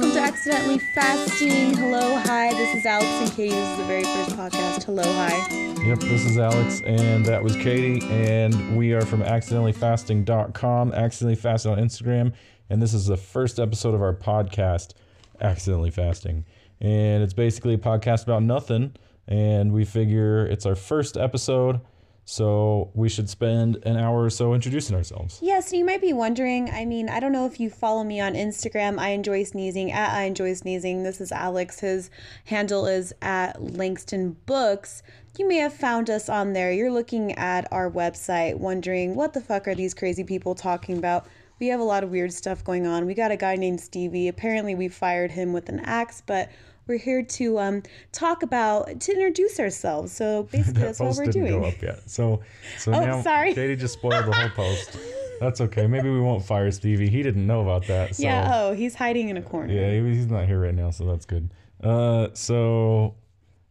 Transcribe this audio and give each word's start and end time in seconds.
welcome 0.00 0.16
to 0.16 0.26
Accidentally 0.26 0.78
Fasting. 0.78 1.74
Hello, 1.74 2.16
hi. 2.16 2.54
This 2.54 2.74
is 2.74 2.86
Alex 2.86 3.06
and 3.06 3.30
Katie. 3.32 3.50
This 3.50 3.68
is 3.68 3.76
the 3.76 3.84
very 3.84 4.04
first 4.04 4.30
podcast. 4.30 4.84
Hello, 4.84 5.02
hi. 5.02 5.36
Yep, 5.84 5.98
this 5.98 6.24
is 6.24 6.38
Alex, 6.38 6.80
and 6.86 7.26
that 7.26 7.44
was 7.44 7.54
Katie, 7.56 8.00
and 8.08 8.78
we 8.78 8.94
are 8.94 9.02
from 9.02 9.20
accidentallyfasting.com, 9.20 10.94
accidentally 10.94 11.34
fasting 11.34 11.72
on 11.72 11.78
Instagram, 11.78 12.32
and 12.70 12.80
this 12.80 12.94
is 12.94 13.08
the 13.08 13.16
first 13.18 13.58
episode 13.58 13.92
of 13.92 14.00
our 14.00 14.14
podcast, 14.14 14.94
Accidentally 15.42 15.90
Fasting. 15.90 16.46
And 16.80 17.22
it's 17.22 17.34
basically 17.34 17.74
a 17.74 17.78
podcast 17.78 18.22
about 18.22 18.42
nothing, 18.42 18.96
and 19.28 19.70
we 19.70 19.84
figure 19.84 20.46
it's 20.46 20.64
our 20.64 20.76
first 20.76 21.18
episode, 21.18 21.78
so 22.24 22.90
we 22.94 23.08
should 23.08 23.28
spend 23.28 23.76
an 23.84 23.96
hour 23.96 24.24
or 24.24 24.30
so 24.30 24.54
introducing 24.54 24.94
ourselves. 24.96 25.38
Yes, 25.42 25.70
so 25.70 25.76
you 25.76 25.84
might 25.84 26.00
be 26.00 26.12
wondering. 26.12 26.70
I 26.70 26.84
mean, 26.84 27.08
I 27.08 27.20
don't 27.20 27.32
know 27.32 27.46
if 27.46 27.58
you 27.58 27.70
follow 27.70 28.04
me 28.04 28.20
on 28.20 28.34
Instagram. 28.34 28.98
I 28.98 29.10
enjoy 29.10 29.42
sneezing 29.44 29.90
at 29.90 30.10
I 30.10 30.24
enjoy 30.24 30.54
sneezing. 30.54 31.02
This 31.02 31.20
is 31.20 31.32
Alex. 31.32 31.80
His 31.80 32.10
handle 32.44 32.86
is 32.86 33.12
at 33.20 33.60
Langston 33.60 34.36
Books. 34.46 35.02
You 35.38 35.48
may 35.48 35.56
have 35.56 35.74
found 35.74 36.10
us 36.10 36.28
on 36.28 36.52
there. 36.52 36.72
You're 36.72 36.92
looking 36.92 37.32
at 37.32 37.72
our 37.72 37.90
website, 37.90 38.56
wondering 38.58 39.14
what 39.14 39.32
the 39.32 39.40
fuck 39.40 39.66
are 39.68 39.74
these 39.74 39.94
crazy 39.94 40.24
people 40.24 40.54
talking 40.54 40.98
about. 40.98 41.26
We 41.60 41.68
have 41.68 41.80
a 41.80 41.84
lot 41.84 42.02
of 42.02 42.10
weird 42.10 42.32
stuff 42.32 42.64
going 42.64 42.86
on. 42.86 43.06
We 43.06 43.14
got 43.14 43.30
a 43.30 43.36
guy 43.36 43.56
named 43.56 43.80
Stevie. 43.80 44.28
Apparently, 44.28 44.74
we 44.74 44.88
fired 44.88 45.30
him 45.30 45.52
with 45.52 45.68
an 45.68 45.80
axe, 45.80 46.22
but 46.24 46.48
we're 46.90 46.98
here 46.98 47.22
to 47.22 47.58
um, 47.60 47.82
talk 48.10 48.42
about 48.42 49.00
to 49.00 49.12
introduce 49.12 49.60
ourselves. 49.60 50.12
So 50.12 50.42
basically, 50.50 50.82
that's 50.82 50.98
what 50.98 51.16
we're 51.16 51.26
didn't 51.26 51.46
doing. 51.46 51.60
go 51.62 51.68
up 51.68 51.80
yet. 51.80 52.10
So, 52.10 52.42
so 52.78 52.92
Oh, 52.92 53.00
now 53.00 53.22
sorry. 53.22 53.54
Katie 53.54 53.76
just 53.76 53.94
spoiled 53.94 54.26
the 54.26 54.32
whole 54.32 54.50
post. 54.50 54.98
That's 55.40 55.62
okay. 55.62 55.86
Maybe 55.86 56.10
we 56.10 56.20
won't 56.20 56.44
fire 56.44 56.70
Stevie. 56.70 57.08
He 57.08 57.22
didn't 57.22 57.46
know 57.46 57.62
about 57.62 57.86
that. 57.86 58.14
So. 58.14 58.24
Yeah. 58.24 58.50
Oh, 58.52 58.72
he's 58.74 58.94
hiding 58.94 59.30
in 59.30 59.38
a 59.38 59.42
corner. 59.42 59.72
Yeah, 59.72 59.90
he's 60.12 60.26
not 60.26 60.44
here 60.44 60.60
right 60.60 60.74
now, 60.74 60.90
so 60.90 61.06
that's 61.06 61.24
good. 61.24 61.48
Uh, 61.82 62.28
so 62.34 63.14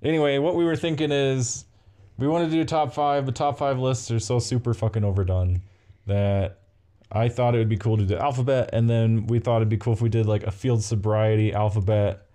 anyway, 0.01 0.39
what 0.39 0.55
we 0.55 0.63
were 0.63 0.75
thinking 0.75 1.11
is 1.11 1.65
we 2.17 2.27
want 2.27 2.49
to 2.49 2.51
do 2.51 2.61
a 2.61 2.65
top 2.65 2.91
five, 2.91 3.23
but 3.27 3.35
top 3.35 3.59
five 3.59 3.77
lists 3.77 4.09
are 4.09 4.17
so 4.17 4.39
super 4.39 4.73
fucking 4.73 5.03
overdone 5.03 5.61
that 6.07 6.57
I 7.11 7.29
thought 7.29 7.53
it 7.53 7.59
would 7.59 7.69
be 7.69 7.77
cool 7.77 7.97
to 7.97 8.05
do 8.05 8.17
alphabet, 8.17 8.71
and 8.73 8.89
then 8.89 9.27
we 9.27 9.37
thought 9.37 9.57
it'd 9.57 9.69
be 9.69 9.77
cool 9.77 9.93
if 9.93 10.01
we 10.01 10.09
did 10.09 10.25
like 10.25 10.43
a 10.45 10.51
field 10.51 10.83
sobriety 10.83 11.53
alphabet, 11.53 12.25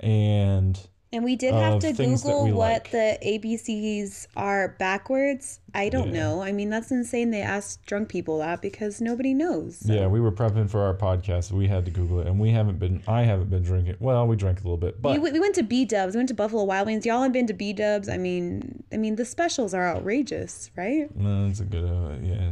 and 0.00 0.78
And 1.12 1.24
we 1.24 1.36
did 1.36 1.54
have 1.54 1.78
to 1.80 1.92
Google 1.92 2.48
what 2.48 2.56
like. 2.56 2.90
the 2.90 3.18
ABCs 3.24 4.26
are 4.36 4.74
backwards. 4.78 5.60
I 5.74 5.88
don't 5.88 6.08
Yeah. 6.12 6.20
know. 6.20 6.42
I 6.42 6.52
mean, 6.52 6.68
that's 6.68 6.90
insane. 6.90 7.30
They 7.30 7.40
asked 7.42 7.86
drunk 7.86 8.08
people 8.08 8.38
that 8.38 8.60
because 8.60 9.00
nobody 9.00 9.32
knows. 9.32 9.82
yeah, 9.86 10.06
we 10.08 10.20
were 10.20 10.32
prepping 10.32 10.68
for 10.68 10.82
our 10.82 10.94
podcast. 10.94 11.52
We 11.52 11.68
had 11.68 11.84
to 11.86 11.90
Google 11.90 12.20
it, 12.20 12.26
and 12.26 12.38
we 12.40 12.50
haven't 12.50 12.78
been. 12.78 13.02
I 13.06 13.22
haven't 13.22 13.48
been 13.50 13.62
drinking. 13.62 13.96
Well, 14.00 14.26
we 14.26 14.36
drank 14.36 14.60
a 14.60 14.62
little 14.64 14.76
bit, 14.76 15.00
but 15.00 15.20
we, 15.20 15.30
we 15.30 15.40
went 15.40 15.54
to 15.54 15.62
B 15.62 15.84
Dubs. 15.84 16.14
We 16.14 16.18
went 16.18 16.28
to 16.28 16.34
Buffalo 16.34 16.64
Wild 16.64 16.86
Wings. 16.86 17.06
Y'all 17.06 17.22
have 17.22 17.32
been 17.32 17.46
to 17.46 17.54
B 17.54 17.72
Dubs. 17.72 18.08
I 18.08 18.18
mean, 18.18 18.82
I 18.92 18.96
mean 18.96 19.16
the 19.16 19.24
specials 19.24 19.72
are 19.74 19.86
outrageous, 19.88 20.70
right? 20.76 21.14
No, 21.16 21.46
that's 21.46 21.60
a 21.60 21.64
good. 21.64 21.84
Uh, 21.84 22.16
yeah, 22.22 22.50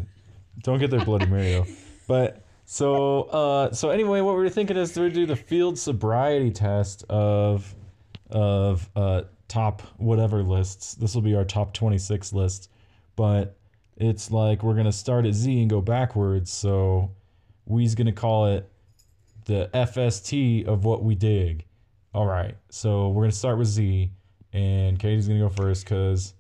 don't 0.62 0.78
get 0.78 0.90
their 0.90 1.04
Bloody 1.04 1.26
Mary 1.26 1.52
though. 1.52 1.66
But 2.06 2.43
so, 2.64 3.22
uh, 3.24 3.72
so 3.72 3.90
anyway, 3.90 4.20
what 4.20 4.36
we 4.36 4.42
were 4.42 4.48
thinking 4.48 4.76
is 4.76 4.92
to 4.92 5.10
do 5.10 5.26
the 5.26 5.36
field 5.36 5.78
sobriety 5.78 6.50
test 6.50 7.04
of 7.08 7.74
of 8.30 8.88
uh, 8.96 9.22
top 9.48 9.82
whatever 9.98 10.42
lists. 10.42 10.94
This 10.94 11.14
will 11.14 11.22
be 11.22 11.34
our 11.34 11.44
top 11.44 11.74
twenty 11.74 11.98
six 11.98 12.32
list, 12.32 12.70
but 13.16 13.56
it's 13.96 14.30
like 14.30 14.62
we're 14.62 14.74
gonna 14.74 14.92
start 14.92 15.26
at 15.26 15.34
Z 15.34 15.60
and 15.60 15.68
go 15.68 15.80
backwards. 15.80 16.50
So 16.50 17.10
we's 17.66 17.94
gonna 17.94 18.12
call 18.12 18.46
it 18.46 18.68
the 19.44 19.68
FST 19.74 20.66
of 20.66 20.84
what 20.84 21.04
we 21.04 21.14
dig. 21.14 21.66
All 22.14 22.26
right, 22.26 22.56
so 22.70 23.08
we're 23.08 23.24
gonna 23.24 23.32
start 23.32 23.58
with 23.58 23.68
Z, 23.68 24.10
and 24.52 24.98
Katie's 24.98 25.28
gonna 25.28 25.40
go 25.40 25.48
first 25.50 25.84
because. 25.84 26.34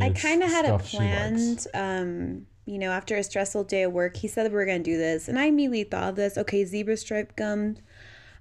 I 0.00 0.10
kind 0.10 0.42
of 0.42 0.50
had 0.50 0.64
it 0.64 0.80
planned. 0.80 1.68
Um, 1.72 2.46
you 2.66 2.78
know, 2.78 2.90
after 2.90 3.16
a 3.16 3.22
stressful 3.22 3.64
day 3.64 3.82
of 3.82 3.92
work, 3.92 4.16
he 4.16 4.28
said 4.28 4.50
were 4.52 4.64
going 4.64 4.82
to 4.82 4.90
do 4.90 4.96
this. 4.96 5.28
And 5.28 5.38
I 5.38 5.46
immediately 5.46 5.84
thought 5.84 6.10
of 6.10 6.16
this. 6.16 6.38
Okay, 6.38 6.64
zebra 6.64 6.96
stripe 6.96 7.36
gum. 7.36 7.76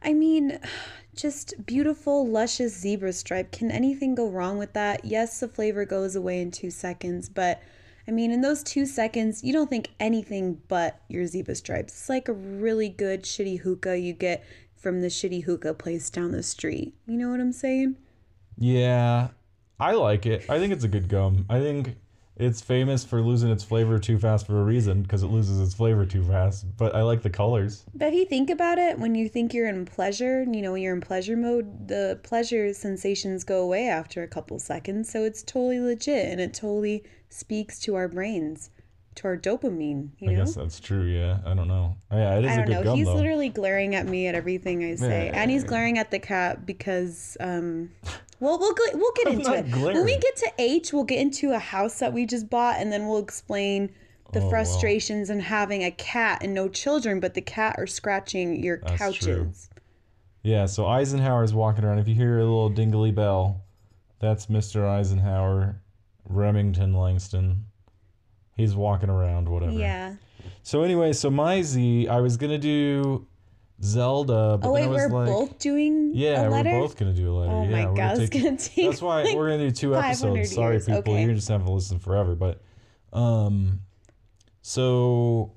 I 0.02 0.14
mean, 0.14 0.60
just 1.16 1.66
beautiful, 1.66 2.28
luscious 2.28 2.74
zebra 2.78 3.14
stripe. 3.14 3.52
Can 3.52 3.72
anything 3.72 4.16
go 4.16 4.30
wrong 4.30 4.58
with 4.58 4.74
that? 4.74 5.06
Yes, 5.06 5.40
the 5.40 5.48
flavor 5.48 5.86
goes 5.86 6.16
away 6.16 6.42
in 6.42 6.52
two 6.52 6.72
seconds, 6.72 7.30
but 7.30 7.62
I 8.08 8.12
mean, 8.12 8.32
in 8.32 8.42
those 8.42 8.64
two 8.64 8.86
seconds, 8.86 9.44
you 9.44 9.54
don't 9.54 9.70
think 9.70 9.92
anything 10.00 10.62
but 10.68 11.00
your 11.08 11.26
zebra 11.26 11.56
stripes. 11.56 11.94
It's 11.94 12.10
like 12.10 12.28
a 12.28 12.34
really 12.34 12.90
good 12.90 13.24
shitty 13.24 13.60
hookah 13.60 13.98
you 13.98 14.14
get 14.14 14.44
from 14.76 15.02
the 15.02 15.08
shitty 15.08 15.44
hookah 15.44 15.76
place 15.76 16.10
down 16.10 16.32
the 16.32 16.44
street. 16.44 16.94
You 17.08 17.18
know 17.18 17.30
what 17.30 17.40
I'm 17.40 17.54
saying? 17.54 17.96
Yeah, 18.58 19.30
I 19.80 19.94
like 19.94 20.26
it. 20.26 20.50
I 20.50 20.60
think 20.60 20.74
it's 20.74 20.84
a 20.84 20.90
good 20.90 21.08
gum. 21.08 21.46
I 21.50 21.60
think 21.60 21.96
it's 22.36 22.62
famous 22.62 23.04
for 23.04 23.22
losing 23.22 23.52
its 23.52 23.64
flavor 23.64 24.00
too 24.00 24.18
fast 24.18 24.48
for 24.48 24.60
a 24.60 24.64
reason 24.64 25.04
because 25.04 25.22
it 25.22 25.28
loses 25.28 25.60
its 25.60 25.74
flavor 25.74 26.06
too 26.06 26.24
fast. 26.24 26.66
But 26.78 26.96
I 26.96 27.02
like 27.04 27.22
the 27.22 27.30
colors. 27.30 27.86
But 27.94 28.10
if 28.10 28.14
you 28.16 28.26
think 28.26 28.50
about 28.50 28.78
it, 28.78 28.98
when 28.98 29.14
you 29.16 29.30
think 29.30 29.54
you're 29.54 29.68
in 29.68 29.86
pleasure, 29.86 30.44
you 30.44 30.62
know, 30.62 30.72
when 30.72 30.82
you're 30.82 30.96
in 30.96 31.02
pleasure 31.02 31.38
mode, 31.38 31.88
the 31.88 32.20
pleasure 32.24 32.74
sensations 32.74 33.44
go 33.44 33.62
away 33.62 33.88
after 33.88 34.24
a 34.24 34.28
couple 34.28 34.58
seconds. 34.60 35.12
So 35.12 35.24
it's 35.24 35.44
totally 35.44 35.80
legit 35.80 36.32
and 36.32 36.42
it 36.42 36.54
totally 36.54 37.04
speaks 37.30 37.80
to 37.82 37.96
our 37.96 38.08
brains, 38.08 38.70
to 39.16 39.28
our 39.28 39.38
dopamine, 39.38 40.10
you 40.20 40.30
I 40.30 40.34
know? 40.34 40.40
guess 40.46 40.56
that's 40.56 40.80
true. 40.80 41.04
Yeah, 41.04 41.40
I 41.46 41.54
don't 41.54 41.68
know. 41.68 41.96
Yeah, 42.12 42.38
it 42.40 42.46
is 42.46 42.52
I 42.52 42.54
a 42.54 42.58
don't 42.58 42.66
good 42.68 42.74
know. 42.74 42.84
gum 42.84 42.98
He's 42.98 43.08
though. 43.08 43.16
literally 43.16 43.50
glaring 43.50 43.96
at 43.96 44.06
me 44.08 44.28
at 44.28 44.36
everything 44.36 44.84
I 44.84 44.96
say, 44.96 45.28
Yeah. 45.28 45.42
and 45.42 45.52
he's 45.52 45.64
glaring 45.64 45.98
at 45.98 46.12
the 46.12 46.20
cat 46.20 46.66
because, 46.66 47.38
um, 47.40 47.90
well, 48.40 48.58
we'll 48.60 48.74
gl- 48.74 48.96
we'll 48.96 49.12
get 49.16 49.28
I'm 49.32 49.34
into 49.40 49.54
it 49.54 49.66
when 49.76 50.04
we 50.06 50.18
get 50.18 50.36
to 50.38 50.52
H. 50.58 50.92
We'll 50.94 51.04
get 51.04 51.20
into 51.20 51.52
a 51.54 51.60
house 51.60 52.00
that 52.00 52.14
we 52.14 52.26
just 52.26 52.50
bought, 52.50 52.78
and 52.80 52.92
then 52.92 53.08
we'll 53.08 53.20
explain 53.20 53.92
the 54.32 54.40
Oh, 54.40 54.44
wow. 54.46 54.50
frustrations 54.50 55.30
in 55.30 55.40
having 55.40 55.84
a 55.84 55.92
cat 55.92 56.40
and 56.42 56.54
no 56.56 56.68
children, 56.68 57.20
but 57.20 57.36
the 57.36 57.42
cat 57.42 57.76
are 57.78 57.86
scratching 57.88 58.64
your 58.64 58.80
That's 58.80 59.18
true. 59.20 59.36
couches. 59.46 59.70
Yeah, 60.42 60.66
so 60.66 60.88
Eisenhower's 60.88 61.54
walking 61.54 61.86
around. 61.86 62.00
If 62.00 62.08
you 62.08 62.16
hear 62.16 62.38
a 62.40 62.44
little 62.44 62.70
dingly 62.70 63.12
bell, 63.12 63.62
that's 64.20 64.48
Mr. 64.48 64.86
Eisenhower, 64.86 65.80
Remington 66.28 66.94
Langston. 66.94 67.66
He's 68.56 68.76
walking 68.76 69.10
around, 69.10 69.50
whatever. 69.50 69.72
Yeah. 69.72 70.16
So 70.62 70.84
anyway, 70.84 71.14
so 71.14 71.30
my 71.30 71.62
Z, 71.62 72.08
I 72.08 72.20
was 72.22 72.38
gonna 72.38 72.58
do 72.58 73.28
Zelda, 73.82 74.58
but 74.62 74.68
Oh 74.68 74.74
wait, 74.74 74.88
we're 74.88 75.10
like, 75.10 75.28
both 75.28 75.60
doing 75.60 76.12
Yeah, 76.14 76.48
we're 76.48 76.64
both 76.64 76.96
gonna 76.98 77.14
do 77.14 77.32
a 77.32 77.36
letter. 77.36 77.52
Oh 77.52 77.64
yeah, 77.64 77.70
my 77.70 77.86
we're 77.90 77.96
god, 77.96 78.12
gonna 78.12 78.22
it's 78.24 78.30
take- 78.30 78.44
gonna 78.44 78.58
take. 78.58 78.90
That's 78.90 79.02
why 79.02 79.24
like- 79.24 79.36
we're 79.36 79.50
gonna 79.50 79.70
do 79.70 79.72
two 79.72 79.96
episodes. 79.96 80.54
Sorry, 80.54 80.76
years. 80.76 80.86
people, 80.86 81.00
Okay. 81.14 81.24
you're 81.24 81.34
just 81.34 81.48
gonna 81.48 81.60
have 81.60 81.68
to 81.68 81.74
listen 81.74 82.00
forever. 82.00 82.36
But, 82.36 82.62
um, 83.12 83.82
so 84.62 85.54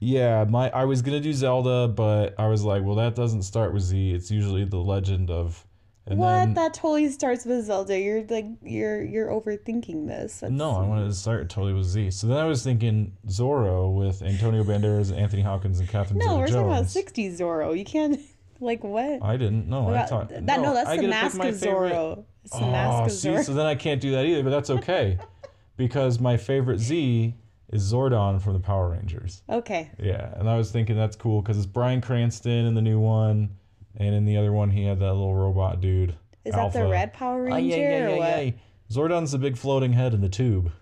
yeah, 0.00 0.44
my 0.48 0.70
I 0.70 0.84
was 0.84 1.02
gonna 1.02 1.20
do 1.20 1.32
Zelda, 1.32 1.88
but 1.88 2.34
I 2.38 2.48
was 2.48 2.64
like, 2.64 2.82
well, 2.84 2.96
that 2.96 3.14
doesn't 3.14 3.42
start 3.42 3.72
with 3.74 3.82
Z. 3.82 4.12
It's 4.12 4.30
usually 4.30 4.64
the 4.64 4.78
Legend 4.78 5.30
of. 5.30 5.64
And 6.08 6.18
what? 6.18 6.26
then 6.36 6.54
that 6.54 6.74
totally 6.74 7.08
starts 7.10 7.44
with 7.44 7.64
Zelda. 7.66 7.98
You're 7.98 8.24
like 8.24 8.46
you're 8.62 9.02
you're 9.02 9.28
overthinking 9.28 10.06
this. 10.06 10.40
That's, 10.40 10.52
no, 10.52 10.70
I 10.70 10.82
wanted 10.86 11.06
to 11.08 11.14
start 11.14 11.48
totally 11.50 11.74
with 11.74 11.84
Z. 11.86 12.10
So 12.12 12.26
then 12.26 12.38
I 12.38 12.44
was 12.46 12.62
thinking 12.64 13.12
Zorro 13.26 13.94
with 13.94 14.22
Antonio 14.22 14.64
Banderas, 14.64 15.16
Anthony 15.16 15.42
Hopkins, 15.42 15.80
and 15.80 15.88
Catherine 15.88 16.18
No, 16.18 16.38
we're 16.38 16.46
Zeta-Jones. 16.46 16.94
talking 16.94 17.02
about 17.02 17.14
'60s 17.14 17.38
Zorro. 17.40 17.78
You 17.78 17.84
can't 17.84 18.20
like 18.60 18.82
what? 18.82 19.22
I 19.22 19.36
didn't. 19.36 19.68
No, 19.68 19.88
I 19.94 20.04
thought 20.06 20.30
that 20.30 20.42
no, 20.42 20.74
that's 20.74 20.88
I 20.88 20.96
the 20.96 21.02
get 21.02 21.08
to 21.08 21.12
pick 21.12 21.34
Mask 21.38 21.54
of 21.54 21.60
favorite- 21.60 21.92
Zorro. 21.92 22.24
It's 22.44 22.52
the 22.58 22.64
Oh, 22.64 22.70
Mask 22.70 23.04
of 23.12 23.18
see, 23.18 23.28
Zorro. 23.28 23.44
so 23.44 23.52
then 23.54 23.66
I 23.66 23.74
can't 23.74 24.00
do 24.00 24.12
that 24.12 24.24
either, 24.24 24.42
but 24.42 24.50
that's 24.50 24.70
okay 24.70 25.18
because 25.76 26.18
my 26.18 26.36
favorite 26.38 26.78
Z 26.78 27.34
is 27.70 27.92
Zordon 27.92 28.40
from 28.40 28.54
the 28.54 28.60
Power 28.60 28.88
Rangers. 28.88 29.42
okay. 29.50 29.90
Yeah, 29.98 30.32
and 30.38 30.48
I 30.48 30.56
was 30.56 30.70
thinking 30.70 30.96
that's 30.96 31.16
cool 31.16 31.42
because 31.42 31.58
it's 31.58 31.66
Bryan 31.66 32.00
Cranston 32.00 32.64
in 32.64 32.74
the 32.74 32.80
new 32.80 32.98
one, 32.98 33.50
and 33.98 34.14
in 34.14 34.24
the 34.24 34.38
other 34.38 34.52
one 34.52 34.70
he 34.70 34.84
had 34.84 34.98
that 35.00 35.12
little 35.12 35.34
robot 35.34 35.80
dude. 35.82 36.14
Is 36.44 36.54
that 36.54 36.72
the 36.72 36.86
red 36.86 37.12
Power 37.12 37.42
Ah, 37.50 37.54
Ranger 37.56 37.76
yeah, 37.76 38.08
yeah, 38.08 38.16
yeah, 38.16 38.40
yeah. 38.40 38.50
Zordon's 38.90 39.32
the 39.32 39.38
big 39.38 39.58
floating 39.58 39.92
head 39.92 40.14
in 40.14 40.22
the 40.22 40.30
tube. 40.30 40.72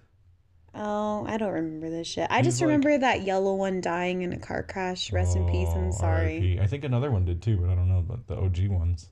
Oh, 0.78 1.24
I 1.26 1.38
don't 1.38 1.52
remember 1.54 1.88
this 1.90 2.06
shit. 2.06 2.28
I 2.30 2.42
just 2.42 2.60
like- 2.60 2.66
remember 2.66 2.98
that 2.98 3.22
yellow 3.22 3.54
one 3.54 3.80
dying 3.80 4.22
in 4.22 4.32
a 4.32 4.38
car 4.38 4.62
crash. 4.62 5.10
Rest 5.12 5.34
in 5.36 5.46
peace. 5.48 5.68
I'm 5.74 5.88
Oh, 5.88 5.90
sorry. 5.90 6.38
RIP. 6.56 6.60
I 6.60 6.66
think 6.68 6.84
another 6.84 7.10
one 7.10 7.24
did 7.24 7.42
too, 7.42 7.56
but 7.56 7.70
I 7.70 7.74
don't 7.74 7.88
know 7.88 7.98
about 7.98 8.26
the 8.28 8.36
OG 8.36 8.68
ones. 8.68 9.08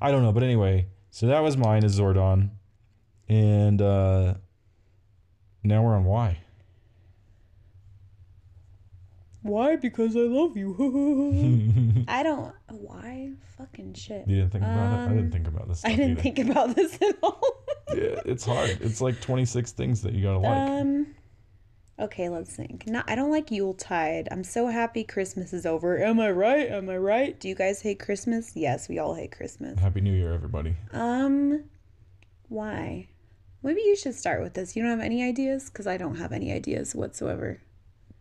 I 0.00 0.10
don't 0.10 0.22
know, 0.22 0.32
but 0.32 0.42
anyway, 0.42 0.86
so 1.10 1.26
that 1.26 1.40
was 1.40 1.56
mine 1.56 1.84
is 1.84 2.00
Zordon, 2.00 2.50
and 3.28 3.80
uh, 3.80 4.34
now 5.62 5.82
we're 5.84 5.94
on 5.94 6.04
Y. 6.04 6.38
Why? 9.46 9.76
Because 9.76 10.16
I 10.16 10.20
love 10.20 10.56
you. 10.56 10.74
you 10.78 12.04
I 12.08 12.22
don't. 12.22 12.54
Why? 12.70 13.32
Fucking 13.58 13.94
shit. 13.94 14.26
You 14.28 14.36
didn't 14.36 14.52
think 14.52 14.64
about 14.64 14.92
it. 14.92 15.04
I 15.04 15.08
didn't 15.08 15.24
Um, 15.26 15.30
think 15.32 15.48
about 15.48 15.68
this. 15.68 15.78
Stuff 15.80 15.92
I 15.92 15.96
didn't 15.96 16.12
either. 16.12 16.22
think 16.22 16.38
about 16.38 16.76
this 16.76 16.98
at 17.02 17.16
all. 17.22 17.40
Yeah, 17.94 18.20
it's 18.24 18.44
hard. 18.44 18.78
It's 18.80 19.00
like 19.00 19.20
twenty 19.20 19.44
six 19.44 19.72
things 19.72 20.02
that 20.02 20.12
you 20.12 20.22
gotta 20.22 20.38
like. 20.38 20.70
um, 20.70 21.06
Okay, 21.98 22.28
let's 22.28 22.54
think. 22.54 22.86
Not, 22.86 23.08
I 23.08 23.14
don't 23.14 23.30
like 23.30 23.50
Yuletide. 23.50 24.28
I'm 24.30 24.44
so 24.44 24.66
happy 24.66 25.02
Christmas 25.02 25.54
is 25.54 25.64
over. 25.64 25.96
Am 25.96 26.20
I 26.20 26.30
right? 26.30 26.68
Am 26.70 26.90
I 26.90 26.98
right? 26.98 27.40
Do 27.40 27.48
you 27.48 27.54
guys 27.54 27.80
hate 27.80 27.98
Christmas? 28.00 28.52
Yes, 28.54 28.86
we 28.90 28.98
all 28.98 29.14
hate 29.14 29.32
Christmas. 29.32 29.78
Happy 29.80 30.02
New 30.02 30.12
Year, 30.12 30.34
everybody. 30.34 30.76
Um, 30.92 31.64
why? 32.48 33.08
Maybe 33.62 33.80
you 33.80 33.96
should 33.96 34.14
start 34.14 34.42
with 34.42 34.52
this. 34.52 34.76
You 34.76 34.82
don't 34.82 34.90
have 34.90 35.00
any 35.00 35.22
ideas? 35.24 35.70
Because 35.70 35.86
I 35.86 35.96
don't 35.96 36.16
have 36.16 36.32
any 36.32 36.52
ideas 36.52 36.94
whatsoever. 36.94 37.62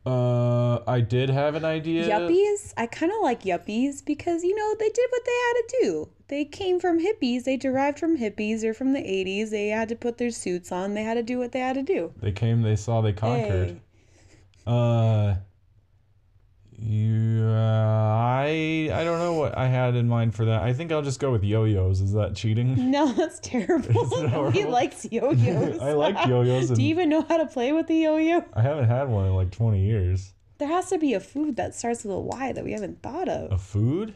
Uh, 0.05 0.79
I 0.87 1.01
did 1.01 1.29
have 1.29 1.55
an 1.55 1.65
idea. 1.65 2.07
Yuppies? 2.07 2.73
I 2.77 2.85
kind 2.85 3.11
of 3.11 3.17
like 3.23 3.43
yuppies 3.43 4.05
because, 4.05 4.43
you 4.43 4.55
know, 4.55 4.75
they 4.77 4.89
did 4.89 5.07
what 5.09 5.25
they 5.25 5.31
had 5.31 5.53
to 5.53 5.77
do. 5.81 6.09
They 6.27 6.45
came 6.45 6.79
from 6.79 6.99
hippies. 6.99 7.43
They 7.43 7.57
derived 7.57 7.99
from 7.99 8.17
hippies. 8.17 8.61
They're 8.61 8.75
from 8.75 8.93
the 8.93 8.99
80s. 8.99 9.49
They 9.49 9.69
had 9.69 9.89
to 9.89 9.95
put 9.95 10.17
their 10.19 10.29
suits 10.29 10.71
on. 10.71 10.93
They 10.93 11.03
had 11.03 11.15
to 11.15 11.23
do 11.23 11.39
what 11.39 11.53
they 11.53 11.59
had 11.59 11.73
to 11.73 11.81
do. 11.81 12.13
They 12.21 12.31
came, 12.31 12.61
they 12.61 12.75
saw, 12.75 13.01
they 13.01 13.13
conquered. 13.13 13.69
Hey. 13.69 13.81
Uh, 14.67 15.35
you, 16.77 17.43
uh, 17.43 17.54
I 19.55 19.63
don't 19.63 19.71
know 19.71 19.77
what 19.77 19.81
I 19.81 19.85
had 19.85 19.95
in 19.95 20.07
mind 20.07 20.35
for 20.35 20.45
that. 20.45 20.63
I 20.63 20.73
think 20.73 20.91
I'll 20.91 21.01
just 21.01 21.19
go 21.19 21.31
with 21.31 21.43
yo-yos. 21.43 22.01
Is 22.01 22.13
that 22.13 22.35
cheating? 22.35 22.91
No, 22.91 23.11
that's 23.13 23.39
terrible. 23.39 23.89
Is 23.89 24.11
it 24.11 24.23
Nobody 24.23 24.27
horrible? 24.61 24.69
likes 24.71 25.05
yo-yos. 25.11 25.79
I 25.81 25.93
like 25.93 26.27
yo-yos. 26.27 26.69
Do 26.69 26.81
you 26.81 26.89
even 26.89 27.09
know 27.09 27.21
how 27.21 27.37
to 27.37 27.45
play 27.45 27.71
with 27.71 27.87
the 27.87 27.95
yo-yo? 27.95 28.43
I 28.53 28.61
haven't 28.61 28.85
had 28.87 29.09
one 29.09 29.25
in 29.27 29.33
like 29.35 29.51
20 29.51 29.79
years. 29.79 30.33
There 30.57 30.67
has 30.67 30.89
to 30.89 30.97
be 30.97 31.13
a 31.13 31.19
food 31.19 31.55
that 31.57 31.75
starts 31.75 32.03
with 32.03 32.13
a 32.15 32.19
Y 32.19 32.51
that 32.53 32.63
we 32.63 32.71
haven't 32.71 33.01
thought 33.01 33.27
of. 33.27 33.51
A 33.51 33.57
food? 33.57 34.15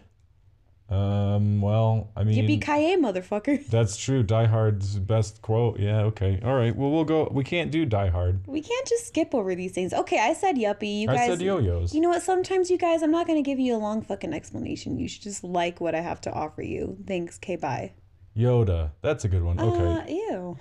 Um, 0.89 1.61
well, 1.61 2.09
I 2.15 2.23
mean, 2.23 2.47
Yippee 2.47 2.61
ki 2.61 2.97
motherfucker! 2.97 3.65
that's 3.69 3.95
true. 3.95 4.23
Die 4.23 4.45
Hard's 4.45 4.97
best 4.97 5.41
quote. 5.43 5.79
Yeah, 5.79 6.01
okay. 6.01 6.39
All 6.43 6.55
right. 6.55 6.75
Well, 6.75 6.89
we'll 6.89 7.03
go. 7.03 7.29
We 7.31 7.43
can't 7.43 7.69
do 7.69 7.85
Die 7.85 8.07
Hard. 8.09 8.47
We 8.47 8.61
can't 8.61 8.87
just 8.87 9.07
skip 9.07 9.35
over 9.35 9.53
these 9.53 9.71
things. 9.71 9.93
Okay, 9.93 10.19
I 10.19 10.33
said 10.33 10.55
yuppie. 10.55 11.01
You 11.01 11.07
guys 11.07 11.19
I 11.19 11.27
said 11.27 11.41
yo-yos. 11.41 11.93
You 11.93 12.01
know 12.01 12.09
what? 12.09 12.23
Sometimes 12.23 12.71
you 12.71 12.77
guys, 12.77 13.03
I'm 13.03 13.11
not 13.11 13.27
gonna 13.27 13.43
give 13.43 13.59
you 13.59 13.75
a 13.75 13.77
long 13.77 14.01
fucking 14.01 14.33
explanation. 14.33 14.97
You 14.97 15.07
should 15.07 15.21
just 15.21 15.43
like 15.43 15.79
what 15.79 15.93
I 15.93 16.01
have 16.01 16.21
to 16.21 16.31
offer 16.31 16.63
you. 16.63 16.97
Thanks. 17.05 17.37
Okay, 17.37 17.55
bye. 17.55 17.93
Yoda. 18.35 18.91
That's 19.01 19.25
a 19.25 19.27
good 19.27 19.43
one. 19.43 19.59
Okay. 19.59 19.85
Uh, 19.85 20.07
ew. 20.07 20.57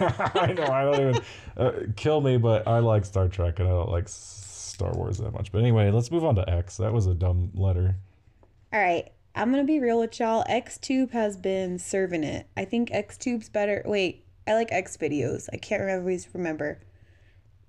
I 0.00 0.52
know. 0.52 0.64
I 0.64 0.82
don't 0.84 1.00
even 1.00 1.22
uh, 1.56 1.72
kill 1.96 2.20
me, 2.20 2.38
but 2.38 2.66
I 2.66 2.78
like 2.78 3.04
Star 3.04 3.28
Trek 3.28 3.58
and 3.58 3.68
I 3.68 3.72
don't 3.72 3.90
like 3.90 4.08
Star 4.08 4.92
Wars 4.92 5.18
that 5.18 5.32
much. 5.32 5.52
But 5.52 5.58
anyway, 5.58 5.90
let's 5.90 6.10
move 6.10 6.24
on 6.24 6.36
to 6.36 6.48
X. 6.48 6.76
That 6.78 6.92
was 6.92 7.06
a 7.06 7.14
dumb 7.14 7.50
letter. 7.54 7.96
All 8.72 8.80
right. 8.80 9.10
I'm 9.34 9.50
gonna 9.50 9.64
be 9.64 9.80
real 9.80 10.00
with 10.00 10.18
y'all. 10.18 10.44
XTube 10.48 11.12
has 11.12 11.36
been 11.36 11.78
serving 11.78 12.24
it. 12.24 12.46
I 12.56 12.64
think 12.64 12.90
XTube's 12.90 13.48
better. 13.48 13.82
Wait, 13.84 14.24
I 14.46 14.54
like 14.54 14.72
X 14.72 14.96
videos. 14.96 15.48
I 15.52 15.56
can't 15.56 15.88
always 15.88 16.28
remember. 16.34 16.80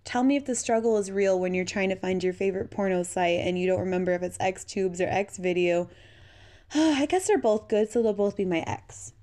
Tell 0.05 0.23
me 0.23 0.35
if 0.35 0.45
the 0.45 0.55
struggle 0.55 0.97
is 0.97 1.11
real 1.11 1.39
when 1.39 1.53
you're 1.53 1.65
trying 1.65 1.89
to 1.89 1.95
find 1.95 2.23
your 2.23 2.33
favorite 2.33 2.71
porno 2.71 3.03
site 3.03 3.39
and 3.39 3.59
you 3.59 3.67
don't 3.67 3.81
remember 3.81 4.13
if 4.13 4.23
it's 4.23 4.37
XTubes 4.39 4.99
or 4.99 5.09
X 5.09 5.37
video. 5.37 5.89
I 6.73 7.05
guess 7.05 7.27
they're 7.27 7.37
both 7.37 7.67
good, 7.67 7.91
so 7.91 8.01
they'll 8.01 8.13
both 8.13 8.37
be 8.37 8.45
my 8.45 8.59
X. 8.65 9.13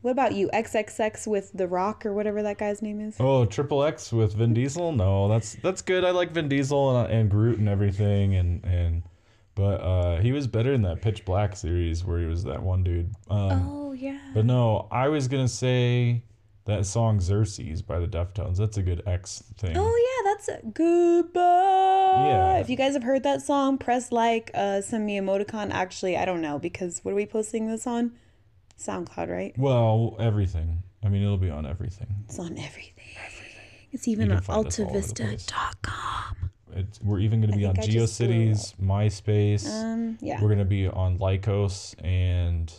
What 0.00 0.10
about 0.10 0.34
you? 0.34 0.50
XXX 0.52 1.28
with 1.28 1.52
The 1.54 1.68
Rock 1.68 2.04
or 2.04 2.12
whatever 2.12 2.42
that 2.42 2.58
guy's 2.58 2.82
name 2.82 3.00
is? 3.00 3.16
Oh, 3.20 3.44
Triple 3.44 3.84
X 3.84 4.12
with 4.12 4.34
Vin 4.34 4.52
Diesel? 4.52 4.90
No, 4.90 5.28
that's 5.28 5.54
that's 5.62 5.80
good. 5.80 6.04
I 6.04 6.10
like 6.10 6.32
Vin 6.32 6.48
Diesel 6.48 6.96
and, 6.96 7.12
and 7.12 7.30
Groot 7.30 7.58
and 7.58 7.68
everything, 7.68 8.34
and 8.34 8.64
and 8.64 9.04
but 9.54 9.80
uh, 9.80 10.20
he 10.20 10.32
was 10.32 10.46
better 10.46 10.72
in 10.72 10.82
that 10.82 11.02
Pitch 11.02 11.24
Black 11.24 11.54
series 11.56 12.04
where 12.04 12.18
he 12.18 12.26
was 12.26 12.44
that 12.44 12.62
one 12.62 12.82
dude. 12.82 13.12
Um, 13.28 13.68
Oh, 13.68 13.92
yeah. 13.92 14.18
But 14.34 14.44
no, 14.46 14.88
I 14.90 15.08
was 15.08 15.28
gonna 15.28 15.48
say 15.48 16.22
that 16.64 16.86
song 16.86 17.18
Xerces 17.18 17.84
by 17.86 17.98
the 17.98 18.06
Deftones. 18.06 18.56
That's 18.56 18.76
a 18.78 18.82
good 18.82 19.02
X 19.06 19.42
thing. 19.58 19.76
Oh 19.76 19.96
yeah, 20.24 20.30
that's 20.32 20.48
a 20.48 20.66
goodbye. 20.66 21.40
Yeah. 22.28 22.58
If 22.58 22.70
you 22.70 22.76
guys 22.76 22.94
have 22.94 23.02
heard 23.02 23.22
that 23.24 23.42
song, 23.42 23.78
press 23.78 24.12
like, 24.12 24.50
uh, 24.54 24.80
send 24.80 25.04
me 25.06 25.18
emoticon. 25.18 25.70
Actually, 25.72 26.16
I 26.16 26.24
don't 26.24 26.40
know 26.40 26.58
because 26.58 27.00
what 27.04 27.12
are 27.12 27.16
we 27.16 27.26
posting 27.26 27.66
this 27.66 27.86
on? 27.86 28.12
SoundCloud, 28.78 29.28
right? 29.28 29.54
Well, 29.58 30.16
everything. 30.18 30.82
I 31.04 31.08
mean, 31.08 31.22
it'll 31.22 31.36
be 31.36 31.50
on 31.50 31.66
everything. 31.66 32.06
It's 32.24 32.38
on 32.38 32.56
everything. 32.58 32.92
It's 33.92 34.08
even 34.08 34.32
on 34.32 34.40
find 34.40 34.66
us 34.66 34.78
all 34.80 34.86
over 34.88 34.98
altavista.com. 34.98 36.50
It's, 36.74 37.00
we're 37.02 37.20
even 37.20 37.40
gonna 37.40 37.56
be 37.56 37.64
on 37.64 37.74
think 37.74 37.88
I 37.88 37.92
just 37.92 38.18
blew 38.18 38.28
GeoCities, 38.28 38.76
MySpace. 38.76 39.68
Um, 39.68 40.18
yeah. 40.20 40.42
We're 40.42 40.48
gonna 40.48 40.64
be 40.64 40.88
on 40.88 41.18
Lycos 41.18 41.94
and 42.04 42.72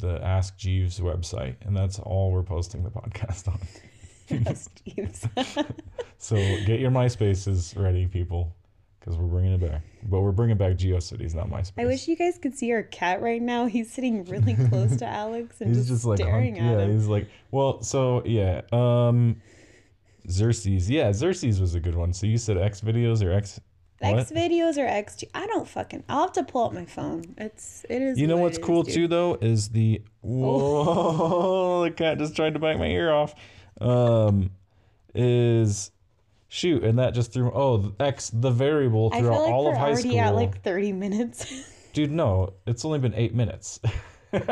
the 0.00 0.22
Ask 0.22 0.56
Jeeves 0.56 1.00
website, 1.00 1.56
and 1.62 1.76
that's 1.76 1.98
all 1.98 2.30
we're 2.32 2.42
posting 2.42 2.82
the 2.82 2.90
podcast 2.90 3.48
on. 3.48 3.60
Jeeves. 4.84 5.26
So 6.18 6.36
get 6.64 6.80
your 6.80 6.90
MySpaces 6.90 7.80
ready, 7.80 8.06
people, 8.06 8.56
because 8.98 9.16
we're 9.16 9.26
bringing 9.26 9.52
it 9.52 9.60
back. 9.60 9.82
But 10.02 10.22
we're 10.22 10.32
bringing 10.32 10.56
back 10.56 10.72
GeoCities, 10.72 11.34
not 11.34 11.48
MySpace. 11.48 11.72
I 11.78 11.84
wish 11.84 12.08
you 12.08 12.16
guys 12.16 12.38
could 12.38 12.56
see 12.56 12.72
our 12.72 12.82
cat 12.82 13.20
right 13.20 13.40
now. 13.40 13.66
He's 13.66 13.92
sitting 13.92 14.24
really 14.24 14.54
close 14.54 14.96
to 14.96 15.06
Alex 15.06 15.60
and 15.60 15.68
he's 15.68 15.86
just, 15.86 15.88
just 15.90 16.04
like 16.06 16.18
staring 16.18 16.56
hunk- 16.56 16.66
at 16.66 16.78
yeah, 16.78 16.84
him. 16.86 16.92
he's 16.92 17.06
like, 17.06 17.28
well, 17.50 17.82
so 17.82 18.22
yeah, 18.24 18.62
um, 18.72 19.40
Xerces, 20.26 20.88
yeah, 20.88 21.10
Xerces 21.10 21.60
was 21.60 21.74
a 21.74 21.80
good 21.80 21.94
one. 21.94 22.12
So 22.12 22.26
you 22.26 22.38
said 22.38 22.58
X 22.58 22.80
videos 22.80 23.24
or 23.24 23.32
X? 23.32 23.60
X 24.00 24.30
videos 24.30 24.76
or 24.76 24.86
X? 24.86 25.24
I 25.34 25.46
don't 25.46 25.66
fucking. 25.66 26.04
I'll 26.08 26.22
have 26.22 26.32
to 26.32 26.42
pull 26.44 26.66
up 26.66 26.72
my 26.72 26.84
phone. 26.84 27.34
It's 27.38 27.86
it 27.88 28.02
is. 28.02 28.18
You 28.18 28.26
know 28.26 28.36
what 28.36 28.42
what's 28.42 28.58
is, 28.58 28.64
cool 28.64 28.82
dude. 28.82 28.94
too 28.94 29.08
though 29.08 29.38
is 29.40 29.70
the 29.70 30.02
whoa 30.20 31.84
the 31.84 31.90
cat 31.90 32.18
just 32.18 32.36
tried 32.36 32.54
to 32.54 32.60
bite 32.60 32.78
my 32.78 32.86
ear 32.86 33.12
off. 33.12 33.34
Um, 33.80 34.50
is 35.14 35.90
shoot 36.48 36.84
and 36.84 36.98
that 36.98 37.12
just 37.12 37.32
threw 37.32 37.50
oh 37.52 37.78
the 37.78 38.04
X 38.04 38.30
the 38.30 38.50
variable 38.50 39.10
throughout 39.10 39.42
like 39.42 39.52
all 39.52 39.64
we're 39.64 39.72
of 39.72 39.78
high 39.78 39.88
already 39.88 40.10
school. 40.10 40.20
at 40.20 40.34
like 40.34 40.62
30 40.62 40.92
minutes. 40.92 41.72
Dude, 41.92 42.10
no, 42.10 42.52
it's 42.66 42.84
only 42.84 42.98
been 42.98 43.14
eight 43.14 43.34
minutes. 43.34 43.80
it 44.32 44.44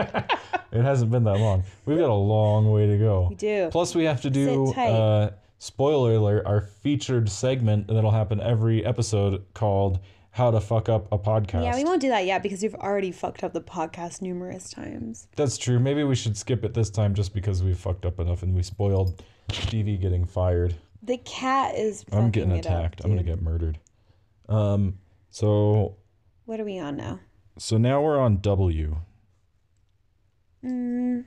hasn't 0.73 1.11
been 1.11 1.25
that 1.25 1.39
long. 1.39 1.63
We've 1.85 1.99
got 1.99 2.09
a 2.09 2.15
long 2.15 2.71
way 2.71 2.87
to 2.87 2.97
go. 2.97 3.27
We 3.29 3.35
do. 3.35 3.69
Plus, 3.71 3.95
we 3.95 4.05
have 4.05 4.23
to 4.23 4.31
do 4.31 4.73
uh, 4.73 5.31
spoiler 5.59 6.15
alert, 6.15 6.45
our 6.47 6.61
featured 6.61 7.29
segment 7.31 7.87
that'll 7.89 8.11
happen 8.11 8.41
every 8.41 8.85
episode 8.85 9.45
called 9.55 10.01
"How 10.31 10.51
to 10.51 10.61
Fuck 10.61 10.89
Up 10.89 11.11
a 11.13 11.19
Podcast." 11.19 11.65
yeah, 11.65 11.75
we 11.77 11.85
won't 11.85 12.01
do 12.01 12.09
that 12.09 12.27
yet 12.27 12.43
because 12.43 12.63
we've 12.63 12.75
already 12.75 13.13
fucked 13.13 13.43
up 13.45 13.53
the 13.53 13.61
podcast 13.61 14.23
numerous 14.23 14.71
times. 14.71 15.29
That's 15.37 15.57
true. 15.59 15.79
Maybe 15.79 16.05
we 16.05 16.15
should 16.15 16.37
skip 16.37 16.65
it 16.65 16.75
this 16.75 16.91
time 16.91 17.15
just 17.15 17.35
because 17.35 17.63
we 17.63 17.75
fucked 17.75 18.05
up 18.07 18.19
enough 18.21 18.43
and 18.43 18.55
we 18.55 18.63
spoiled 18.63 19.23
Stevie 19.53 19.97
getting 19.97 20.25
fired. 20.25 20.75
The 21.03 21.19
cat 21.19 21.75
is. 21.77 22.05
I'm 22.13 22.31
getting 22.31 22.53
it 22.53 22.67
up, 22.67 22.73
attacked. 22.73 23.05
I'm 23.05 23.11
gonna 23.11 23.23
get 23.23 23.43
murdered. 23.43 23.79
Um. 24.49 24.99
So 25.31 25.97
What 26.45 26.61
are 26.61 26.65
we 26.65 26.79
on 26.79 26.97
now? 26.97 27.21
so 27.59 27.77
now 27.79 28.03
we're 28.03 28.19
on 28.19 28.39
W. 28.41 28.97
Mm, 30.65 31.25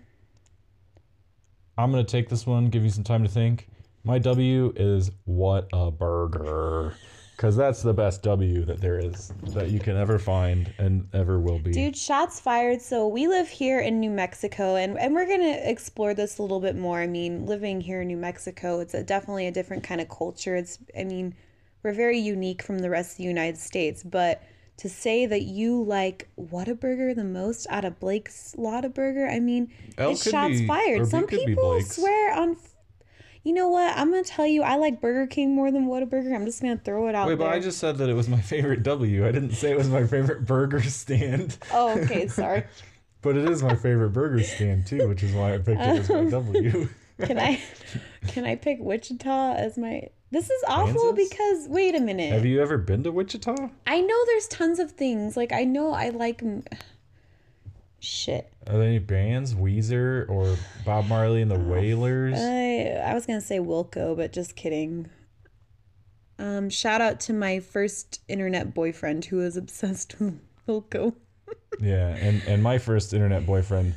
I'm 1.77 1.91
gonna 1.91 2.03
take 2.03 2.27
this 2.29 2.47
one. 2.47 2.69
Give 2.69 2.83
you 2.83 2.89
some 2.89 3.03
time 3.03 3.23
to 3.23 3.29
think. 3.29 3.67
My 4.07 4.19
W 4.19 4.71
is 4.77 5.11
what 5.25 5.67
a 5.73 5.91
burger. 5.91 6.93
Because 7.35 7.57
that's 7.57 7.81
the 7.81 7.93
best 7.93 8.23
W 8.23 8.63
that 8.63 8.79
there 8.79 8.99
is 8.99 9.33
that 9.49 9.69
you 9.69 9.81
can 9.81 9.97
ever 9.97 10.17
find 10.17 10.73
and 10.77 11.09
ever 11.13 11.41
will 11.41 11.59
be. 11.59 11.71
dude, 11.71 11.97
shots 11.97 12.39
fired. 12.39 12.81
So 12.81 13.05
we 13.05 13.27
live 13.27 13.49
here 13.49 13.81
in 13.81 13.99
New 13.99 14.09
Mexico, 14.09 14.77
and 14.77 14.97
and 14.97 15.13
we're 15.13 15.27
gonna 15.27 15.59
explore 15.61 16.13
this 16.13 16.37
a 16.37 16.41
little 16.41 16.61
bit 16.61 16.77
more. 16.77 17.01
I 17.01 17.07
mean, 17.07 17.45
living 17.45 17.81
here 17.81 18.01
in 18.01 18.07
New 18.07 18.15
Mexico, 18.15 18.79
it's 18.79 18.93
a, 18.93 19.03
definitely 19.03 19.45
a 19.45 19.51
different 19.51 19.83
kind 19.83 19.99
of 19.99 20.07
culture. 20.07 20.55
It's, 20.55 20.79
I 20.97 21.03
mean, 21.03 21.35
we're 21.83 21.91
very 21.91 22.17
unique 22.17 22.63
from 22.63 22.79
the 22.79 22.89
rest 22.89 23.11
of 23.11 23.17
the 23.17 23.23
United 23.25 23.57
States, 23.57 24.03
but. 24.03 24.41
To 24.81 24.89
say 24.89 25.25
that 25.25 25.41
you 25.41 25.81
like 25.81 26.29
Whataburger 26.39 27.15
the 27.15 27.23
most 27.23 27.65
out 27.71 27.83
of 27.83 27.99
Blake's 27.99 28.53
Lotta 28.59 28.89
Burger, 28.89 29.27
I 29.27 29.39
mean, 29.39 29.71
it's 29.97 30.29
shots 30.29 30.59
be- 30.59 30.67
fired. 30.67 31.07
Some 31.07 31.25
people 31.25 31.81
swear 31.81 32.31
on. 32.35 32.57
You 33.47 33.53
know 33.53 33.69
what? 33.69 33.97
I'm 33.97 34.11
gonna 34.11 34.25
tell 34.25 34.45
you, 34.45 34.61
I 34.61 34.75
like 34.75 34.99
Burger 34.99 35.25
King 35.25 35.55
more 35.55 35.71
than 35.71 35.87
Whataburger. 35.87 36.35
I'm 36.35 36.43
just 36.43 36.61
gonna 36.61 36.75
throw 36.75 37.07
it 37.07 37.15
out 37.15 37.29
Wait, 37.29 37.37
there. 37.37 37.47
but 37.47 37.55
I 37.55 37.61
just 37.61 37.77
said 37.79 37.97
that 37.99 38.09
it 38.09 38.13
was 38.13 38.27
my 38.27 38.41
favorite 38.41 38.83
W. 38.83 39.25
I 39.25 39.31
didn't 39.31 39.53
say 39.53 39.71
it 39.71 39.77
was 39.77 39.87
my 39.87 40.05
favorite 40.05 40.45
burger 40.45 40.83
stand. 40.83 41.57
Oh, 41.71 41.97
okay. 41.97 42.27
Sorry. 42.27 42.65
But 43.21 43.37
it 43.37 43.49
is 43.49 43.63
my 43.63 43.75
favorite 43.75 44.09
burger 44.09 44.43
stand 44.43 44.85
too, 44.85 45.07
which 45.07 45.23
is 45.23 45.33
why 45.33 45.53
I 45.53 45.57
picked 45.59 45.79
it 45.79 45.99
as 45.99 46.09
my 46.09 46.19
uh, 46.19 46.29
W. 46.29 46.89
Can 47.23 47.39
I? 47.39 47.61
Can 48.27 48.43
I 48.45 48.55
pick 48.55 48.79
Wichita 48.81 49.53
as 49.53 49.77
my? 49.77 50.09
This 50.31 50.49
is 50.49 50.63
awful 50.67 51.13
Kansas? 51.13 51.29
because 51.29 51.67
wait 51.69 51.95
a 51.95 52.01
minute. 52.01 52.33
Have 52.33 52.45
you 52.45 52.61
ever 52.61 52.77
been 52.77 53.03
to 53.03 53.13
Wichita? 53.13 53.55
I 53.87 54.01
know 54.01 54.25
there's 54.25 54.47
tons 54.49 54.79
of 54.79 54.91
things. 54.91 55.37
Like 55.37 55.53
I 55.53 55.63
know 55.63 55.93
I 55.93 56.09
like. 56.09 56.43
Shit. 57.99 58.51
Are 58.67 58.73
there 58.73 58.83
any 58.83 58.99
bands? 58.99 59.55
Weezer 59.55 60.29
or 60.29 60.55
Bob 60.85 61.07
Marley 61.07 61.41
and 61.41 61.49
the 61.49 61.57
Wailers? 61.59 62.35
I 62.37 63.01
I 63.09 63.13
was 63.13 63.25
gonna 63.25 63.41
say 63.41 63.59
Wilco, 63.59 64.15
but 64.15 64.31
just 64.33 64.55
kidding. 64.55 65.09
Um, 66.39 66.69
shout 66.69 67.01
out 67.01 67.19
to 67.21 67.33
my 67.33 67.59
first 67.59 68.21
internet 68.27 68.73
boyfriend 68.75 69.25
who 69.25 69.37
was 69.37 69.57
obsessed 69.57 70.19
with 70.19 70.39
Wilco. 70.67 71.13
Yeah, 71.79 72.07
and 72.15 72.41
and 72.47 72.61
my 72.63 72.77
first 72.77 73.13
internet 73.13 73.45
boyfriend, 73.45 73.93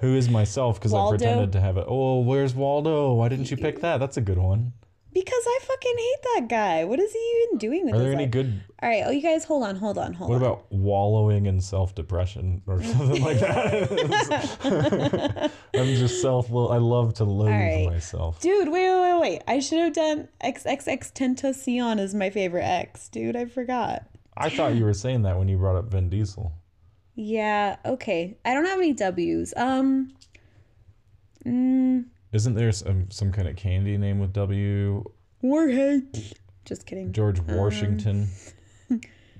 who 0.00 0.14
is 0.14 0.28
myself, 0.28 0.78
because 0.78 0.92
I 0.92 0.96
Waldo? 0.96 1.16
pretended 1.16 1.52
to 1.52 1.60
have 1.60 1.76
it. 1.76 1.84
Oh, 1.88 2.20
where's 2.20 2.54
Waldo? 2.54 3.14
Why 3.14 3.28
didn't 3.28 3.50
you 3.50 3.56
pick 3.56 3.80
that? 3.80 3.98
That's 3.98 4.16
a 4.16 4.20
good 4.20 4.38
one. 4.38 4.72
Because 5.14 5.44
I 5.46 5.58
fucking 5.62 5.96
hate 5.96 6.22
that 6.34 6.48
guy. 6.48 6.84
What 6.84 6.98
is 6.98 7.12
he 7.12 7.18
even 7.46 7.58
doing 7.58 7.84
with 7.84 7.94
Are 7.94 7.98
his 7.98 8.02
there 8.04 8.12
any 8.12 8.24
life? 8.24 8.32
good? 8.32 8.60
All 8.82 8.88
right. 8.88 9.04
Oh, 9.06 9.10
you 9.12 9.22
guys, 9.22 9.44
hold 9.44 9.62
on, 9.62 9.76
hold 9.76 9.96
on, 9.96 10.12
hold 10.12 10.28
What 10.30 10.36
on. 10.36 10.42
about 10.42 10.72
wallowing 10.72 11.46
in 11.46 11.60
self 11.60 11.94
depression 11.94 12.60
or 12.66 12.82
something 12.82 13.22
like 13.22 13.38
that? 13.38 13.82
I'm 15.74 15.94
just 15.94 16.20
self. 16.20 16.50
I 16.50 16.78
love 16.78 17.14
to 17.14 17.24
loathe 17.24 17.48
right. 17.50 17.86
myself. 17.86 18.40
Dude, 18.40 18.68
wait, 18.68 18.88
wait, 18.90 19.00
wait, 19.12 19.20
wait. 19.20 19.42
I 19.46 19.60
should 19.60 19.78
have 19.78 19.92
done 19.94 20.28
XXX 20.42 21.12
Tentacion 21.12 22.00
is 22.00 22.12
my 22.14 22.30
favorite 22.30 22.64
X. 22.64 23.08
Dude, 23.08 23.36
I 23.36 23.44
forgot. 23.44 24.04
I 24.36 24.50
thought 24.50 24.74
you 24.74 24.84
were 24.84 24.94
saying 24.94 25.22
that 25.22 25.38
when 25.38 25.46
you 25.46 25.56
brought 25.58 25.76
up 25.76 25.84
Vin 25.92 26.10
Diesel. 26.10 26.52
Yeah, 27.14 27.76
okay. 27.86 28.36
I 28.44 28.52
don't 28.52 28.64
have 28.66 28.78
any 28.78 28.92
W's. 28.92 29.54
Um, 29.56 30.12
mm, 31.46 32.04
Isn't 32.34 32.54
there 32.54 32.72
some 32.72 33.10
some 33.10 33.30
kind 33.32 33.46
of 33.48 33.54
candy 33.56 33.96
name 33.96 34.18
with 34.18 34.32
W? 34.32 35.04
Warhead. 35.40 36.34
Just 36.64 36.84
kidding. 36.84 37.12
George 37.12 37.40
Washington. 37.40 38.28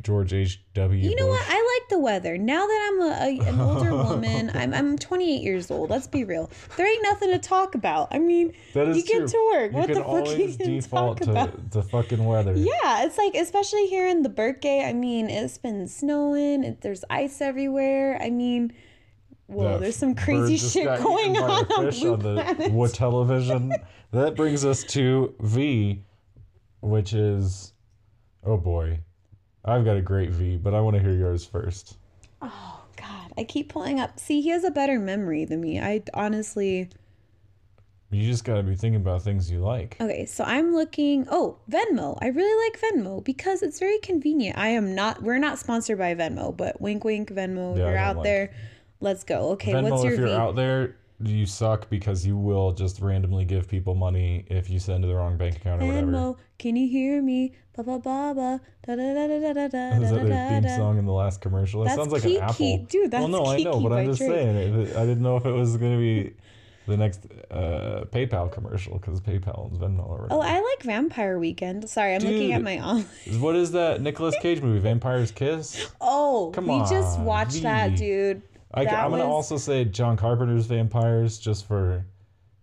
George 0.02 0.32
H. 0.32 0.60
W. 0.74 1.00
Um, 1.04 1.10
You 1.10 1.16
know 1.16 1.28
what? 1.28 1.42
I 1.48 1.54
like 1.80 1.88
the 1.88 1.98
weather. 1.98 2.36
Now 2.36 2.66
that 2.66 2.90
I'm 2.92 3.00
a, 3.00 3.44
a 3.46 3.48
an 3.48 3.60
older 3.60 3.90
woman, 4.10 4.50
I'm 4.54 4.74
I'm 4.74 4.98
28 4.98 5.42
years 5.42 5.70
old. 5.70 5.90
Let's 5.90 6.06
be 6.06 6.24
real. 6.24 6.50
There 6.76 6.86
ain't 6.86 7.02
nothing 7.02 7.30
to 7.32 7.38
talk 7.38 7.74
about. 7.74 8.08
I 8.12 8.18
mean, 8.18 8.52
That 8.74 8.88
is 8.88 8.96
you 8.98 9.04
get 9.04 9.28
to 9.28 9.50
work. 9.52 9.72
You 9.72 9.78
what 9.78 9.88
the 9.88 9.94
fuck 9.94 10.38
you 10.38 10.56
gonna 10.58 10.80
default 10.80 11.18
talk 11.18 11.24
to 11.24 11.30
about? 11.30 11.70
the 11.70 11.82
fucking 11.82 12.24
weather. 12.24 12.52
Yeah, 12.54 13.04
it's 13.04 13.18
like 13.18 13.34
especially 13.34 13.86
here 13.86 14.06
in 14.06 14.22
the 14.22 14.28
Burque. 14.28 14.66
I 14.66 14.92
mean, 14.92 15.30
it's 15.30 15.58
been 15.58 15.88
snowing. 15.88 16.62
It, 16.64 16.80
there's 16.82 17.04
ice 17.08 17.40
everywhere. 17.40 18.20
I 18.22 18.30
mean, 18.30 18.72
whoa, 19.46 19.78
there's 19.78 19.96
some 19.96 20.14
crazy 20.14 20.56
shit 20.56 20.86
going 21.02 21.36
on 21.36 21.66
on 21.72 21.84
fish 21.84 22.00
Blue 22.00 22.12
on 22.14 22.18
the 22.20 22.34
Planet. 22.42 22.72
what 22.72 22.94
television. 22.94 23.72
that 24.12 24.36
brings 24.36 24.64
us 24.64 24.84
to 24.84 25.34
V, 25.40 26.02
which 26.80 27.12
is, 27.12 27.72
oh 28.44 28.56
boy, 28.56 29.00
I've 29.64 29.84
got 29.84 29.96
a 29.96 30.02
great 30.02 30.30
V, 30.30 30.56
but 30.56 30.74
I 30.74 30.80
want 30.80 30.96
to 30.96 31.02
hear 31.02 31.12
yours 31.14 31.44
first. 31.44 31.96
Oh 32.42 32.82
God, 32.96 33.32
I 33.38 33.44
keep 33.44 33.70
pulling 33.70 33.98
up. 34.00 34.18
See, 34.18 34.40
he 34.40 34.50
has 34.50 34.64
a 34.64 34.70
better 34.70 34.98
memory 34.98 35.44
than 35.44 35.60
me. 35.60 35.80
I 35.80 36.02
honestly. 36.12 36.90
You 38.10 38.28
just 38.30 38.44
got 38.44 38.56
to 38.56 38.62
be 38.62 38.76
thinking 38.76 39.00
about 39.00 39.22
things 39.22 39.50
you 39.50 39.58
like. 39.58 39.96
Okay, 40.00 40.24
so 40.26 40.44
I'm 40.44 40.72
looking. 40.72 41.26
Oh, 41.30 41.58
Venmo. 41.68 42.16
I 42.20 42.28
really 42.28 42.70
like 42.70 42.80
Venmo 42.80 43.24
because 43.24 43.60
it's 43.62 43.80
very 43.80 43.98
convenient. 43.98 44.56
I 44.56 44.68
am 44.68 44.94
not. 44.94 45.22
We're 45.22 45.38
not 45.38 45.58
sponsored 45.58 45.98
by 45.98 46.14
Venmo, 46.14 46.56
but 46.56 46.80
wink, 46.80 47.02
wink, 47.02 47.30
Venmo. 47.30 47.76
Yeah, 47.76 47.88
you're 47.88 47.96
out 47.96 48.16
like- 48.18 48.24
there, 48.24 48.54
let's 49.00 49.24
go. 49.24 49.50
Okay, 49.52 49.72
Venmo, 49.72 49.90
what's 49.90 50.04
your 50.04 50.12
if 50.14 50.18
you're 50.18 50.28
V? 50.28 50.34
out 50.34 50.56
there, 50.56 50.96
you 51.20 51.46
suck 51.46 51.88
because 51.90 52.26
you 52.26 52.36
will 52.36 52.72
just 52.72 53.00
randomly 53.00 53.44
give 53.44 53.68
people 53.68 53.94
money 53.94 54.44
if 54.48 54.68
you 54.68 54.78
send 54.78 55.02
to 55.02 55.08
the 55.08 55.14
wrong 55.14 55.36
bank 55.36 55.56
account 55.56 55.82
or 55.82 55.86
whatever. 55.86 56.10
Venmo, 56.12 56.36
can 56.58 56.76
you 56.76 56.88
hear 56.88 57.22
me? 57.22 57.52
Ba 57.76 57.82
ba 57.82 57.98
ba 57.98 58.32
ba 58.34 58.60
da 58.86 58.94
da 58.96 59.14
da 59.14 59.26
da 59.26 59.38
da 59.40 59.52
da 59.52 59.68
da 59.68 60.02
Is 60.02 60.10
that 60.10 60.26
their 60.26 60.60
theme 60.60 60.76
song 60.76 60.98
in 60.98 61.06
the 61.06 61.12
last 61.12 61.40
commercial? 61.40 61.82
That 61.82 61.96
That's 61.96 61.98
sounds 61.98 62.12
like 62.12 62.22
Kiki. 62.22 62.36
an 62.36 62.42
apple. 62.42 62.78
Dude, 62.88 63.12
well, 63.12 63.28
that's 63.28 63.32
no, 63.32 63.46
I 63.46 63.58
know, 63.62 63.80
but 63.80 63.92
I'm 63.92 64.06
just 64.06 64.18
Drake. 64.20 64.30
saying. 64.32 64.96
I 64.96 65.00
didn't 65.06 65.22
know 65.22 65.36
if 65.36 65.44
it 65.46 65.50
was 65.52 65.76
going 65.76 65.92
to 65.92 65.98
be 65.98 66.34
the 66.86 66.96
next 66.96 67.26
uh, 67.50 68.04
PayPal 68.12 68.52
commercial 68.52 68.98
because 68.98 69.20
PayPal 69.20 69.70
and 69.72 69.80
Venmo 69.80 70.06
or 70.08 70.28
Oh. 70.30 70.40
I 70.40 70.60
like 70.60 70.82
Vampire 70.82 71.38
Weekend. 71.38 71.88
Sorry, 71.88 72.14
I'm 72.14 72.20
looking 72.22 72.52
at 72.52 72.62
my 72.62 72.78
on. 72.78 73.02
What 73.38 73.56
is 73.56 73.72
that 73.72 74.00
Nicolas 74.02 74.36
Cage 74.40 74.60
movie, 74.60 74.80
Vampire's 74.80 75.30
Kiss? 75.32 75.90
Oh, 76.00 76.50
Come 76.54 76.66
we 76.66 76.78
just 76.80 77.18
on, 77.20 77.24
watched 77.24 77.62
that, 77.62 77.96
dude. 77.96 78.42
I, 78.74 78.82
am 78.84 79.10
going 79.10 79.20
to 79.22 79.26
also 79.26 79.56
say 79.56 79.84
John 79.84 80.16
Carpenter's 80.16 80.66
Vampires 80.66 81.38
just 81.38 81.66
for. 81.66 82.04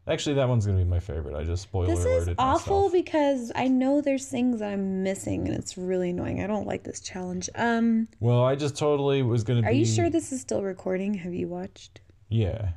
Actually, 0.07 0.35
that 0.35 0.49
one's 0.49 0.65
going 0.65 0.77
to 0.77 0.83
be 0.83 0.89
my 0.89 0.99
favorite. 0.99 1.35
I 1.35 1.43
just 1.43 1.61
spoiler 1.63 1.87
This 1.87 2.03
alerted 2.03 2.29
is 2.29 2.35
awful 2.39 2.89
myself. 2.89 2.91
because 2.93 3.51
I 3.55 3.67
know 3.67 4.01
there's 4.01 4.27
things 4.27 4.59
that 4.59 4.73
I'm 4.73 5.03
missing 5.03 5.47
and 5.47 5.55
it's 5.55 5.77
really 5.77 6.09
annoying. 6.09 6.43
I 6.43 6.47
don't 6.47 6.65
like 6.65 6.83
this 6.83 6.99
challenge. 7.01 7.49
Um, 7.55 8.07
Well, 8.19 8.43
I 8.43 8.55
just 8.55 8.75
totally 8.75 9.21
was 9.21 9.43
going 9.43 9.61
to 9.61 9.67
are 9.67 9.71
be. 9.71 9.77
you 9.77 9.85
sure 9.85 10.09
this 10.09 10.31
is 10.31 10.41
still 10.41 10.63
recording? 10.63 11.13
Have 11.13 11.35
you 11.35 11.47
watched? 11.47 12.01
Yeah. 12.29 12.71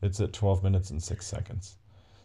It's 0.00 0.20
at 0.20 0.32
12 0.32 0.64
minutes 0.64 0.90
and 0.90 1.02
6 1.02 1.26
seconds. 1.26 1.76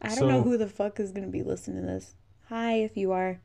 I 0.01 0.15
don't 0.15 0.29
know 0.29 0.39
So- 0.39 0.44
who 0.50 0.58
the 0.58 0.68
fuck 0.68 1.00
is 1.01 1.12
gonna 1.12 1.27
be 1.27 1.44
listening 1.44 1.82
to 1.82 1.88
this. 1.88 2.15
Hi, 2.48 2.75
if 2.75 2.96
you 2.96 3.12
are. 3.12 3.41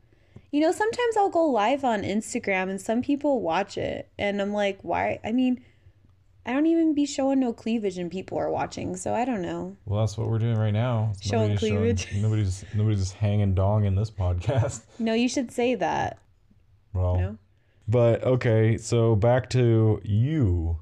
You 0.51 0.61
know, 0.61 0.71
sometimes 0.71 1.17
I'll 1.17 1.29
go 1.29 1.45
live 1.45 1.83
on 1.83 2.03
Instagram 2.03 2.69
and 2.69 2.79
some 2.79 3.01
people 3.01 3.41
watch 3.41 3.77
it, 3.77 4.09
and 4.17 4.41
I'm 4.41 4.53
like, 4.53 4.79
why? 4.81 5.19
I 5.25 5.33
mean, 5.33 5.61
I 6.45 6.53
don't 6.53 6.67
even 6.67 6.93
be 6.93 7.05
showing 7.07 7.39
no 7.39 7.53
cleavage 7.53 7.97
and 7.97 8.11
people 8.11 8.37
are 8.37 8.51
watching, 8.51 8.95
so 8.95 9.13
I 9.15 9.25
don't 9.25 9.41
know. 9.41 9.75
Well, 9.85 10.01
that's 10.01 10.15
what 10.17 10.29
we're 10.29 10.37
doing 10.37 10.57
right 10.57 10.73
now. 10.73 11.13
Showing 11.19 11.49
Nobody's 11.55 11.59
cleavage. 11.59 12.07
nobody's 12.21 12.65
nobody's 12.75 12.99
just 12.99 13.13
hanging 13.13 13.55
dong 13.55 13.85
in 13.85 13.95
this 13.95 14.11
podcast. 14.11 14.83
No, 14.99 15.13
you 15.13 15.27
should 15.27 15.51
say 15.51 15.73
that. 15.75 16.19
Well, 16.93 17.15
No, 17.17 17.37
but 17.87 18.23
okay. 18.23 18.77
So 18.77 19.15
back 19.15 19.49
to 19.51 19.99
you. 20.03 20.79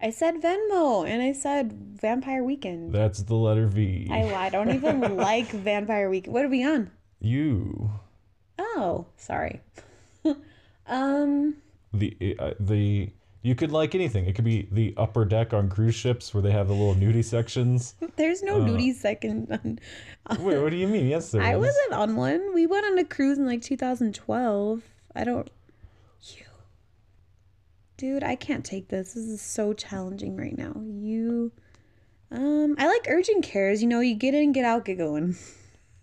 I 0.00 0.10
said 0.10 0.36
Venmo 0.42 1.08
and 1.08 1.20
I 1.22 1.32
said 1.32 1.72
Vampire 2.00 2.44
Weekend. 2.44 2.92
That's 2.94 3.22
the 3.22 3.34
letter 3.34 3.66
V. 3.66 4.08
I. 4.12 4.32
I 4.34 4.48
don't 4.50 4.70
even 4.70 5.16
like 5.16 5.48
Vampire 5.48 6.08
Weekend. 6.10 6.34
What 6.34 6.44
are 6.44 6.48
we 6.48 6.62
on? 6.64 6.90
you. 7.20 7.90
Oh, 8.60 9.06
sorry. 9.16 9.60
um, 10.86 11.56
The 11.92 12.36
uh, 12.38 12.50
the 12.60 13.10
you 13.48 13.54
could 13.54 13.72
like 13.72 13.94
anything. 13.94 14.26
It 14.26 14.34
could 14.34 14.44
be 14.44 14.68
the 14.70 14.92
upper 14.98 15.24
deck 15.24 15.54
on 15.54 15.68
cruise 15.70 15.94
ships 15.94 16.34
where 16.34 16.42
they 16.42 16.50
have 16.50 16.68
the 16.68 16.74
little 16.74 16.94
nudie 16.94 17.24
sections. 17.24 17.94
there's 18.16 18.42
no 18.42 18.60
Uh, 18.60 18.64
nudie 18.66 18.94
second. 18.94 19.50
On, 20.26 20.44
Wait, 20.44 20.60
what 20.60 20.70
do 20.70 20.76
you 20.76 20.86
mean? 20.86 21.06
Yes, 21.06 21.30
there 21.32 21.42
I 21.42 21.54
is. 21.54 21.58
wasn't 21.60 21.92
on 21.94 22.16
one. 22.16 22.52
We 22.54 22.66
went 22.66 22.84
on 22.84 22.98
a 22.98 23.04
cruise 23.04 23.38
in 23.38 23.46
like 23.46 23.62
2012. 23.62 24.82
I 25.16 25.24
don't. 25.24 25.48
You. 26.22 26.44
Dude, 27.96 28.22
I 28.22 28.36
can't 28.36 28.64
take 28.64 28.88
this. 28.88 29.14
This 29.14 29.24
is 29.24 29.40
so 29.40 29.72
challenging 29.72 30.36
right 30.36 30.56
now. 30.56 30.74
You. 30.76 31.50
Um, 32.30 32.76
I 32.78 32.86
like 32.86 33.06
urgent 33.08 33.42
cares. 33.44 33.80
You 33.82 33.88
know, 33.88 34.00
you 34.00 34.14
get 34.14 34.34
in, 34.34 34.52
get 34.52 34.64
out, 34.66 34.84
get 34.84 34.98
going. 34.98 35.36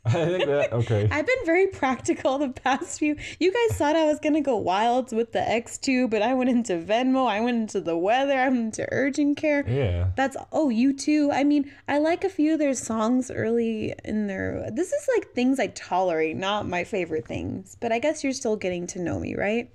I 0.15 0.25
think 0.25 0.45
that 0.45 0.71
okay. 0.71 1.07
I've 1.11 1.25
been 1.25 1.45
very 1.45 1.65
practical 1.65 2.37
the 2.37 2.49
past 2.49 2.99
few. 2.99 3.15
You 3.39 3.51
guys 3.51 3.75
thought 3.75 3.95
I 3.95 4.05
was 4.05 4.19
gonna 4.19 4.41
go 4.41 4.55
wild 4.55 5.11
with 5.11 5.31
the 5.31 5.39
X2, 5.39 6.11
but 6.11 6.21
I 6.21 6.35
went 6.35 6.51
into 6.51 6.73
Venmo. 6.73 7.27
I 7.27 7.39
went 7.39 7.57
into 7.57 7.81
the 7.81 7.97
weather. 7.97 8.37
I 8.37 8.47
went 8.49 8.77
into 8.77 8.87
urgent 8.91 9.37
care. 9.37 9.67
yeah. 9.67 10.11
That's 10.15 10.37
oh, 10.51 10.69
you 10.69 10.93
too. 10.93 11.31
I 11.31 11.43
mean, 11.43 11.71
I 11.87 11.97
like 11.97 12.23
a 12.23 12.29
few 12.29 12.53
of 12.53 12.59
their 12.59 12.75
songs 12.75 13.31
early 13.31 13.95
in 14.03 14.27
their. 14.27 14.69
This 14.71 14.93
is 14.93 15.09
like 15.15 15.31
things 15.31 15.59
I 15.59 15.67
tolerate, 15.67 16.37
not 16.37 16.67
my 16.67 16.83
favorite 16.83 17.27
things. 17.27 17.75
But 17.79 17.91
I 17.91 17.97
guess 17.97 18.23
you're 18.23 18.33
still 18.33 18.57
getting 18.57 18.85
to 18.87 18.99
know 18.99 19.19
me, 19.19 19.35
right? 19.35 19.71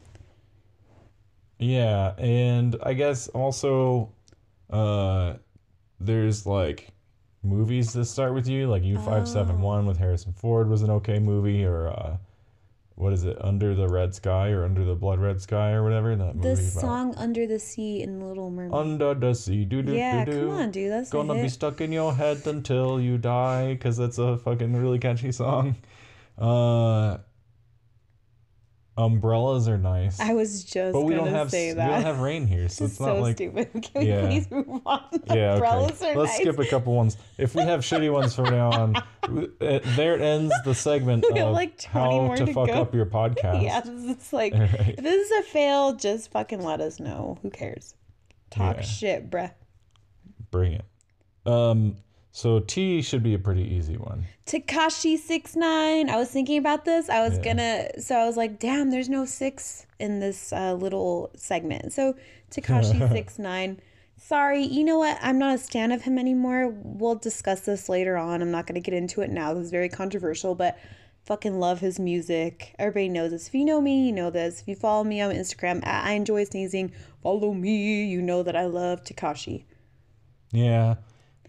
Yeah, 1.58 2.14
and 2.18 2.76
I 2.84 2.94
guess 2.94 3.26
also 3.28 4.12
uh 4.70 5.34
there's 5.98 6.46
like 6.46 6.92
movies 7.42 7.92
that 7.94 8.04
start 8.04 8.34
with 8.34 8.46
you, 8.48 8.66
like 8.68 8.82
U 8.82 8.98
five 8.98 9.28
seven 9.28 9.60
one 9.60 9.86
with 9.86 9.96
Harrison 9.98 10.32
Ford 10.32 10.68
was 10.68 10.82
an 10.82 10.90
okay 10.90 11.18
movie, 11.18 11.64
or 11.64 11.88
uh 11.88 12.16
what 12.96 13.14
is 13.14 13.24
it, 13.24 13.38
Under 13.40 13.74
the 13.74 13.88
Red 13.88 14.14
Sky 14.14 14.50
or 14.50 14.62
Under 14.64 14.84
the 14.84 14.94
Blood 14.94 15.20
Red 15.20 15.40
Sky 15.40 15.70
or 15.72 15.82
whatever 15.82 16.14
that 16.16 16.36
movie 16.36 16.48
The 16.48 16.52
about. 16.52 16.80
song 16.82 17.14
"Under 17.16 17.46
the 17.46 17.58
Sea" 17.58 18.02
in 18.02 18.20
Little 18.20 18.50
Mermaid. 18.50 18.74
Under 18.74 19.14
the 19.14 19.34
sea, 19.34 19.64
do 19.64 19.80
do 19.80 19.94
yeah, 19.94 20.24
do 20.26 20.32
do. 20.32 20.46
come 20.48 20.56
on, 20.56 20.70
dude. 20.70 20.92
That's 20.92 21.08
Gonna 21.08 21.34
be 21.34 21.48
stuck 21.48 21.80
in 21.80 21.92
your 21.92 22.14
head 22.14 22.46
until 22.46 23.00
you 23.00 23.16
die, 23.16 23.78
cause 23.80 23.96
that's 23.96 24.18
a 24.18 24.36
fucking 24.36 24.76
really 24.76 24.98
catchy 24.98 25.32
song. 25.32 25.76
Uh, 26.38 27.18
umbrellas 29.04 29.66
are 29.68 29.78
nice. 29.78 30.20
I 30.20 30.34
was 30.34 30.62
just 30.64 30.92
but 30.92 31.02
we 31.02 31.14
don't 31.14 31.28
have 31.28 31.50
say 31.50 31.72
that. 31.72 31.86
we 31.88 31.94
don't 31.94 32.02
have 32.02 32.20
rain 32.20 32.46
here, 32.46 32.68
so 32.68 32.84
it's 32.84 33.00
not 33.00 33.16
so 33.16 33.20
like 33.20 33.36
stupid. 33.36 33.70
Can 33.82 34.02
we 34.02 34.08
Yeah. 34.08 34.26
please 34.26 34.50
move 34.50 34.80
on? 34.86 35.02
yeah. 35.26 35.54
Umbrellas 35.54 36.00
Okay, 36.02 36.12
are 36.12 36.16
let's 36.16 36.32
nice. 36.32 36.40
skip 36.40 36.58
a 36.58 36.66
couple 36.66 36.94
ones. 36.94 37.16
If 37.38 37.54
we 37.54 37.62
have 37.62 37.80
shitty 37.80 38.12
ones 38.12 38.34
from 38.34 38.44
now 38.46 38.70
on, 38.70 38.96
uh, 39.22 39.78
there 39.96 40.18
ends 40.20 40.54
the 40.64 40.74
segment 40.74 41.24
We 41.32 41.40
of 41.40 41.52
like, 41.52 41.78
20 41.78 41.90
how 41.90 42.10
more 42.22 42.36
to, 42.36 42.46
to 42.46 42.52
fuck 42.52 42.68
go. 42.68 42.74
up 42.74 42.94
your 42.94 43.06
podcast. 43.06 43.62
Yeah, 43.62 43.80
it's 43.84 44.32
like 44.32 44.52
right. 44.54 44.94
if 44.96 44.96
this 44.96 45.30
is 45.30 45.38
a 45.40 45.42
fail, 45.50 45.94
just 45.96 46.30
fucking 46.30 46.62
let 46.62 46.80
us 46.80 47.00
know. 47.00 47.38
Who 47.42 47.50
cares? 47.50 47.94
Talk 48.50 48.76
Yeah. 48.76 48.82
shit, 48.82 49.30
bruh. 49.30 49.52
Bring 50.50 50.72
it. 50.74 50.84
Um. 51.46 51.96
So 52.32 52.60
T 52.60 53.02
should 53.02 53.22
be 53.22 53.34
a 53.34 53.38
pretty 53.38 53.62
easy 53.64 53.96
one. 53.96 54.24
Tekashi 54.46 55.18
six 55.18 55.56
nine. 55.56 56.08
I 56.08 56.16
was 56.16 56.30
thinking 56.30 56.58
about 56.58 56.84
this. 56.84 57.08
I 57.08 57.26
was 57.28 57.36
Yeah. 57.38 57.42
gonna. 57.44 58.00
So 58.00 58.16
I 58.16 58.26
was 58.26 58.36
like, 58.36 58.58
damn, 58.60 58.90
there's 58.90 59.08
no 59.08 59.24
six 59.24 59.86
in 59.98 60.20
this 60.20 60.52
uh, 60.52 60.74
little 60.74 61.30
segment. 61.36 61.92
So 61.92 62.14
Tekashi 62.50 63.08
six 63.12 63.38
nine. 63.38 63.80
Sorry, 64.16 64.62
you 64.62 64.84
know 64.84 64.98
what? 64.98 65.18
I'm 65.22 65.38
not 65.38 65.54
a 65.54 65.58
stan 65.58 65.92
of 65.92 66.02
him 66.02 66.18
anymore. 66.18 66.68
We'll 66.84 67.14
discuss 67.14 67.60
this 67.62 67.88
later 67.88 68.16
on. 68.16 68.42
I'm 68.42 68.50
not 68.50 68.66
gonna 68.66 68.80
get 68.80 68.94
into 68.94 69.22
it 69.22 69.30
now. 69.30 69.54
This 69.54 69.64
is 69.64 69.70
very 69.70 69.88
controversial, 69.88 70.54
but 70.54 70.78
fucking 71.24 71.58
love 71.58 71.80
his 71.80 71.98
music. 71.98 72.74
Everybody 72.78 73.08
knows 73.08 73.30
this. 73.32 73.48
If 73.48 73.54
you 73.54 73.64
know 73.64 73.80
me, 73.80 74.06
you 74.06 74.12
know 74.12 74.30
this. 74.30 74.60
If 74.60 74.68
you 74.68 74.76
follow 74.76 75.04
me 75.04 75.20
on 75.20 75.34
Instagram, 75.34 75.84
at 75.86 76.04
I 76.04 76.12
enjoy 76.12 76.44
sneezing. 76.44 76.92
Follow 77.22 77.52
me. 77.54 78.04
You 78.04 78.22
know 78.22 78.42
that 78.44 78.54
I 78.54 78.66
love 78.66 79.02
Tekashi. 79.04 79.64
Yeah, 80.52 80.96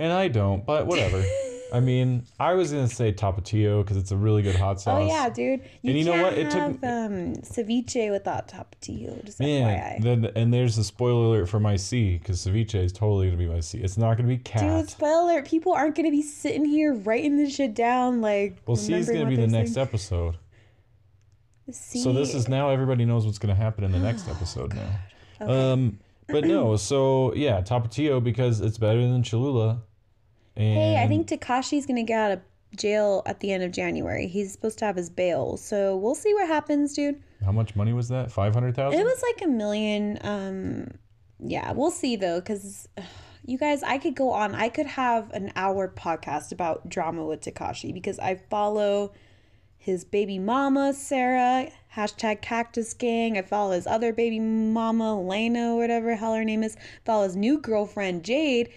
and 0.01 0.11
I 0.11 0.27
don't, 0.27 0.65
but 0.65 0.87
whatever. 0.87 1.23
I 1.73 1.79
mean, 1.79 2.25
I 2.37 2.51
was 2.53 2.73
gonna 2.73 2.89
say 2.89 3.13
Tapatio 3.13 3.81
because 3.81 3.95
it's 3.95 4.11
a 4.11 4.17
really 4.17 4.41
good 4.41 4.57
hot 4.57 4.81
sauce. 4.81 5.01
Oh 5.01 5.07
yeah, 5.07 5.29
dude. 5.29 5.61
You 5.81 5.91
And 5.91 5.97
you 5.99 6.03
know 6.03 6.21
what? 6.21 6.33
It 6.33 6.51
took- 6.51 6.83
um, 6.83 7.35
ceviche 7.43 8.11
without 8.11 8.49
tapatio. 8.49 9.23
Just 9.23 9.39
Man, 9.39 10.01
FYI. 10.01 10.03
then 10.03 10.25
and 10.35 10.53
there's 10.53 10.77
a 10.77 10.83
spoiler 10.83 11.27
alert 11.27 11.45
for 11.47 11.61
my 11.61 11.77
C 11.77 12.17
because 12.17 12.45
ceviche 12.45 12.75
is 12.75 12.91
totally 12.91 13.27
gonna 13.27 13.37
be 13.37 13.47
my 13.47 13.61
C. 13.61 13.77
It's 13.77 13.97
not 13.97 14.17
gonna 14.17 14.27
be 14.27 14.37
cat. 14.37 14.59
Dude, 14.81 14.89
spoiler 14.89 15.21
alert, 15.31 15.47
people 15.47 15.71
aren't 15.71 15.95
gonna 15.95 16.11
be 16.11 16.21
sitting 16.21 16.65
here 16.65 16.93
writing 16.93 17.37
this 17.37 17.55
shit 17.55 17.73
down 17.73 18.19
like 18.19 18.57
well, 18.65 18.75
C 18.75 18.93
is 18.93 19.07
gonna 19.07 19.27
be 19.29 19.37
the 19.37 19.47
next 19.47 19.75
saying. 19.75 19.87
episode. 19.87 20.37
C- 21.71 22.01
So 22.01 22.11
this 22.11 22.33
is 22.33 22.49
now 22.49 22.69
everybody 22.69 23.05
knows 23.05 23.25
what's 23.25 23.39
gonna 23.39 23.55
happen 23.55 23.85
in 23.85 23.93
the 23.93 23.99
next 23.99 24.27
episode 24.27 24.73
now. 24.73 24.89
Um, 25.39 25.99
but 26.27 26.43
no, 26.45 26.75
so 26.75 27.33
yeah, 27.33 27.61
Tapatio 27.61 28.23
because 28.23 28.59
it's 28.61 28.77
better 28.77 28.99
than 29.01 29.23
Cholula. 29.23 29.81
And 30.61 30.77
Hey, 30.77 31.03
I 31.03 31.07
think 31.07 31.27
Tekashi's 31.27 31.85
gonna 31.85 32.03
get 32.03 32.19
out 32.19 32.31
of 32.31 32.39
jail 32.75 33.21
at 33.25 33.39
the 33.39 33.51
end 33.51 33.63
of 33.63 33.71
January. 33.71 34.27
He's 34.27 34.51
supposed 34.51 34.79
to 34.79 34.85
have 34.85 34.95
his 34.95 35.09
bail, 35.09 35.57
so 35.57 35.97
we'll 35.97 36.15
see 36.15 36.33
what 36.33 36.47
happens, 36.47 36.93
dude. 36.93 37.21
how 37.43 37.51
much 37.51 37.75
money 37.75 37.93
was 37.93 38.07
that? 38.09 38.31
Five 38.31 38.53
hundred 38.53 38.75
thousand. 38.75 38.99
It 38.99 39.03
was 39.03 39.21
like 39.21 39.45
a 39.45 39.51
million. 39.51 40.19
Um, 40.21 40.87
yeah, 41.39 41.71
we'll 41.71 41.91
see 41.91 42.15
though, 42.15 42.39
because 42.39 42.87
you 43.45 43.57
guys, 43.57 43.81
I 43.83 43.97
could 43.97 44.15
go 44.15 44.31
on. 44.31 44.55
I 44.55 44.69
could 44.69 44.85
have 44.85 45.31
an 45.31 45.51
hour 45.55 45.87
podcast 45.87 46.51
about 46.51 46.87
drama 46.87 47.25
with 47.25 47.41
Tekashi 47.41 47.93
because 47.93 48.19
I 48.19 48.35
follow 48.35 49.13
his 49.77 50.05
baby 50.05 50.37
mama 50.37 50.93
Sarah 50.93 51.69
hashtag 51.95 52.41
Cactus 52.41 52.93
Gang. 52.93 53.37
I 53.37 53.41
follow 53.41 53.71
his 53.71 53.87
other 53.87 54.13
baby 54.13 54.39
mama 54.39 55.19
Lena, 55.19 55.75
whatever 55.75 56.15
hell 56.15 56.35
her 56.35 56.45
name 56.45 56.61
is. 56.63 56.77
Follow 57.03 57.23
his 57.23 57.35
new 57.35 57.57
girlfriend 57.57 58.23
Jade. 58.23 58.69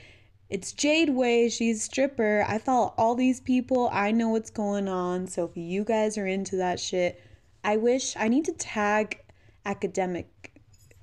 It's 0.54 0.70
Jade 0.70 1.10
Way. 1.10 1.48
She's 1.48 1.82
stripper. 1.82 2.44
I 2.46 2.58
follow 2.58 2.94
all 2.96 3.16
these 3.16 3.40
people. 3.40 3.90
I 3.92 4.12
know 4.12 4.28
what's 4.28 4.50
going 4.50 4.86
on. 4.86 5.26
So 5.26 5.46
if 5.46 5.56
you 5.56 5.82
guys 5.82 6.16
are 6.16 6.28
into 6.28 6.54
that 6.58 6.78
shit, 6.78 7.20
I 7.64 7.76
wish 7.76 8.14
I 8.16 8.28
need 8.28 8.44
to 8.44 8.52
tag 8.52 9.18
academic 9.66 10.52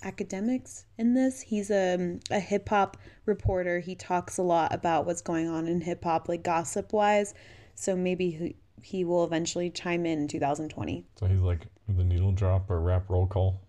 Akademiks 0.05 0.85
in 0.97 1.15
this. 1.15 1.41
He's 1.41 1.69
um, 1.69 2.21
a, 2.31 2.37
a 2.37 2.39
hip 2.39 2.69
hop 2.69 2.95
reporter. 3.25 3.81
He 3.81 3.93
talks 3.93 4.37
a 4.37 4.41
lot 4.41 4.73
about 4.73 5.05
what's 5.05 5.21
going 5.21 5.49
on 5.49 5.67
in 5.67 5.81
hip 5.81 6.05
hop, 6.05 6.29
like 6.29 6.43
gossip 6.43 6.93
wise. 6.93 7.33
So 7.75 7.93
maybe 7.93 8.31
he, 8.31 8.55
he 8.81 9.03
will 9.03 9.25
eventually 9.25 9.69
chime 9.69 10.05
in 10.05 10.19
in 10.19 10.27
2020. 10.29 11.03
So 11.19 11.25
he's 11.25 11.41
like 11.41 11.67
the 11.89 12.05
needle 12.05 12.31
drop 12.31 12.71
or 12.71 12.79
rap 12.79 13.09
roll 13.09 13.27
call. 13.27 13.59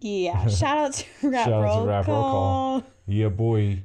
Yeah. 0.00 0.46
Shout 0.48 0.76
out 0.76 0.92
to 0.92 1.30
Rap 1.30 1.46
Shout 1.46 1.54
out 1.54 1.60
to 1.60 1.64
Roll 1.64 1.86
Rap 1.86 2.06
Roll 2.06 2.22
Call. 2.22 2.80
Call. 2.82 2.90
Yeah, 3.06 3.30
boy. 3.30 3.82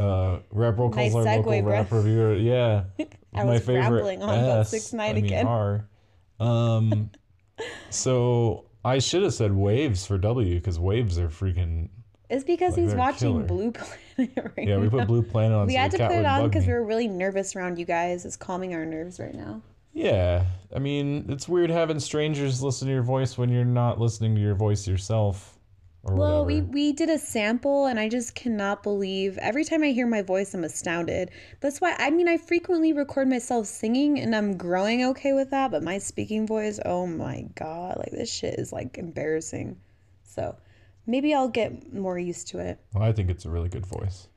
Uh, 0.00 0.40
rap 0.50 0.78
roll 0.78 0.90
calls 0.90 1.14
Nice 1.14 1.14
our 1.14 1.36
local 1.36 1.62
bro. 1.62 1.72
rap 1.72 1.92
reviewer. 1.92 2.34
Yeah, 2.34 2.84
I 3.34 3.44
my 3.44 3.52
was 3.52 3.60
favorite. 3.60 3.80
rambling 3.82 4.22
on 4.22 4.38
about 4.38 4.60
S, 4.60 4.72
6ix9ine 4.74 5.00
I 5.00 5.12
mean, 5.12 5.24
again. 5.26 5.46
R. 5.46 5.88
Um, 6.40 7.10
so 7.90 8.64
I 8.84 8.98
should 8.98 9.22
have 9.22 9.34
said 9.34 9.52
waves 9.52 10.06
for 10.06 10.18
W 10.18 10.54
because 10.54 10.78
waves 10.78 11.18
are 11.18 11.28
freaking. 11.28 11.88
It's 12.28 12.44
because 12.44 12.76
Like, 12.76 12.82
he's 12.86 12.94
watching 12.94 13.32
killer. 13.32 13.44
Blue 13.44 13.72
Planet 14.16 14.52
right 14.56 14.68
Yeah, 14.68 14.78
we 14.78 14.88
put 14.88 15.06
Blue 15.08 15.22
Planet 15.22 15.58
on. 15.58 15.66
We 15.66 15.72
so 15.74 15.78
had 15.80 15.90
to 15.92 15.98
put 15.98 16.12
it 16.12 16.24
on 16.24 16.48
because 16.48 16.66
we 16.66 16.72
were 16.72 16.84
really 16.84 17.08
nervous 17.08 17.56
around 17.56 17.78
you 17.78 17.84
guys. 17.84 18.24
It's 18.24 18.36
calming 18.36 18.72
our 18.74 18.86
nerves 18.86 19.18
right 19.18 19.34
now. 19.34 19.62
Yeah, 19.92 20.44
I 20.74 20.78
mean, 20.78 21.26
it's 21.28 21.48
weird 21.48 21.68
having 21.70 21.98
strangers 21.98 22.62
listen 22.62 22.86
to 22.86 22.94
your 22.94 23.02
voice 23.02 23.36
when 23.36 23.48
you're 23.50 23.64
not 23.64 23.98
listening 24.00 24.36
to 24.36 24.40
your 24.40 24.54
voice 24.54 24.86
yourself. 24.86 25.58
Well, 26.02 26.46
we, 26.46 26.62
we 26.62 26.92
did 26.92 27.10
a 27.10 27.18
sample, 27.18 27.86
and 27.86 28.00
I 28.00 28.08
just 28.08 28.34
cannot 28.34 28.82
believe 28.82 29.36
every 29.38 29.64
time 29.64 29.82
I 29.82 29.88
hear 29.88 30.06
my 30.06 30.22
voice, 30.22 30.54
I'm 30.54 30.64
astounded. 30.64 31.30
That's 31.60 31.80
why 31.80 31.94
I 31.98 32.10
mean 32.10 32.26
I 32.26 32.38
frequently 32.38 32.92
record 32.92 33.28
myself 33.28 33.66
singing, 33.66 34.18
and 34.18 34.34
I'm 34.34 34.56
growing 34.56 35.04
okay 35.06 35.34
with 35.34 35.50
that. 35.50 35.70
But 35.70 35.82
my 35.82 35.98
speaking 35.98 36.46
voice, 36.46 36.80
oh 36.86 37.06
my 37.06 37.46
god, 37.54 37.98
like 37.98 38.12
this 38.12 38.32
shit 38.32 38.54
is 38.58 38.72
like 38.72 38.96
embarrassing. 38.96 39.78
So 40.22 40.56
maybe 41.06 41.34
I'll 41.34 41.48
get 41.48 41.92
more 41.92 42.18
used 42.18 42.48
to 42.48 42.60
it. 42.60 42.80
Well, 42.94 43.04
I 43.04 43.12
think 43.12 43.28
it's 43.28 43.44
a 43.44 43.50
really 43.50 43.68
good 43.68 43.86
voice. 43.86 44.28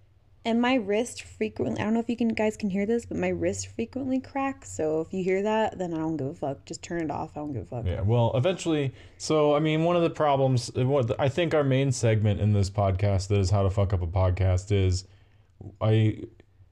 And 0.45 0.61
my 0.61 0.73
wrist 0.75 1.23
frequently, 1.23 1.79
I 1.79 1.85
don't 1.85 1.93
know 1.93 2.01
if 2.01 2.09
you 2.09 2.17
can 2.17 2.27
guys 2.29 2.57
can 2.57 2.69
hear 2.69 2.85
this, 2.85 3.05
but 3.05 3.17
my 3.17 3.29
wrist 3.29 3.67
frequently 3.75 4.19
cracks. 4.19 4.71
So 4.75 4.99
if 5.01 5.13
you 5.13 5.23
hear 5.23 5.41
that, 5.43 5.77
then 5.77 5.93
I 5.93 5.97
don't 5.97 6.17
give 6.17 6.27
a 6.27 6.33
fuck. 6.33 6.65
Just 6.65 6.83
turn 6.83 7.01
it 7.01 7.09
off. 7.11 7.31
I 7.35 7.39
don't 7.39 7.53
give 7.53 7.63
a 7.63 7.65
fuck. 7.65 7.85
Yeah, 7.85 8.01
well, 8.01 8.31
eventually. 8.35 8.93
So, 9.17 9.55
I 9.55 9.59
mean, 9.59 9.83
one 9.85 9.95
of 9.95 10.01
the 10.01 10.09
problems, 10.09 10.69
uh, 10.77 10.85
what 10.85 11.17
I 11.17 11.29
think 11.29 11.53
our 11.53 11.63
main 11.63 11.93
segment 11.93 12.41
in 12.41 12.51
this 12.51 12.69
podcast 12.69 13.29
that 13.29 13.39
is 13.39 13.51
how 13.51 13.63
to 13.63 13.69
fuck 13.69 13.93
up 13.93 14.01
a 14.01 14.07
podcast 14.07 14.71
is, 14.71 15.05
I 15.79 16.23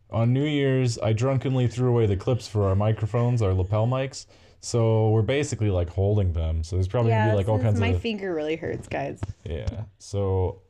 on 0.09 0.33
New 0.33 0.43
Year's 0.43 0.99
I 0.99 1.13
drunkenly 1.13 1.67
threw 1.69 1.87
away 1.89 2.05
the 2.05 2.17
clips 2.17 2.47
for 2.49 2.65
our 2.67 2.75
microphones, 2.75 3.41
our 3.41 3.53
lapel 3.53 3.87
mics. 3.87 4.25
So 4.59 5.09
we're 5.11 5.21
basically 5.21 5.69
like 5.69 5.89
holding 5.89 6.33
them. 6.33 6.63
So 6.65 6.75
there's 6.75 6.89
probably 6.89 7.11
Yeah, 7.11 7.21
gonna 7.27 7.31
be 7.33 7.37
like 7.37 7.47
all 7.47 7.57
kinds 7.59 7.79
my 7.79 7.87
of 7.87 8.01
finger 8.01 8.35
really 8.35 8.57
hurts, 8.57 8.89
guys. 8.89 9.21
yeah. 9.45 9.83
So 9.97 10.61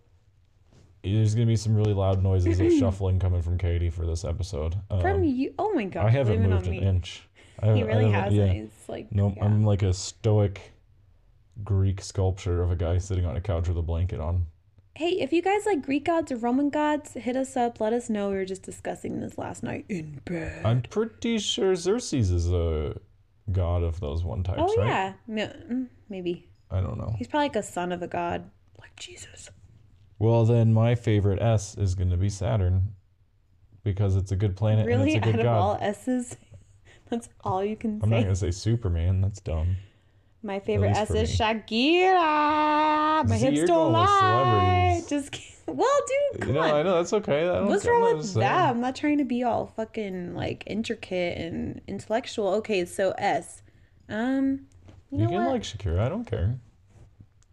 there's 1.03 1.33
gonna 1.35 1.47
be 1.47 1.55
some 1.55 1.75
really 1.75 1.93
loud 1.93 2.21
noises 2.23 2.59
of 2.59 2.71
shuffling 2.79 3.19
coming 3.19 3.41
from 3.41 3.57
Katie 3.57 3.89
for 3.89 4.05
this 4.05 4.23
episode. 4.25 4.75
Um, 4.89 5.01
From 5.01 5.23
you, 5.23 5.53
oh 5.59 5.73
my 5.73 5.85
god, 5.85 6.05
I 6.05 6.09
haven't 6.09 6.41
moved 6.47 6.65
an 6.67 6.71
me. 6.71 6.79
inch. 6.79 7.27
I, 7.61 7.71
He 7.73 7.83
really 7.83 8.09
hasn't. 8.11 8.35
yeah. 8.35 8.63
It's 8.63 8.89
like 8.89 9.11
no, 9.11 9.33
yeah. 9.35 9.45
I'm 9.45 9.63
like 9.63 9.83
a 9.83 9.93
stoic 9.93 10.73
Greek 11.63 12.01
sculpture 12.01 12.61
of 12.63 12.71
a 12.71 12.75
guy 12.75 12.97
sitting 12.97 13.25
on 13.25 13.35
a 13.35 13.41
couch 13.41 13.67
with 13.67 13.77
a 13.77 13.81
blanket 13.81 14.19
on. 14.19 14.45
Hey, 14.95 15.11
if 15.21 15.31
you 15.31 15.41
guys 15.41 15.65
like 15.65 15.83
Greek 15.83 16.05
gods 16.05 16.31
or 16.31 16.35
Roman 16.37 16.69
gods, 16.69 17.13
hit 17.13 17.35
us 17.37 17.55
up. 17.55 17.79
Let 17.79 17.93
us 17.93 18.09
know. 18.09 18.29
We 18.29 18.35
were 18.35 18.45
just 18.45 18.61
discussing 18.63 19.19
this 19.21 19.37
last 19.37 19.63
night 19.63 19.85
in 19.89 20.19
bed. 20.25 20.65
I'm 20.65 20.81
pretty 20.81 21.37
sure 21.39 21.75
Xerxes 21.75 22.29
is 22.29 22.51
a 22.51 22.95
god 23.51 23.83
of 23.83 23.99
those 24.01 24.23
one 24.23 24.43
types, 24.43 24.59
Oh 24.61 24.75
right? 24.77 24.87
yeah, 24.87 25.13
mm, 25.29 25.87
maybe 26.09 26.47
I 26.69 26.81
don't 26.81 26.97
know. 26.97 27.13
he's 27.17 27.27
probably 27.27 27.45
like 27.45 27.55
a 27.57 27.63
son 27.63 27.91
of 27.91 28.01
a 28.01 28.07
god, 28.07 28.49
like 28.79 28.95
Jesus. 28.97 29.49
Well, 30.21 30.45
then 30.45 30.71
my 30.71 30.93
favorite 30.93 31.41
S 31.41 31.75
is 31.75 31.95
going 31.95 32.11
to 32.11 32.17
be 32.17 32.29
Saturn 32.29 32.93
because 33.83 34.15
it's 34.15 34.31
a 34.31 34.35
good 34.35 34.55
planet 34.55 34.85
Really, 34.85 35.15
and 35.15 35.25
it's 35.25 35.27
a 35.27 35.31
good 35.31 35.35
out 35.35 35.35
good 35.37 35.39
of 35.39 35.45
god. 35.45 35.57
all 35.59 35.77
S's, 35.81 36.37
that's 37.09 37.27
all 37.43 37.65
you 37.65 37.75
can 37.75 37.99
say. 37.99 38.03
I'm 38.03 38.09
not 38.11 38.17
going 38.17 38.29
to 38.29 38.35
say 38.35 38.51
Superman. 38.51 39.21
That's 39.21 39.41
dumb. 39.41 39.77
My 40.43 40.59
favorite 40.59 40.95
S 40.95 41.09
is. 41.09 41.39
Shakira. 41.39 43.27
My 43.27 43.37
See, 43.37 43.47
hips 43.47 43.63
don't 43.67 43.93
lie. 43.93 45.01
Just 45.09 45.31
kidding. 45.31 45.47
Well, 45.65 45.99
dude, 46.33 46.41
come 46.41 46.53
no, 46.53 46.59
on. 46.61 46.69
I 46.71 46.83
know 46.83 46.97
that's 46.97 47.13
okay. 47.13 47.47
I 47.49 47.61
What's 47.61 47.87
wrong 47.87 48.17
with 48.17 48.33
that? 48.35 48.69
I'm 48.69 48.79
not 48.79 48.95
trying 48.95 49.17
to 49.17 49.23
be 49.25 49.41
all 49.41 49.67
fucking 49.75 50.35
like 50.35 50.63
intricate 50.67 51.39
and 51.39 51.81
intellectual. 51.87 52.49
Okay, 52.55 52.85
so 52.85 53.11
S. 53.17 53.63
Um, 54.07 54.67
you, 55.09 55.17
You 55.19 55.23
know 55.23 55.29
can 55.29 55.45
what? 55.45 55.51
like 55.53 55.63
Shakira. 55.63 55.99
I 55.99 56.09
don't 56.09 56.25
care. 56.25 56.59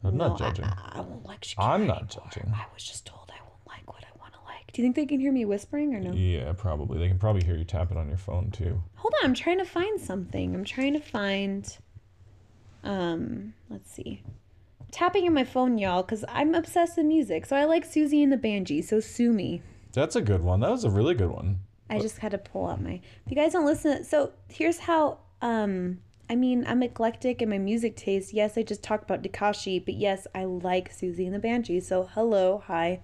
I'm 0.04 0.16
No, 0.16 0.28
not 0.28 0.38
judging. 0.38 0.64
I, 0.64 0.92
I 0.96 1.00
won't 1.00 1.24
like 1.26 1.40
Shakira. 1.42 1.54
I'm 1.68 1.86
not 1.86 1.96
anymore. 2.02 2.28
judging. 2.32 2.52
I 2.54 2.66
was 2.72 2.84
just 2.84 3.06
told 3.06 3.30
I 3.34 3.40
won't 3.42 3.66
like 3.66 3.92
what 3.92 4.04
I 4.04 4.18
want 4.20 4.32
to 4.34 4.38
like. 4.46 4.72
Do 4.72 4.80
you 4.80 4.86
think 4.86 4.96
they 4.96 5.06
can 5.06 5.18
hear 5.20 5.32
me 5.32 5.44
whispering 5.44 5.94
or 5.94 6.00
no? 6.00 6.12
Yeah, 6.12 6.52
probably. 6.56 6.98
They 6.98 7.08
can 7.08 7.18
probably 7.18 7.44
hear 7.44 7.56
you 7.56 7.64
tapping 7.64 7.96
on 7.96 8.08
your 8.08 8.16
phone 8.18 8.50
too. 8.50 8.82
Hold 8.96 9.14
on, 9.22 9.30
I'm 9.30 9.34
trying 9.34 9.58
to 9.58 9.64
find 9.64 10.00
something. 10.00 10.54
I'm 10.54 10.64
trying 10.64 10.92
to 10.94 11.00
find. 11.00 11.76
Um, 12.84 13.54
let's 13.68 13.90
see. 13.90 14.22
Tapping 14.90 15.26
on 15.26 15.34
my 15.34 15.44
phone, 15.44 15.78
y'all, 15.78 16.02
because 16.02 16.24
I'm 16.28 16.54
obsessed 16.54 16.96
with 16.96 17.06
music. 17.06 17.44
So 17.46 17.56
I 17.56 17.64
like 17.64 17.86
Siouxsie 17.86 18.22
and 18.22 18.32
the 18.32 18.36
Banshee. 18.38 18.82
So 18.82 19.00
sue 19.00 19.32
me. 19.32 19.62
That's 19.92 20.16
a 20.16 20.22
good 20.22 20.42
one. 20.42 20.60
That 20.60 20.70
was 20.70 20.84
a 20.84 20.90
really 20.90 21.14
good 21.14 21.30
one. 21.30 21.58
I 21.90 21.98
just 21.98 22.18
had 22.18 22.32
to 22.32 22.38
pull 22.38 22.66
out 22.68 22.80
my. 22.82 22.92
If 23.24 23.30
you 23.30 23.34
guys 23.36 23.52
don't 23.52 23.66
listen, 23.66 24.04
so 24.04 24.32
here's 24.48 24.78
how. 24.78 25.18
Um, 25.42 25.98
I 26.30 26.36
mean, 26.36 26.64
I'm 26.66 26.82
eclectic 26.82 27.40
in 27.40 27.48
my 27.48 27.58
music 27.58 27.96
taste. 27.96 28.34
Yes, 28.34 28.58
I 28.58 28.62
just 28.62 28.82
talked 28.82 29.04
about 29.04 29.22
Tekashi, 29.22 29.82
but 29.84 29.94
yes, 29.94 30.26
I 30.34 30.44
like 30.44 30.92
Siouxsie 30.92 31.24
and 31.26 31.34
the 31.34 31.38
Banshee. 31.38 31.80
So 31.80 32.10
hello, 32.14 32.62
hi. 32.66 33.00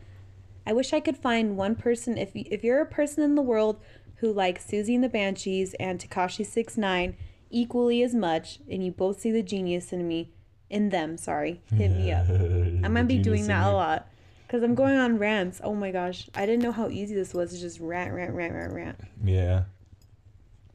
I 0.67 0.73
wish 0.73 0.93
I 0.93 1.01
could 1.01 1.17
find 1.17 1.57
one 1.57 1.75
person. 1.75 2.19
If 2.19 2.33
if 2.35 2.63
you're 2.63 2.83
a 2.83 2.87
person 2.87 3.23
in 3.23 3.35
the 3.35 3.43
world 3.43 3.81
who 4.17 4.33
likes 4.33 4.67
Siouxsie 4.67 4.95
and 4.95 5.05
the 5.05 5.09
Banshees 5.09 5.75
and 5.75 5.99
Tekashi 5.99 6.45
Six 6.45 6.77
Nine 6.77 7.17
equally 7.51 8.03
as 8.03 8.15
much, 8.15 8.59
and 8.71 8.85
you 8.85 8.93
both 8.93 9.21
see 9.21 9.31
the 9.31 9.43
genius 9.43 9.93
in 9.93 10.07
me, 10.07 10.31
in 10.69 10.91
them, 10.91 11.17
sorry, 11.17 11.63
hit 11.75 11.91
me 11.91 12.13
up. 12.13 12.29
I'm 12.31 12.83
gonna 12.83 13.05
be 13.05 13.19
doing 13.19 13.47
that 13.47 13.67
a 13.67 13.73
lot. 13.73 14.09
Cause 14.49 14.63
I'm 14.63 14.75
going 14.75 14.97
on 14.97 15.19
rants. 15.19 15.61
Oh 15.65 15.75
my 15.75 15.91
gosh, 15.91 16.29
I 16.35 16.47
didn't 16.47 16.63
know 16.63 16.71
how 16.71 16.89
easy 16.89 17.15
this 17.15 17.35
was 17.35 17.53
to 17.53 17.59
just 17.59 17.81
rant, 17.81 18.13
rant, 18.13 18.35
rant, 18.35 18.53
rant, 18.53 18.73
rant. 18.73 19.01
Yeah. 19.25 19.65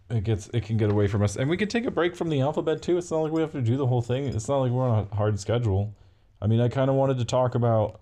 It 0.10 0.24
gets 0.24 0.50
it 0.54 0.64
can 0.64 0.78
get 0.78 0.90
away 0.90 1.08
from 1.08 1.22
us, 1.22 1.36
and 1.36 1.50
we 1.50 1.58
can 1.58 1.68
take 1.68 1.86
a 1.86 1.92
break 1.92 2.16
from 2.16 2.30
the 2.30 2.42
alphabet 2.42 2.82
too. 2.82 2.98
It's 2.98 3.12
not 3.12 3.20
like 3.20 3.32
we 3.32 3.42
have 3.42 3.52
to 3.52 3.62
do 3.62 3.78
the 3.78 3.86
whole 3.86 4.02
thing. 4.02 4.26
It's 4.26 4.48
not 4.48 4.58
like 4.58 4.72
we're 4.72 4.88
on 4.88 5.08
a 5.12 5.16
hard 5.16 5.40
schedule. 5.40 5.94
I 6.42 6.48
mean, 6.48 6.62
I 6.62 6.68
kind 6.68 6.90
of 6.90 6.96
wanted 6.96 7.20
to 7.20 7.26
talk 7.26 7.54
about 7.54 8.02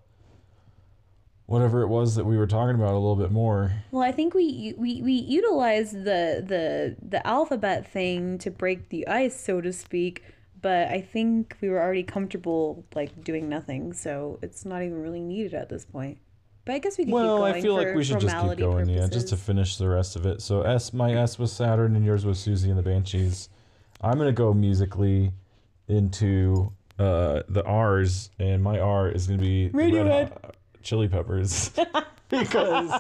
whatever 1.48 1.82
it 1.82 1.88
was 1.88 2.16
that 2.16 2.26
we 2.26 2.38
were 2.38 2.46
talking 2.46 2.76
about 2.76 2.92
a 2.92 3.00
little 3.00 3.16
bit 3.16 3.32
more. 3.32 3.72
Well, 3.92 4.04
I 4.04 4.12
think 4.12 4.34
we 4.34 4.74
we 4.78 5.02
we 5.02 5.14
utilize 5.14 5.92
the 5.92 6.44
the 6.46 6.96
the 7.02 7.26
alphabet 7.26 7.92
thing 7.92 8.38
to 8.40 8.52
break 8.52 8.90
the 8.90 9.08
ice, 9.08 9.38
so 9.38 9.60
to 9.60 9.74
speak. 9.74 10.24
But 10.62 10.88
I 10.88 11.02
think 11.02 11.56
we 11.62 11.70
were 11.70 11.82
already 11.82 12.04
comfortable 12.04 12.86
like 12.96 13.24
doing 13.24 13.50
nothing, 13.50 13.94
so 13.94 14.40
it's 14.42 14.66
not 14.66 14.82
even 14.82 15.02
really 15.02 15.22
needed 15.22 15.54
at 15.54 15.70
this 15.70 15.86
point. 15.86 16.20
But 16.68 16.74
I 16.74 16.80
guess 16.80 16.98
we 16.98 17.06
can 17.06 17.14
Well, 17.14 17.38
keep 17.38 17.40
going 17.40 17.54
I 17.56 17.62
feel 17.62 17.76
like 17.76 17.96
we 17.96 18.04
should 18.04 18.20
just 18.20 18.36
keep 18.36 18.58
going, 18.58 18.90
yeah, 18.90 19.08
just 19.08 19.30
to 19.30 19.38
finish 19.38 19.78
the 19.78 19.88
rest 19.88 20.18
of 20.18 20.26
it. 20.26 20.42
So 20.42 20.64
S, 20.64 20.92
my 20.92 21.14
S 21.14 21.40
was 21.40 21.54
Saturn, 21.54 21.96
and 21.96 22.04
yours 22.04 22.26
was 22.26 22.40
Siouxsie 22.40 22.68
and 22.68 22.78
the 22.78 22.84
Banshees. 22.84 23.48
I'm 24.02 24.18
gonna 24.18 24.34
go 24.34 24.54
musically 24.54 25.32
into 25.88 26.74
uh, 27.00 27.44
the 27.48 27.64
R's, 27.64 28.32
and 28.38 28.62
my 28.62 28.80
R 28.80 29.10
is 29.10 29.28
gonna 29.28 29.40
be 29.40 29.70
Radiohead. 29.70 30.52
Chili 30.84 31.08
Peppers 31.08 31.72
because 32.30 32.92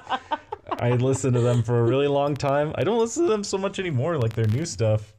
I 0.71 0.91
listened 0.91 1.33
to 1.33 1.41
them 1.41 1.61
for 1.61 1.81
a 1.81 1.83
really 1.83 2.07
long 2.07 2.35
time. 2.35 2.71
I 2.75 2.85
don't 2.85 2.99
listen 2.99 3.23
to 3.23 3.29
them 3.29 3.43
so 3.43 3.57
much 3.57 3.79
anymore. 3.79 4.17
Like 4.17 4.31
their 4.31 4.47
new 4.47 4.65
stuff 4.65 5.13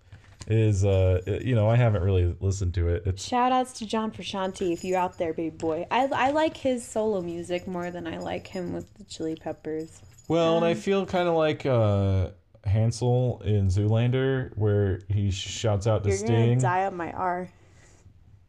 is, 0.51 0.85
uh, 0.85 1.21
you 1.45 1.55
know, 1.55 1.69
I 1.69 1.77
haven't 1.77 2.03
really 2.03 2.35
listened 2.41 2.75
to 2.75 2.89
it. 2.89 3.03
It's 3.07 3.23
Shout 3.25 3.53
outs 3.53 3.75
to 3.75 3.87
John 3.87 4.11
Frusciante 4.11 4.73
if 4.73 4.83
you're 4.83 4.99
out 4.99 5.19
there, 5.19 5.33
baby 5.35 5.55
boy. 5.57 5.87
I, 5.91 6.07
I 6.07 6.31
like 6.31 6.57
his 6.57 6.87
solo 6.87 7.21
music 7.21 7.67
more 7.69 7.91
than 7.91 8.07
I 8.07 8.19
like 8.19 8.47
him 8.47 8.73
with 8.73 8.93
the 8.95 9.05
Chili 9.05 9.37
Peppers. 9.37 10.01
Well, 10.27 10.57
and 10.57 10.65
I 10.65 10.73
Um, 10.73 10.77
feel 10.79 11.07
kind 11.07 11.29
of 11.29 11.35
like 11.35 11.65
uh, 11.67 12.31
Hansel 12.65 13.43
in 13.45 13.69
Zoolander, 13.69 14.57
where 14.57 15.01
he 15.09 15.31
shouts 15.31 15.87
out 15.87 16.03
to 16.05 16.09
You're 16.11 16.19
Sting, 16.19 16.49
gonna 16.59 16.61
die 16.61 16.87
on 16.87 16.97
my 16.97 17.13
R. 17.13 17.49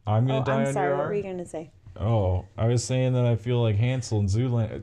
"I'm 0.06 0.26
gonna 0.26 0.40
Oh, 0.40 0.44
die 0.44 0.60
I'm 0.62 0.66
on 0.68 0.72
sorry. 0.72 0.88
your 0.88 0.96
What 0.98 1.06
were 1.06 1.14
you 1.14 1.22
gonna 1.22 1.46
say? 1.46 1.70
Oh, 1.98 2.46
I 2.56 2.66
was 2.66 2.82
saying 2.82 3.12
that 3.12 3.26
I 3.26 3.36
feel 3.36 3.60
like 3.60 3.76
Hansel 3.76 4.18
and 4.20 4.28
Zoolander. 4.28 4.82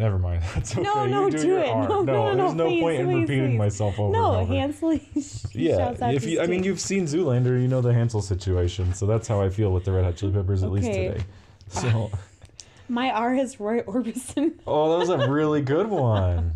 Never 0.00 0.18
mind. 0.18 0.42
That's 0.54 0.72
okay. 0.72 0.82
No, 0.82 1.04
You 1.04 1.10
no, 1.10 1.30
do 1.30 1.38
do 1.38 1.46
your 1.46 1.58
it. 1.60 1.68
R. 1.68 1.88
No, 1.88 2.02
no, 2.02 2.32
no, 2.32 2.34
there's 2.36 2.54
no 2.54 2.66
please, 2.68 2.80
point 2.80 3.00
in 3.00 3.06
please, 3.06 3.20
repeating 3.20 3.50
please. 3.50 3.58
myself 3.58 4.00
over 4.00 4.12
no, 4.12 4.32
and 4.32 4.42
over. 4.42 4.54
Hansel. 4.54 4.92
yeah, 5.52 5.94
if 6.10 6.24
you, 6.24 6.40
I 6.40 6.46
mean, 6.46 6.64
you've 6.64 6.80
seen 6.80 7.04
Zoolander, 7.04 7.60
you 7.60 7.68
know 7.68 7.82
the 7.82 7.92
Hansel 7.92 8.22
situation, 8.22 8.94
so 8.94 9.04
that's 9.06 9.28
how 9.28 9.42
I 9.42 9.50
feel 9.50 9.70
with 9.72 9.84
the 9.84 9.92
Red 9.92 10.04
Hot 10.04 10.16
Chili 10.16 10.32
Peppers 10.32 10.62
at 10.62 10.72
least 10.72 10.88
Okay. 10.88 11.08
today. 11.08 11.24
Ah. 11.76 11.80
So, 11.80 12.10
My 12.88 13.10
R 13.10 13.34
is 13.36 13.60
Roy 13.60 13.82
Orbison. 13.82 14.54
oh, 14.66 14.90
that 14.92 14.98
was 14.98 15.10
a 15.10 15.30
really 15.30 15.60
good 15.60 15.86
one. 15.88 16.54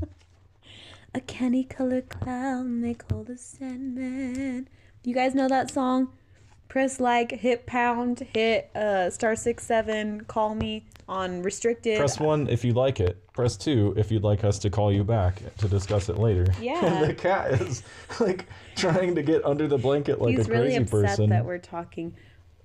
A 1.15 1.21
candy 1.21 1.63
colored 1.65 2.09
clown 2.09 2.81
they 2.81 2.95
call 2.95 3.23
the 3.25 3.37
Sandman. 3.37 4.69
You 5.05 5.15
guys 5.15 5.35
know 5.35 5.49
that 5.49 5.71
song? 5.71 6.09
Press 6.69 6.99
like, 6.99 7.31
hit 7.33 7.67
pound, 7.67 8.21
hit 8.35 8.71
uh 8.75 9.11
star 9.11 9.37
six 9.37 9.65
seven, 9.65 10.23
call 10.25 10.55
me 10.55 10.85
on 11.09 11.43
restricted. 11.43 11.99
Press 11.99 12.19
one 12.19 12.49
if 12.49 12.65
you 12.65 12.73
like 12.73 13.01
it. 13.01 13.21
Press 13.33 13.57
two 13.57 13.95
if 13.97 14.11
you'd 14.11 14.23
like 14.23 14.45
us 14.45 14.59
to 14.61 14.71
call 14.71 14.93
you 14.93 15.05
back 15.05 15.41
to 15.59 15.69
discuss 15.69 16.09
it 16.09 16.19
later. 16.19 16.47
Yeah. 16.61 16.85
And 16.85 17.05
the 17.11 17.15
cat 17.15 17.53
is 17.61 17.83
like 18.21 18.47
trying 18.77 19.15
to 19.15 19.23
get 19.23 19.45
under 19.45 19.67
the 19.67 19.79
blanket 19.79 20.21
like 20.21 20.37
He's 20.37 20.49
a 20.49 20.51
really 20.51 20.67
crazy 20.67 20.83
upset 20.83 21.03
person. 21.03 21.31
that 21.31 21.45
we're 21.45 21.59
talking. 21.59 22.15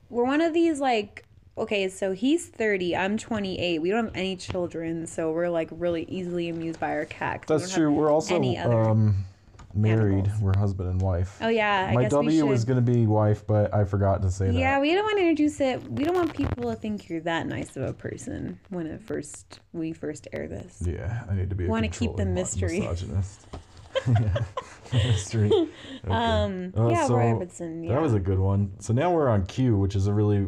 We're 0.10 0.26
one 0.26 0.42
of 0.42 0.54
these 0.54 0.80
like 0.80 1.26
okay, 1.60 1.90
so 1.90 2.14
he's 2.14 2.48
30, 2.48 2.96
I'm 2.96 3.18
28. 3.18 3.82
We 3.82 3.90
don't 3.90 4.06
have 4.06 4.16
any 4.16 4.38
children, 4.38 5.06
so 5.06 5.32
we're 5.32 5.50
like 5.50 5.68
really 5.72 6.04
easily 6.04 6.50
amused 6.50 6.80
by 6.80 6.92
our 6.92 7.06
cat. 7.06 7.42
we 7.42 7.54
That's 7.54 7.70
have 7.70 7.78
true. 7.78 7.92
We're 7.92 8.12
also 8.12 8.36
any 8.36 8.58
other 8.58 8.90
um, 8.90 9.26
married. 9.73 10.25
animals. 10.25 10.41
We're 10.41 10.58
husband 10.58 10.89
and 10.89 11.01
wife. 11.01 11.38
Oh 11.41 11.47
yeah, 11.49 11.88
I 11.89 11.93
My 11.93 12.01
guess 12.03 12.12
W 12.12 12.29
we 12.29 12.38
should. 12.38 12.47
was 12.49 12.65
gonna 12.65 12.82
be 12.82 13.05
wife, 13.05 13.45
but 13.45 13.73
I 13.73 13.84
forgot 13.86 14.21
to 14.23 14.32
say 14.32 14.47
that. 14.47 14.53
Yeah, 14.53 14.79
we 14.79 14.93
don't 14.93 15.03
want 15.03 15.17
to 15.17 15.23
introduce 15.23 15.60
it. 15.62 15.84
We 15.91 16.03
don't 16.03 16.15
want 16.15 16.34
people 16.36 16.63
to 16.71 16.75
think 16.75 17.10
you're 17.10 17.21
that 17.21 17.47
nice 17.47 17.75
of 17.77 17.84
a 17.84 17.93
person 17.93 18.60
when 18.69 18.88
it 18.88 19.01
first 19.01 19.60
we 19.73 19.93
first 19.93 20.27
air 20.34 20.47
this. 20.47 20.82
Yeah, 20.86 21.23
I 21.29 21.36
need 21.36 21.49
to 21.49 21.55
be. 21.55 21.67
Wanna 21.67 21.89
keep 21.89 22.15
the 22.15 22.25
mystery. 22.25 22.79
Misogynist. 22.82 23.47
yeah, 24.08 24.43
mystery. 24.93 25.49
Okay. 25.51 25.69
Um, 26.13 26.71
Uh, 26.77 26.89
yeah, 26.89 27.08
so. 27.08 27.19
Yeah. 27.19 27.93
That 27.93 28.01
was 28.01 28.13
a 28.13 28.19
good 28.19 28.38
one. 28.39 28.73
So 28.79 28.93
now 28.93 29.12
we're 29.13 29.27
on 29.29 29.45
Q, 29.47 29.77
which 29.77 29.95
is 29.95 30.08
a 30.08 30.13
really 30.13 30.47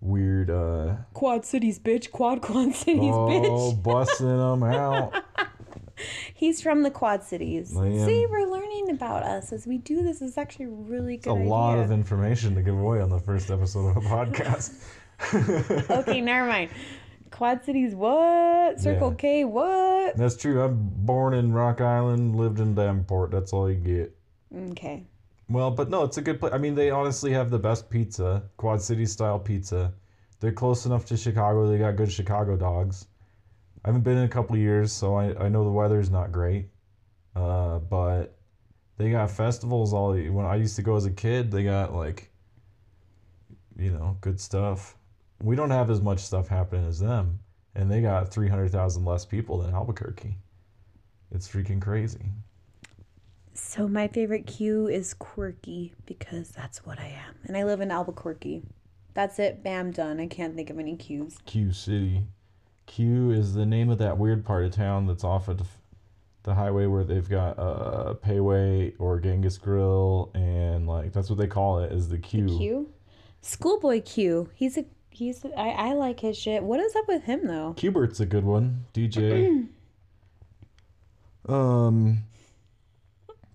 weird. 0.00 0.48
uh 0.48 0.94
Quad 1.12 1.44
Cities, 1.44 1.78
bitch. 1.80 2.10
Quad 2.12 2.40
Quad 2.40 2.72
Cities, 2.74 3.00
Oh, 3.12 3.26
bitch. 3.28 3.82
busting 3.82 4.26
them 4.28 4.62
out. 4.62 5.12
He's 6.34 6.60
from 6.62 6.82
the 6.82 6.90
Quad 6.90 7.22
Cities. 7.22 7.70
See, 7.70 8.26
we're 8.30 8.46
learning 8.48 8.90
about 8.90 9.22
us 9.22 9.52
as 9.52 9.66
we 9.66 9.78
do 9.78 10.02
this. 10.02 10.20
It's 10.22 10.38
actually 10.38 10.66
a 10.66 10.70
really 10.70 11.14
It's 11.16 11.24
good 11.24 11.32
a 11.32 11.36
idea. 11.36 11.48
lot 11.48 11.78
of 11.78 11.90
information 11.90 12.54
to 12.54 12.62
give 12.62 12.78
away 12.78 13.00
on 13.00 13.08
the 13.10 13.18
first 13.20 13.50
episode 13.50 13.88
of 13.88 13.96
a 13.96 14.00
podcast. 14.00 14.72
okay, 15.90 16.20
never 16.20 16.46
mind. 16.46 16.70
Quad 17.30 17.64
Cities, 17.64 17.94
what? 17.94 18.80
Circle 18.80 19.10
Yeah. 19.10 19.16
K, 19.16 19.44
what? 19.44 20.16
That's 20.16 20.36
true. 20.36 20.62
I'm 20.62 20.76
born 20.78 21.34
in 21.34 21.52
Rock 21.52 21.80
Island, 21.80 22.36
lived 22.36 22.60
in 22.60 22.74
Davenport. 22.74 23.30
That's 23.30 23.52
all 23.52 23.70
you 23.70 23.76
get. 23.76 24.16
Okay. 24.70 25.04
Well, 25.50 25.70
but 25.70 25.90
no, 25.90 26.04
it's 26.04 26.18
a 26.18 26.22
good 26.22 26.40
place. 26.40 26.52
I 26.52 26.58
mean, 26.58 26.74
they 26.74 26.90
honestly 26.90 27.32
have 27.32 27.50
the 27.50 27.58
best 27.58 27.90
pizza, 27.90 28.42
Quad 28.56 28.80
City 28.82 29.06
style 29.06 29.38
pizza. 29.38 29.92
They're 30.40 30.52
close 30.52 30.86
enough 30.86 31.04
to 31.06 31.16
Chicago. 31.16 31.66
They 31.68 31.78
got 31.78 31.96
good 31.96 32.12
Chicago 32.12 32.56
dogs. 32.56 33.06
I 33.88 33.90
haven't 33.90 34.02
been 34.02 34.18
in 34.18 34.24
a 34.24 34.28
couple 34.28 34.54
years, 34.54 34.92
so 34.92 35.14
I, 35.14 35.46
I 35.46 35.48
know 35.48 35.64
the 35.64 35.70
weather's 35.70 36.10
not 36.10 36.30
great. 36.30 36.66
Uh, 37.34 37.78
but 37.78 38.36
they 38.98 39.10
got 39.10 39.30
festivals 39.30 39.94
all. 39.94 40.12
When 40.12 40.44
I 40.44 40.56
used 40.56 40.76
to 40.76 40.82
go 40.82 40.94
as 40.94 41.06
a 41.06 41.10
kid, 41.10 41.50
they 41.50 41.64
got 41.64 41.94
like, 41.94 42.30
you 43.78 43.90
know, 43.90 44.18
good 44.20 44.38
stuff. 44.38 44.98
We 45.42 45.56
don't 45.56 45.70
have 45.70 45.88
as 45.88 46.02
much 46.02 46.18
stuff 46.18 46.48
happening 46.48 46.86
as 46.86 47.00
them, 47.00 47.38
and 47.76 47.90
they 47.90 48.02
got 48.02 48.30
three 48.30 48.46
hundred 48.46 48.72
thousand 48.72 49.06
less 49.06 49.24
people 49.24 49.56
than 49.56 49.72
Albuquerque. 49.72 50.36
It's 51.30 51.48
freaking 51.48 51.80
crazy. 51.80 52.26
So 53.54 53.88
my 53.88 54.06
favorite 54.08 54.46
Q 54.46 54.88
is 54.88 55.14
quirky 55.14 55.94
because 56.04 56.50
that's 56.50 56.84
what 56.84 56.98
I 56.98 57.06
am, 57.26 57.36
and 57.44 57.56
I 57.56 57.64
live 57.64 57.80
in 57.80 57.90
Albuquerque. 57.90 58.64
That's 59.14 59.38
it. 59.38 59.64
Bam, 59.64 59.92
done. 59.92 60.20
I 60.20 60.26
can't 60.26 60.54
think 60.54 60.68
of 60.68 60.78
any 60.78 60.94
Qs. 60.94 61.42
Q 61.46 61.72
City. 61.72 62.26
Q 62.88 63.30
is 63.30 63.54
the 63.54 63.66
name 63.66 63.90
of 63.90 63.98
that 63.98 64.18
weird 64.18 64.44
part 64.44 64.64
of 64.64 64.72
town 64.72 65.06
that's 65.06 65.22
off 65.22 65.46
of 65.46 65.60
the 66.42 66.54
highway 66.54 66.86
where 66.86 67.04
they've 67.04 67.28
got 67.28 67.58
uh 67.58 68.14
Payway 68.24 68.94
or 68.98 69.20
Genghis 69.20 69.58
Grill 69.58 70.30
and 70.34 70.88
like 70.88 71.12
that's 71.12 71.28
what 71.30 71.38
they 71.38 71.46
call 71.46 71.78
it 71.78 71.92
is 71.92 72.08
the 72.08 72.18
Q. 72.18 72.46
Q, 72.46 72.92
Schoolboy 73.42 74.00
Q. 74.02 74.48
He's 74.54 74.78
a 74.78 74.86
he's. 75.10 75.44
A, 75.44 75.56
I 75.58 75.90
I 75.90 75.92
like 75.92 76.20
his 76.20 76.36
shit. 76.36 76.62
What 76.62 76.80
is 76.80 76.96
up 76.96 77.06
with 77.06 77.24
him 77.24 77.46
though? 77.46 77.74
Q*bert's 77.74 78.20
a 78.20 78.26
good 78.26 78.44
one. 78.44 78.86
DJ. 78.94 79.68
um 81.48 82.24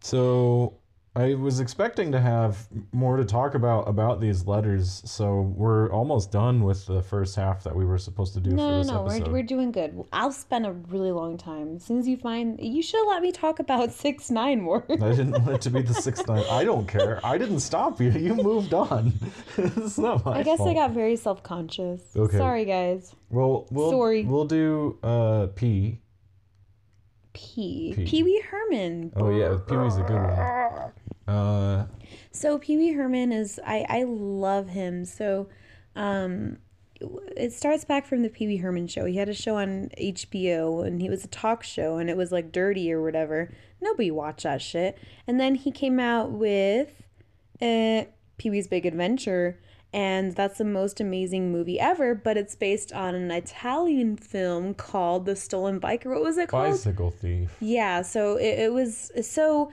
so 0.02 0.76
I 1.15 1.36
was 1.36 1.60
expecting 1.60 2.12
to 2.13 2.19
have 2.19 2.67
more 2.91 3.17
to 3.17 3.26
talk 3.26 3.54
about 3.54 3.88
about 3.88 4.19
these 4.19 4.47
letters, 4.47 5.04
so 5.06 5.41
we're 5.56 5.91
almost 5.91 6.32
done 6.32 6.63
with 6.63 6.88
the 6.88 7.04
first 7.04 7.36
half 7.36 7.63
that 7.65 7.76
we 7.76 7.86
were 7.86 7.99
supposed 7.99 8.34
to 8.34 8.39
do 8.39 8.49
No, 8.49 8.82
for 8.82 8.91
no, 8.91 9.06
episode. 9.06 9.28
We're, 9.28 9.34
we're 9.34 9.43
doing 9.43 9.71
good. 9.71 10.04
I'll 10.12 10.32
spend 10.32 10.65
a 10.65 10.71
really 10.71 11.12
long 11.12 11.38
time. 11.38 11.76
As 11.76 11.84
soon 11.84 11.99
as 11.99 12.08
you 12.08 12.17
find, 12.17 12.60
you 12.60 12.82
should 12.82 13.08
let 13.08 13.21
me 13.21 13.32
talk 13.32 13.60
about 13.60 13.91
six 14.06 14.32
nine 14.32 14.60
more. 14.62 14.84
I 14.89 14.95
didn't 14.95 15.34
want 15.34 15.49
it 15.49 15.62
to 15.62 15.69
be 15.69 15.84
the 15.84 15.93
six 15.93 16.26
nine. 16.26 16.45
I 16.49 16.63
don't 16.63 16.88
care. 16.88 17.23
I 17.23 17.38
didn't 17.38 17.60
stop 17.60 18.02
you. 18.02 18.10
You 18.10 18.34
moved 18.34 18.73
on. 18.73 19.13
it's 19.58 19.99
not 19.99 20.26
my 20.26 20.39
I 20.39 20.43
guess 20.43 20.62
I 20.62 20.73
got 20.73 20.91
very 20.91 21.15
self 21.15 21.43
conscious. 21.43 22.02
Okay. 22.15 22.38
Sorry, 22.38 22.65
guys. 22.65 23.13
Well, 23.30 23.67
we'll 23.69 23.91
Sorry. 23.91 24.23
we'll 24.23 24.45
do 24.45 24.97
uh 25.04 25.47
P. 25.54 25.99
P. 27.34 27.93
P. 27.95 28.06
Pee 28.06 28.23
Wee 28.23 28.43
Herman. 28.47 29.12
Oh 29.15 29.30
yeah, 29.30 29.58
Pee 29.67 29.76
Wee's 29.76 29.97
a 29.97 30.02
good 30.02 30.15
one. 30.15 30.91
Uh, 31.27 31.86
So 32.31 32.57
Pee 32.59 32.77
Wee 32.77 32.93
Herman 32.93 33.31
is 33.31 33.59
I 33.65 33.86
I 33.89 34.03
love 34.03 34.69
him. 34.69 35.05
So 35.05 35.47
um 35.95 36.57
it 37.36 37.51
starts 37.51 37.83
back 37.83 38.05
from 38.05 38.21
the 38.21 38.29
Pee 38.29 38.47
Wee 38.47 38.57
Herman 38.57 38.88
show. 38.88 39.05
He 39.05 39.17
had 39.17 39.27
a 39.27 39.33
show 39.33 39.57
on 39.57 39.89
HBO 39.99 40.86
and 40.86 41.01
he 41.01 41.09
was 41.09 41.23
a 41.25 41.27
talk 41.27 41.63
show 41.63 41.97
and 41.97 42.09
it 42.09 42.15
was 42.15 42.31
like 42.31 42.51
dirty 42.51 42.91
or 42.93 43.01
whatever. 43.01 43.51
Nobody 43.81 44.09
watched 44.09 44.43
that 44.43 44.62
shit. 44.62 44.97
And 45.27 45.39
then 45.39 45.55
he 45.55 45.71
came 45.71 45.99
out 45.99 46.31
with 46.31 47.03
uh 47.62 48.05
Pee 48.38 48.49
Wee's 48.49 48.67
Big 48.67 48.86
Adventure 48.86 49.59
and 49.93 50.33
that's 50.36 50.57
the 50.57 50.65
most 50.65 50.99
amazing 50.99 51.51
movie 51.51 51.79
ever, 51.79 52.15
but 52.15 52.36
it's 52.36 52.55
based 52.55 52.91
on 52.93 53.13
an 53.13 53.29
Italian 53.29 54.17
film 54.17 54.73
called 54.73 55.25
The 55.27 55.36
Stolen 55.36 55.79
Biker. 55.79 56.07
What 56.07 56.23
was 56.23 56.38
it 56.39 56.49
called? 56.49 56.71
bicycle 56.71 57.12
thief. 57.12 57.55
Yeah, 57.59 58.01
so 58.01 58.38
it, 58.38 58.59
it 58.59 58.73
was 58.73 59.12
so. 59.21 59.71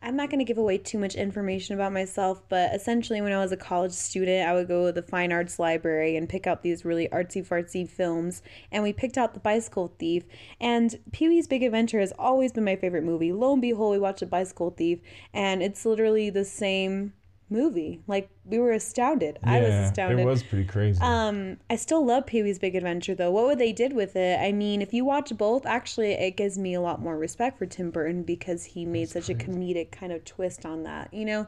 I'm 0.00 0.14
not 0.14 0.30
going 0.30 0.38
to 0.38 0.44
give 0.44 0.58
away 0.58 0.78
too 0.78 0.98
much 0.98 1.16
information 1.16 1.74
about 1.74 1.92
myself, 1.92 2.40
but 2.48 2.72
essentially, 2.72 3.20
when 3.20 3.32
I 3.32 3.42
was 3.42 3.50
a 3.50 3.56
college 3.56 3.92
student, 3.92 4.48
I 4.48 4.54
would 4.54 4.68
go 4.68 4.86
to 4.86 4.92
the 4.92 5.02
fine 5.02 5.32
arts 5.32 5.58
library 5.58 6.16
and 6.16 6.28
pick 6.28 6.46
out 6.46 6.62
these 6.62 6.84
really 6.84 7.08
artsy 7.08 7.44
fartsy 7.44 7.88
films. 7.88 8.42
And 8.70 8.84
we 8.84 8.92
picked 8.92 9.18
out 9.18 9.34
The 9.34 9.40
Bicycle 9.40 9.92
Thief. 9.98 10.24
And 10.60 10.98
Pee 11.10 11.28
Wee's 11.28 11.48
Big 11.48 11.64
Adventure 11.64 11.98
has 11.98 12.12
always 12.18 12.52
been 12.52 12.64
my 12.64 12.76
favorite 12.76 13.02
movie. 13.02 13.32
Lo 13.32 13.52
and 13.52 13.62
behold, 13.62 13.92
we 13.92 13.98
watched 13.98 14.20
The 14.20 14.26
Bicycle 14.26 14.70
Thief, 14.70 15.00
and 15.34 15.62
it's 15.62 15.84
literally 15.84 16.30
the 16.30 16.44
same 16.44 17.12
movie. 17.50 18.00
Like, 18.06 18.30
we 18.44 18.58
were 18.58 18.72
astounded. 18.72 19.38
I 19.42 19.60
was 19.60 19.74
astounded. 19.74 20.20
It 20.20 20.26
was 20.26 20.42
pretty 20.42 20.64
crazy. 20.64 21.00
Um, 21.02 21.58
I 21.70 21.76
still 21.76 22.04
love 22.04 22.26
Pee 22.26 22.42
Wee's 22.42 22.58
Big 22.58 22.74
Adventure 22.74 23.14
though. 23.14 23.30
What 23.30 23.46
would 23.46 23.58
they 23.58 23.72
did 23.72 23.92
with 23.92 24.16
it? 24.16 24.38
I 24.40 24.52
mean, 24.52 24.82
if 24.82 24.92
you 24.92 25.04
watch 25.04 25.36
both, 25.36 25.66
actually, 25.66 26.12
it 26.12 26.36
gives 26.36 26.58
me 26.58 26.74
a 26.74 26.80
lot 26.80 27.00
more 27.00 27.16
respect 27.18 27.58
for 27.58 27.66
Tim 27.66 27.90
Burton 27.90 28.22
because 28.22 28.64
he 28.64 28.84
made 28.84 29.08
such 29.08 29.28
a 29.28 29.34
comedic 29.34 29.90
kind 29.90 30.12
of 30.12 30.24
twist 30.24 30.64
on 30.66 30.82
that. 30.84 31.12
You 31.12 31.24
know, 31.24 31.46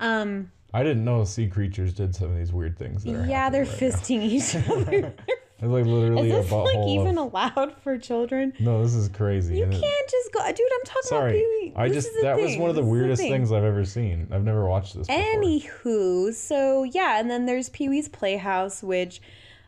um, 0.00 0.50
I 0.72 0.82
didn't 0.82 1.04
know 1.04 1.24
sea 1.24 1.48
creatures 1.48 1.92
did 1.92 2.14
some 2.14 2.30
of 2.30 2.36
these 2.36 2.52
weird 2.52 2.78
things. 2.78 3.04
Yeah, 3.04 3.50
they're 3.50 3.64
right 3.64 3.80
now. 3.80 3.88
fisting 3.88 4.22
each 4.22 4.54
other. 4.70 5.14
It's 5.62 5.68
like 5.68 5.84
literally 5.84 6.30
Is 6.30 6.44
this 6.44 6.52
like 6.52 6.86
even 6.88 7.18
of- 7.18 7.32
allowed 7.32 7.74
for 7.82 7.98
children? 7.98 8.52
no, 8.58 8.82
this 8.82 8.94
is 8.94 9.08
crazy. 9.08 9.58
You 9.58 9.66
can't 9.66 10.10
just 10.10 10.32
go, 10.32 10.40
dude. 10.46 10.58
I'm 10.72 10.84
talking 10.84 11.02
about 11.04 11.04
Sorry, 11.04 11.32
Pee-wee. 11.32 11.72
I 11.76 11.88
This 11.88 12.04
just 12.06 12.16
that 12.22 12.38
was 12.38 12.56
one 12.56 12.70
of 12.70 12.76
the 12.76 12.82
This 12.82 12.88
is 12.88 12.92
weirdest 12.92 13.22
thing. 13.22 13.32
things 13.32 13.52
I've 13.52 13.64
ever 13.64 13.84
seen. 13.84 14.26
I've 14.30 14.44
never 14.44 14.66
watched 14.66 14.94
this 14.96 15.06
before. 15.06 15.22
Anywho, 15.22 16.32
so 16.34 16.84
yeah, 16.84 17.20
and 17.20 17.30
then 17.30 17.46
there's 17.46 17.68
Pee 17.68 17.88
Wee's 17.88 18.08
Playhouse, 18.08 18.82
which 18.82 19.20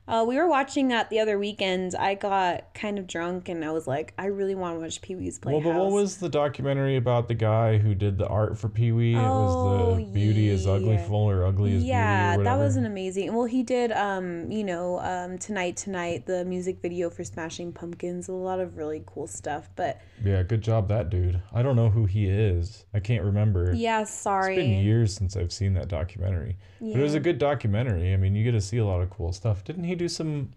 uh, 0.08 0.24
we 0.26 0.36
were 0.36 0.48
watching 0.48 0.88
that 0.88 1.10
the 1.10 1.20
other 1.20 1.38
weekend. 1.38 1.94
I 1.94 2.14
got 2.14 2.74
kind 2.74 2.98
of 2.98 3.06
drunk 3.06 3.48
and 3.48 3.64
I 3.64 3.70
was 3.70 3.86
like, 3.86 4.12
I 4.18 4.26
really 4.26 4.54
want 4.56 4.76
to 4.76 4.80
watch 4.80 5.00
Pee 5.00 5.14
Wee's 5.14 5.38
Playhouse. 5.38 5.64
Well, 5.64 5.74
but 5.74 5.80
what 5.80 5.92
was 5.92 6.16
the 6.16 6.28
documentary 6.28 6.96
about 6.96 7.28
the 7.28 7.34
guy 7.34 7.78
who 7.78 7.94
did 7.94 8.18
the 8.18 8.26
art 8.26 8.58
for 8.58 8.68
Pee 8.68 8.90
Wee? 8.92 9.14
it 9.14 9.18
was 9.18 9.54
the 9.54 10.02
Oh, 10.02 10.12
Beauty 10.12 10.48
is 10.48 10.66
Ugly 10.66 10.94
yeah. 10.94 11.06
Full 11.06 11.30
or 11.30 11.46
Ugly 11.46 11.74
is 11.76 11.84
yeah, 11.84 12.32
Beauty 12.36 12.40
or 12.40 12.44
that 12.50 12.58
was 12.58 12.76
an 12.76 12.84
amazing. 12.84 13.32
Well, 13.32 13.46
he 13.46 13.62
did, 13.62 13.92
um, 13.92 14.50
you 14.50 14.64
know, 14.64 14.98
um, 15.00 15.38
tonight, 15.38 15.76
tonight, 15.76 16.26
the 16.26 16.44
music 16.44 16.80
video 16.82 17.08
for 17.08 17.22
Smashing 17.24 17.72
Pumpkins. 17.72 18.28
A 18.28 18.32
lot 18.32 18.58
of 18.58 18.76
really 18.76 19.04
cool 19.06 19.26
stuff. 19.28 19.70
But 19.76 20.00
Yeah, 20.24 20.42
good 20.42 20.62
job, 20.62 20.88
that 20.88 21.10
dude. 21.10 21.40
I 21.52 21.62
don't 21.62 21.76
know 21.76 21.90
who 21.90 22.06
he 22.06 22.26
is. 22.28 22.84
I 22.92 22.98
can't 23.00 23.22
remember. 23.24 23.72
yeah, 23.72 24.02
sorry. 24.04 24.56
It's 24.56 24.62
been 24.64 24.84
years 24.84 25.14
since 25.14 25.36
I've 25.36 25.52
seen 25.52 25.74
that 25.74 25.86
documentary. 25.88 26.56
Yeah. 26.80 26.94
But 26.94 27.00
it 27.00 27.04
was 27.04 27.14
a 27.14 27.20
good 27.20 27.38
documentary. 27.38 28.12
I 28.12 28.16
mean, 28.16 28.34
you 28.34 28.42
get 28.42 28.52
to 28.52 28.60
see 28.60 28.78
a 28.78 28.84
lot 28.84 29.00
of 29.00 29.10
cool 29.10 29.32
stuff. 29.32 29.62
Didn't 29.62 29.84
he 29.84 29.91
do 29.94 30.09
some? 30.09 30.50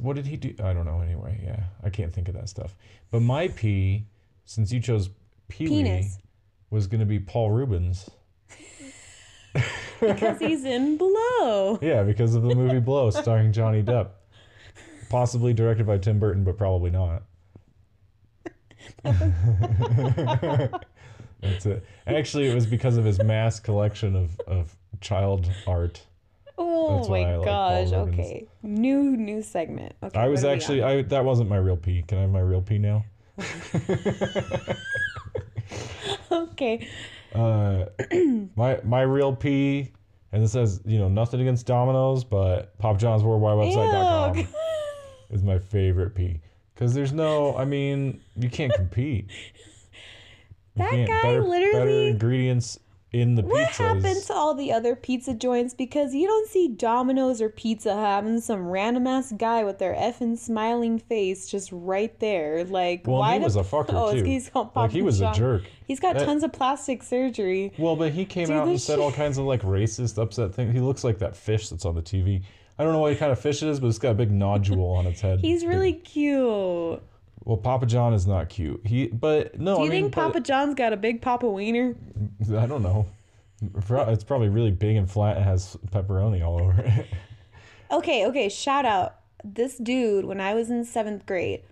What 0.00 0.16
did 0.16 0.26
he 0.26 0.36
do? 0.36 0.54
I 0.62 0.72
don't 0.72 0.84
know. 0.84 1.00
Anyway, 1.00 1.40
yeah, 1.42 1.64
I 1.82 1.90
can't 1.90 2.12
think 2.12 2.28
of 2.28 2.34
that 2.34 2.48
stuff. 2.48 2.76
But 3.10 3.20
my 3.20 3.48
P, 3.48 4.04
since 4.44 4.72
you 4.72 4.80
chose 4.80 5.10
Pee 5.48 5.64
Wee, 5.64 5.82
Penis. 5.82 6.18
was 6.70 6.86
going 6.86 7.00
to 7.00 7.06
be 7.06 7.18
Paul 7.18 7.50
Reubens. 7.50 8.08
because 10.00 10.38
he's 10.38 10.64
in 10.64 10.96
Blow. 10.96 11.78
Yeah, 11.82 12.02
because 12.02 12.34
of 12.34 12.42
the 12.42 12.54
movie 12.54 12.80
Blow, 12.80 13.10
starring 13.10 13.52
Johnny 13.52 13.82
Depp, 13.82 14.08
possibly 15.08 15.52
directed 15.52 15.86
by 15.86 15.98
Tim 15.98 16.18
Burton, 16.18 16.44
but 16.44 16.56
probably 16.56 16.90
not. 16.90 17.22
That's 21.44 21.66
it. 21.66 21.84
Actually, 22.06 22.48
it 22.48 22.54
was 22.54 22.66
because 22.66 22.96
of 22.96 23.04
his 23.04 23.22
mass 23.22 23.60
collection 23.60 24.16
of, 24.16 24.40
of 24.46 24.74
child 25.00 25.50
art. 25.66 26.02
Oh 26.56 27.08
my 27.08 27.34
I 27.40 27.44
gosh. 27.44 27.92
Okay. 27.92 28.46
New 28.62 29.16
new 29.16 29.42
segment. 29.42 29.94
Okay. 30.02 30.18
I 30.18 30.28
was 30.28 30.44
actually? 30.44 30.82
I 30.82 31.02
that 31.02 31.24
wasn't 31.24 31.48
my 31.50 31.56
real 31.56 31.76
P. 31.76 32.02
Can 32.06 32.18
I 32.18 32.20
have 32.22 32.30
my 32.30 32.40
real 32.40 32.62
P 32.62 32.78
now? 32.78 33.04
Okay. 36.30 36.88
Uh, 37.34 37.86
my 38.54 38.78
my 38.84 39.00
real 39.02 39.34
P, 39.34 39.90
and 40.30 40.40
this 40.40 40.52
says 40.52 40.80
you 40.84 41.00
know 41.00 41.08
nothing 41.08 41.40
against 41.40 41.66
Domino's, 41.66 42.22
but 42.22 42.78
Pop 42.78 42.96
John's 42.96 43.24
Worldwide 43.24 43.56
Website.com 43.56 44.36
Ew. 44.38 44.46
is 45.30 45.42
my 45.42 45.58
favorite 45.58 46.14
P. 46.14 46.40
Because 46.72 46.94
there's 46.94 47.12
no, 47.12 47.56
I 47.56 47.64
mean, 47.64 48.20
you 48.36 48.48
can't 48.48 48.72
compete. 48.72 49.30
You 50.76 50.84
That 50.84 50.90
can't- 50.90 51.08
guy 51.08 51.22
better, 51.22 51.40
better 51.42 51.48
literally- 51.50 52.06
ingredients 52.10 52.78
in 53.14 53.36
the 53.36 53.42
What 53.42 53.68
pizzas. 53.68 53.76
happened 53.76 54.22
to 54.26 54.34
all 54.34 54.54
the 54.54 54.72
other 54.72 54.96
pizza 54.96 55.32
joints? 55.34 55.72
Because 55.72 56.14
you 56.14 56.26
don't 56.26 56.48
see 56.48 56.68
Domino's 56.68 57.40
or 57.40 57.48
Pizza 57.48 57.94
Hut 57.94 58.04
having 58.04 58.40
some 58.40 58.66
random 58.68 59.06
ass 59.06 59.32
guy 59.32 59.62
with 59.62 59.78
their 59.78 59.94
effing 59.94 60.36
smiling 60.36 60.98
face 60.98 61.46
just 61.48 61.70
right 61.72 62.18
there. 62.18 62.64
Like, 62.64 63.06
Well, 63.06 63.18
why 63.20 63.34
he 63.34 63.38
did- 63.38 63.44
was 63.44 63.56
a 63.56 63.62
fucker 63.62 63.86
oh, 63.94 64.08
it's- 64.08 64.22
too. 64.22 64.24
He's 64.28 64.48
called 64.50 64.70
like 64.74 64.90
he 64.90 65.02
was 65.02 65.20
John. 65.20 65.32
a 65.32 65.36
jerk. 65.36 65.62
He's 65.86 66.00
got 66.00 66.16
That- 66.16 66.24
tons 66.26 66.42
of 66.42 66.52
plastic 66.52 67.02
surgery. 67.02 67.72
Well, 67.78 67.94
but 67.96 68.12
he 68.12 68.24
came 68.24 68.46
Dude, 68.48 68.56
out 68.56 68.66
and 68.68 68.80
said 68.80 68.98
all 68.98 69.12
kinds 69.22 69.38
of 69.38 69.44
like 69.44 69.62
racist, 69.62 70.20
upset 70.20 70.52
things. 70.54 70.72
He 70.74 70.80
looks 70.80 71.04
like 71.04 71.18
that 71.20 71.36
fish 71.36 71.68
that's 71.68 71.84
on 71.84 71.94
the 71.94 72.02
TV. 72.02 72.42
I 72.78 72.82
don't 72.82 72.92
know 72.92 72.98
what 72.98 73.16
kind 73.18 73.30
of 73.30 73.38
fish 73.38 73.62
it 73.62 73.68
is, 73.68 73.78
but 73.78 73.86
it's 73.86 73.98
got 73.98 74.10
a 74.10 74.14
big 74.14 74.32
nodule 74.32 74.90
on 74.90 75.06
its 75.06 75.20
head. 75.20 75.38
He's 75.40 75.62
Big- 75.62 75.68
really 75.70 75.92
cute. 75.92 77.00
Well. 77.44 77.56
Papa 77.56 77.86
John 77.86 78.12
is 78.14 78.26
not 78.26 78.48
cute. 78.48 78.80
He, 78.86 79.06
but 79.08 79.58
no, 79.58 79.76
Do 79.76 79.82
you 79.82 79.86
I 79.86 79.90
mean, 79.90 80.02
think 80.04 80.14
but- 80.14 80.22
Papa 80.22 80.40
John's 80.40 80.74
got 80.74 80.92
a 80.92 80.96
big 80.96 81.20
Papa 81.22 81.48
Wiener? 81.48 81.94
I 82.56 82.66
don't 82.66 82.82
know. 82.82 83.06
It's 83.62 84.24
probably 84.24 84.48
really 84.48 84.70
big 84.72 84.96
and 84.96 85.10
flat 85.10 85.36
and 85.36 85.44
has 85.44 85.76
pepperoni 85.90 86.44
all 86.44 86.60
over 86.60 86.80
it. 86.82 87.06
Okay, 87.90 88.26
okay, 88.26 88.48
shout 88.48 88.84
out. 88.86 89.16
This 89.44 89.76
dude, 89.78 90.24
when 90.24 90.40
I 90.40 90.54
was 90.54 90.70
in 90.70 90.84
seventh 90.84 91.26
grade, 91.26 91.62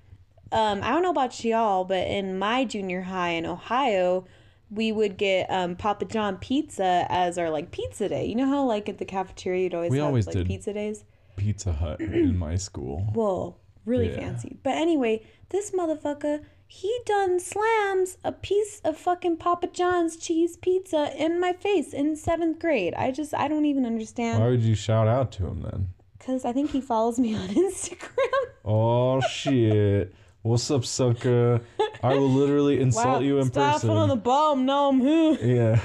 um, 0.52 0.80
I 0.82 0.90
don't 0.90 1.02
know 1.02 1.10
about 1.10 1.42
y'all, 1.42 1.84
but 1.84 2.06
in 2.06 2.38
my 2.38 2.64
junior 2.64 3.00
high 3.00 3.30
in 3.30 3.46
Ohio, 3.46 4.26
we 4.70 4.92
would 4.92 5.16
get 5.16 5.50
um, 5.50 5.74
Papa 5.74 6.04
John 6.04 6.36
pizza 6.36 7.06
as 7.08 7.38
our 7.38 7.50
like 7.50 7.70
pizza 7.72 8.08
day. 8.08 8.26
You 8.26 8.36
know 8.36 8.46
how 8.46 8.64
like 8.64 8.88
at 8.88 8.98
the 8.98 9.04
cafeteria 9.04 9.64
you'd 9.64 9.74
always 9.74 9.90
We 9.90 9.98
have 9.98 10.06
always 10.06 10.26
like 10.26 10.36
did. 10.36 10.46
pizza 10.46 10.72
days? 10.74 11.02
Pizza 11.36 11.72
Hut 11.72 12.00
in 12.00 12.38
my 12.38 12.54
school. 12.56 13.00
Whoa, 13.14 13.56
really 13.86 14.10
Yeah. 14.10 14.16
fancy. 14.20 14.58
But 14.62 14.74
anyway, 14.74 15.22
this 15.52 15.70
motherfucker, 15.70 16.40
he 16.66 16.98
done 17.04 17.38
slams 17.38 18.16
a 18.24 18.32
piece 18.32 18.80
of 18.82 18.96
fucking 18.96 19.36
Papa 19.36 19.68
John's 19.68 20.16
cheese 20.16 20.56
pizza 20.56 21.12
in 21.16 21.38
my 21.38 21.52
face 21.52 21.92
in 21.92 22.16
seventh 22.16 22.58
grade. 22.58 22.94
I 22.94 23.12
just 23.12 23.34
I 23.34 23.46
don't 23.46 23.66
even 23.66 23.86
understand. 23.86 24.40
Why 24.40 24.48
would 24.48 24.62
you 24.62 24.74
shout 24.74 25.06
out 25.06 25.30
to 25.32 25.46
him 25.46 25.60
then? 25.62 25.88
Because 26.18 26.44
I 26.44 26.52
think 26.52 26.70
he 26.70 26.80
follows 26.80 27.18
me 27.18 27.34
on 27.36 27.48
Instagram. 27.48 28.46
Oh 28.64 29.20
shit! 29.20 30.14
What's 30.40 30.68
up, 30.70 30.84
sucker? 30.84 31.60
I 32.02 32.14
will 32.14 32.30
literally 32.30 32.80
insult 32.86 33.22
you 33.22 33.38
in 33.38 33.50
person. 33.50 33.80
Stop 33.80 33.96
on 33.96 34.08
the 34.08 34.16
bomb, 34.16 34.64
no, 34.66 34.88
I'm 34.88 35.00
who. 35.00 35.36
Yeah. 35.40 35.76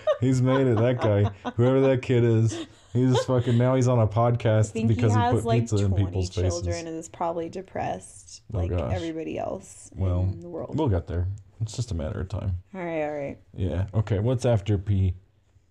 he's 0.20 0.42
made 0.42 0.66
it, 0.66 0.76
that 0.76 1.00
guy. 1.00 1.30
Whoever 1.52 1.80
that 1.82 2.02
kid 2.02 2.24
is. 2.24 2.66
He's 2.94 3.22
fucking 3.24 3.58
now 3.58 3.74
he's 3.74 3.88
on 3.88 3.98
a 3.98 4.06
podcast 4.06 4.72
because 4.72 4.72
he 4.72 4.94
he, 4.94 5.00
has 5.00 5.32
put 5.34 5.44
like 5.44 5.60
pizza 5.62 5.76
in 5.84 5.88
20 5.90 6.04
people's 6.06 6.30
children 6.30 6.62
faces. 6.62 6.78
and 6.86 6.88
is 6.96 7.08
probably 7.08 7.48
depressed 7.48 8.42
Oh, 8.54 8.58
like 8.58 8.70
gosh. 8.70 8.92
everybody 8.94 9.36
else 9.36 9.90
Well, 9.96 10.20
in 10.32 10.40
the 10.40 10.48
world. 10.48 10.78
We'll 10.78 10.88
get 10.88 11.06
there. 11.08 11.26
It's 11.60 11.74
just 11.74 11.90
a 11.90 11.94
matter 11.94 12.20
of 12.20 12.28
time. 12.28 12.56
all 12.74 12.80
right, 12.80 13.02
all 13.02 13.12
right. 13.12 13.38
Yeah. 13.56 13.86
Okay, 13.94 14.20
what's 14.20 14.46
after 14.46 14.78
P? 14.78 15.14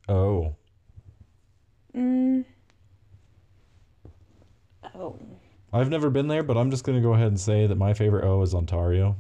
Oh. 0.10 0.54
Mm. 1.96 2.44
Oh. 4.96 5.18
I've 5.72 5.90
never 5.90 6.10
been 6.10 6.28
there, 6.28 6.44
but 6.44 6.58
I'm 6.58 6.70
just 6.72 6.84
gonna 6.84 7.02
go 7.02 7.14
ahead 7.14 7.28
and 7.28 7.40
say 7.40 7.68
that 7.68 7.76
my 7.76 7.94
favorite 7.94 8.26
O 8.26 8.42
is 8.42 8.54
Ontario. 8.54 9.16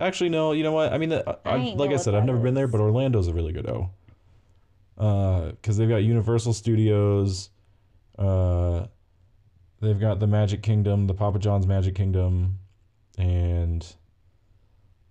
Actually, 0.00 0.30
no. 0.30 0.52
You 0.52 0.62
know 0.64 0.72
what? 0.72 0.92
I 0.92 0.98
mean, 0.98 1.12
I, 1.12 1.22
I, 1.44 1.56
like 1.76 1.90
I 1.90 1.96
said, 1.96 2.14
I've 2.14 2.24
never 2.24 2.38
been 2.38 2.54
there, 2.54 2.66
but 2.66 2.80
Orlando's 2.80 3.28
a 3.28 3.32
really 3.34 3.52
good 3.52 3.68
O. 3.68 3.90
Because 4.94 5.76
they've 5.76 5.88
got 5.88 5.96
Universal 6.04 6.52
Studios. 6.52 7.50
Uh, 8.18 8.86
they've 9.80 9.98
got 9.98 10.20
the 10.20 10.26
Magic 10.26 10.62
Kingdom, 10.62 11.06
the 11.06 11.14
Papa 11.14 11.38
John's 11.38 11.66
Magic 11.66 11.94
Kingdom, 11.94 12.58
and 13.18 13.86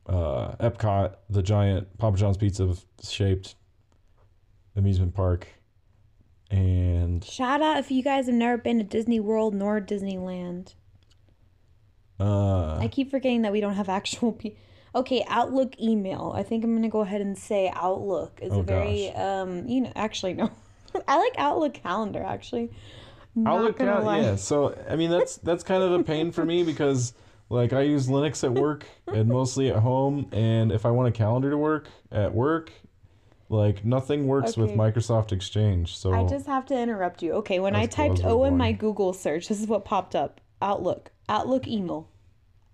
uh, 0.07 0.51
Epcot, 0.59 1.15
the 1.29 1.41
giant 1.41 1.97
Papa 1.97 2.17
John's 2.17 2.37
pizza 2.37 2.73
shaped 3.03 3.55
amusement 4.75 5.13
park. 5.13 5.47
And 6.49 7.23
Shout 7.23 7.61
out 7.61 7.77
if 7.77 7.91
you 7.91 8.03
guys 8.03 8.25
have 8.27 8.35
never 8.35 8.57
been 8.57 8.77
to 8.77 8.83
Disney 8.83 9.19
World 9.19 9.55
nor 9.55 9.79
Disneyland. 9.79 10.73
uh, 12.19 12.77
I 12.77 12.87
keep 12.89 13.09
forgetting 13.09 13.43
that 13.43 13.51
we 13.51 13.61
don't 13.61 13.75
have 13.75 13.89
actual 13.89 14.33
pe- 14.33 14.55
Okay, 14.93 15.23
Outlook 15.27 15.79
email. 15.79 16.33
I 16.35 16.43
think 16.43 16.63
I'm 16.63 16.75
gonna 16.75 16.89
go 16.89 17.01
ahead 17.01 17.21
and 17.21 17.37
say 17.37 17.71
Outlook 17.73 18.39
is 18.41 18.51
Oh, 18.51 18.59
a 18.59 18.63
very 18.63 19.09
um 19.11 19.67
you 19.67 19.81
know 19.81 19.91
actually 19.95 20.33
no. 20.33 20.51
I 21.07 21.17
like 21.17 21.33
Outlook 21.37 21.73
calendar 21.75 22.23
actually. 22.23 22.69
Not 23.33 23.55
Outlook, 23.55 23.79
lie. 23.79 24.19
yeah. 24.19 24.35
So 24.35 24.77
I 24.89 24.95
mean, 24.97 25.09
that's 25.09 25.37
that's 25.37 25.63
kind 25.63 25.81
of 25.83 25.93
a 25.93 26.03
pain 26.03 26.31
for 26.31 26.43
me 26.43 26.63
because 26.63 27.13
like 27.47 27.71
I 27.73 27.81
use 27.81 28.07
Linux 28.07 28.43
at 28.43 28.53
work 28.53 28.85
and 29.07 29.27
mostly 29.29 29.69
at 29.69 29.77
home, 29.77 30.27
and 30.31 30.71
if 30.71 30.85
I 30.85 30.91
want 30.91 31.07
a 31.07 31.11
calendar 31.11 31.49
to 31.49 31.57
work 31.57 31.87
at 32.11 32.33
work, 32.33 32.71
like 33.47 33.85
nothing 33.85 34.27
works 34.27 34.57
with 34.57 34.71
Microsoft 34.71 35.31
Exchange. 35.31 35.95
So 35.97 36.13
I 36.13 36.25
just 36.25 36.45
have 36.47 36.65
to 36.67 36.77
interrupt 36.77 37.21
you. 37.21 37.33
Okay, 37.33 37.59
when 37.59 37.75
I 37.75 37.85
typed 37.85 38.23
O 38.25 38.43
in 38.43 38.57
my. 38.57 38.71
Google 38.73 39.13
search, 39.13 39.47
this 39.47 39.61
is 39.61 39.67
what 39.67 39.85
popped 39.85 40.15
up. 40.15 40.41
Outlook. 40.61 41.11
Outlook 41.29 41.67
email. 41.67 42.09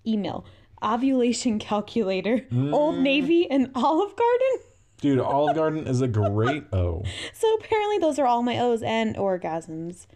Email. 0.06 0.46
Ovulation 0.84 1.60
calculator. 1.70 2.40
Mm. 2.52 2.74
Old 2.74 2.98
Navy 3.00 3.50
and 3.50 3.72
Olive 3.76 4.16
Garden. 4.16 4.58
dude, 5.02 5.20
Olive 5.20 5.56
Garden 5.62 5.88
is 5.88 6.02
a 6.02 6.08
great 6.08 6.64
O. 6.74 7.04
So 7.34 7.54
apparently 7.56 7.98
those 8.00 8.20
are 8.20 8.26
all 8.26 8.44
my 8.44 8.60
O's 8.60 8.82
and 8.84 9.16
orgasms. 9.16 10.08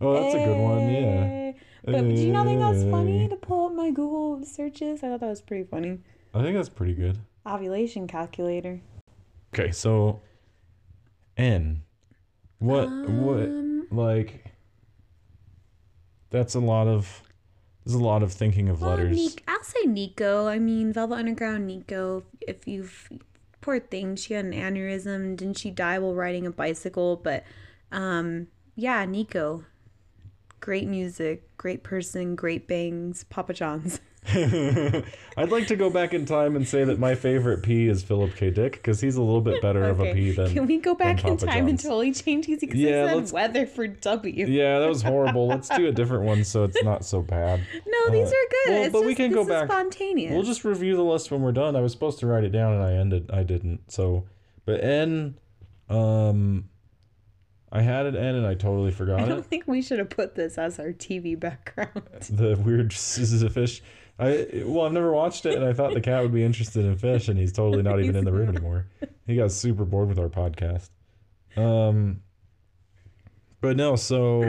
Oh, 0.00 0.12
that's 0.14 0.34
a 0.34 0.38
good 0.38 0.58
one. 0.60 0.90
Yeah. 0.90 1.52
But 1.84 2.02
do 2.02 2.14
you 2.20 2.32
not 2.32 2.46
think 2.46 2.60
that's 2.60 2.82
funny 2.90 3.28
to 3.28 3.36
pull 3.36 3.66
up 3.66 3.72
my 3.72 3.90
Google 3.90 4.44
searches? 4.44 5.02
I 5.02 5.08
thought 5.08 5.20
that 5.20 5.28
was 5.28 5.40
pretty 5.40 5.64
funny. 5.64 6.00
I 6.34 6.42
think 6.42 6.56
that's 6.56 6.68
pretty 6.68 6.94
good. 6.94 7.16
Ovulation 7.46 8.06
calculator. 8.06 8.80
Okay, 9.54 9.70
so 9.70 10.20
N. 11.36 11.82
What 12.58 12.88
what 12.90 13.38
Um, 13.44 13.86
like? 13.90 14.44
That's 16.30 16.54
a 16.56 16.60
lot 16.60 16.88
of. 16.88 17.22
There's 17.86 17.94
a 17.94 18.04
lot 18.04 18.24
of 18.24 18.32
thinking 18.32 18.68
of 18.68 18.80
well, 18.80 18.90
letters. 18.90 19.36
I'll 19.46 19.62
say 19.62 19.82
Nico. 19.86 20.48
I 20.48 20.58
mean, 20.58 20.92
Velvet 20.92 21.14
Underground 21.14 21.68
Nico. 21.68 22.24
If 22.40 22.66
you've. 22.66 23.08
Poor 23.60 23.78
thing, 23.80 24.16
she 24.16 24.34
had 24.34 24.44
an 24.44 24.52
aneurysm. 24.52 25.36
Didn't 25.36 25.58
she 25.58 25.70
die 25.70 25.98
while 26.00 26.14
riding 26.14 26.46
a 26.46 26.50
bicycle? 26.50 27.16
But, 27.16 27.44
um, 27.92 28.48
yeah, 28.74 29.04
Nico. 29.04 29.64
great 30.60 30.88
music, 30.88 31.56
great 31.56 31.82
person, 31.84 32.34
great 32.34 32.66
bangs, 32.66 33.24
Papa 33.24 33.54
John's. 33.54 34.00
I'd 35.36 35.50
like 35.50 35.66
to 35.68 35.76
go 35.76 35.90
back 35.90 36.14
in 36.14 36.24
time 36.24 36.56
and 36.56 36.66
say 36.66 36.84
that 36.84 36.98
my 36.98 37.14
favorite 37.14 37.62
P 37.62 37.86
is 37.88 38.02
Philip 38.02 38.34
K. 38.36 38.50
Dick 38.50 38.72
because 38.72 39.00
he's 39.00 39.16
a 39.16 39.22
little 39.22 39.40
bit 39.40 39.60
better 39.62 39.84
of 39.84 40.00
a 40.00 40.12
P 40.12 40.32
than. 40.32 40.52
Can 40.52 40.66
we 40.66 40.78
go 40.78 40.94
back 40.94 41.24
in 41.24 41.36
time 41.36 41.68
and 41.68 41.78
totally 41.78 42.12
change 42.12 42.46
these? 42.46 42.60
Because 42.60 42.78
Yeah, 42.78 43.06
yeah, 43.06 43.14
let's- 43.14 43.32
weather 43.32 43.66
for 43.66 43.86
W. 43.86 44.46
Yeah, 44.46 44.78
that 44.80 44.88
was 44.88 45.02
horrible. 45.02 45.46
Let's 45.56 45.68
do 45.68 45.86
a 45.86 45.92
different 45.92 46.24
one 46.24 46.44
so 46.44 46.64
it's 46.64 46.82
not 46.82 47.04
so 47.04 47.22
bad. 47.22 47.60
No, 47.86 48.10
these 48.10 48.28
Uh, 48.28 48.30
are 48.30 48.48
good. 48.50 48.70
well, 48.72 48.82
it's 48.84 48.92
but 48.92 48.98
just, 49.00 49.06
we 49.06 49.14
can 49.14 49.32
go 49.32 49.44
back. 49.46 49.68
spontaneous. 49.70 50.32
We'll 50.32 50.42
just 50.42 50.64
review 50.64 50.96
the 50.96 51.02
list 51.04 51.30
when 51.30 51.42
we're 51.42 51.52
done. 51.52 51.76
I 51.76 51.80
was 51.80 51.92
supposed 51.92 52.18
to 52.20 52.26
write 52.26 52.44
it 52.44 52.50
down 52.50 52.72
and 52.74 52.82
I 52.82 52.92
ended. 52.94 53.30
I 53.32 53.42
didn't. 53.42 53.90
So, 53.92 54.24
but 54.64 54.82
N, 54.82 55.36
um, 55.88 56.68
I 57.70 57.82
had 57.82 58.06
an 58.06 58.16
N 58.16 58.34
and 58.36 58.46
I 58.46 58.54
totally 58.54 58.90
forgot 58.90 59.20
it. 59.20 59.24
I 59.24 59.28
don't 59.28 59.38
it. 59.40 59.46
think 59.46 59.64
we 59.66 59.82
should 59.82 59.98
have 59.98 60.10
put 60.10 60.34
this 60.34 60.56
as 60.58 60.78
our 60.78 60.92
TV 60.92 61.38
background. 61.38 62.02
The 62.30 62.56
weird 62.56 62.92
scissors 62.94 63.42
of 63.42 63.52
fish. 63.52 63.82
I 64.18 64.48
well, 64.64 64.86
I've 64.86 64.92
never 64.92 65.12
watched 65.12 65.44
it, 65.44 65.54
and 65.54 65.64
I 65.64 65.72
thought 65.72 65.92
the 65.92 66.00
cat 66.00 66.22
would 66.22 66.32
be 66.32 66.42
interested 66.42 66.84
in 66.84 66.96
fish, 66.96 67.28
and 67.28 67.38
he's 67.38 67.52
totally 67.52 67.82
not 67.82 68.00
even 68.00 68.16
in 68.16 68.24
the 68.24 68.32
room 68.32 68.48
anymore. 68.48 68.86
He 69.26 69.36
got 69.36 69.52
super 69.52 69.84
bored 69.84 70.08
with 70.08 70.18
our 70.18 70.28
podcast. 70.28 70.88
Um, 71.56 72.22
but 73.60 73.76
no, 73.76 73.96
so 73.96 74.42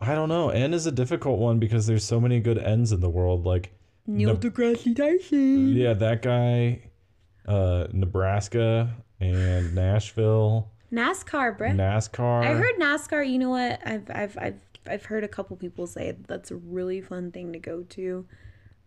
I 0.00 0.14
don't 0.14 0.28
know. 0.28 0.48
N 0.50 0.72
is 0.72 0.86
a 0.86 0.92
difficult 0.92 1.38
one 1.38 1.58
because 1.58 1.86
there's 1.86 2.04
so 2.04 2.20
many 2.20 2.40
good 2.40 2.58
ends 2.58 2.92
in 2.92 3.00
the 3.00 3.10
world. 3.10 3.44
Like 3.44 3.72
Neil 4.06 4.30
Nope. 4.30 4.40
deGrasse 4.40 4.96
Tyson. 4.96 5.74
Yeah, 5.74 5.92
that 5.94 6.22
guy, 6.22 6.82
uh, 7.46 7.88
Nebraska 7.92 8.94
and 9.20 9.74
Nashville, 9.74 10.70
NASCAR, 10.92 11.58
bruh. 11.58 11.74
NASCAR. 11.74 12.44
I 12.44 12.54
heard 12.54 12.76
NASCAR. 12.78 13.28
You 13.28 13.38
know 13.38 13.50
what? 13.50 13.80
I've 13.84 14.10
I've 14.10 14.38
I've 14.38 14.60
I've 14.86 15.04
heard 15.06 15.24
a 15.24 15.28
couple 15.28 15.56
people 15.56 15.86
say 15.86 16.16
that's 16.28 16.50
a 16.50 16.56
really 16.56 17.00
fun 17.00 17.30
thing 17.32 17.52
to 17.52 17.58
go 17.58 17.82
to. 17.82 18.26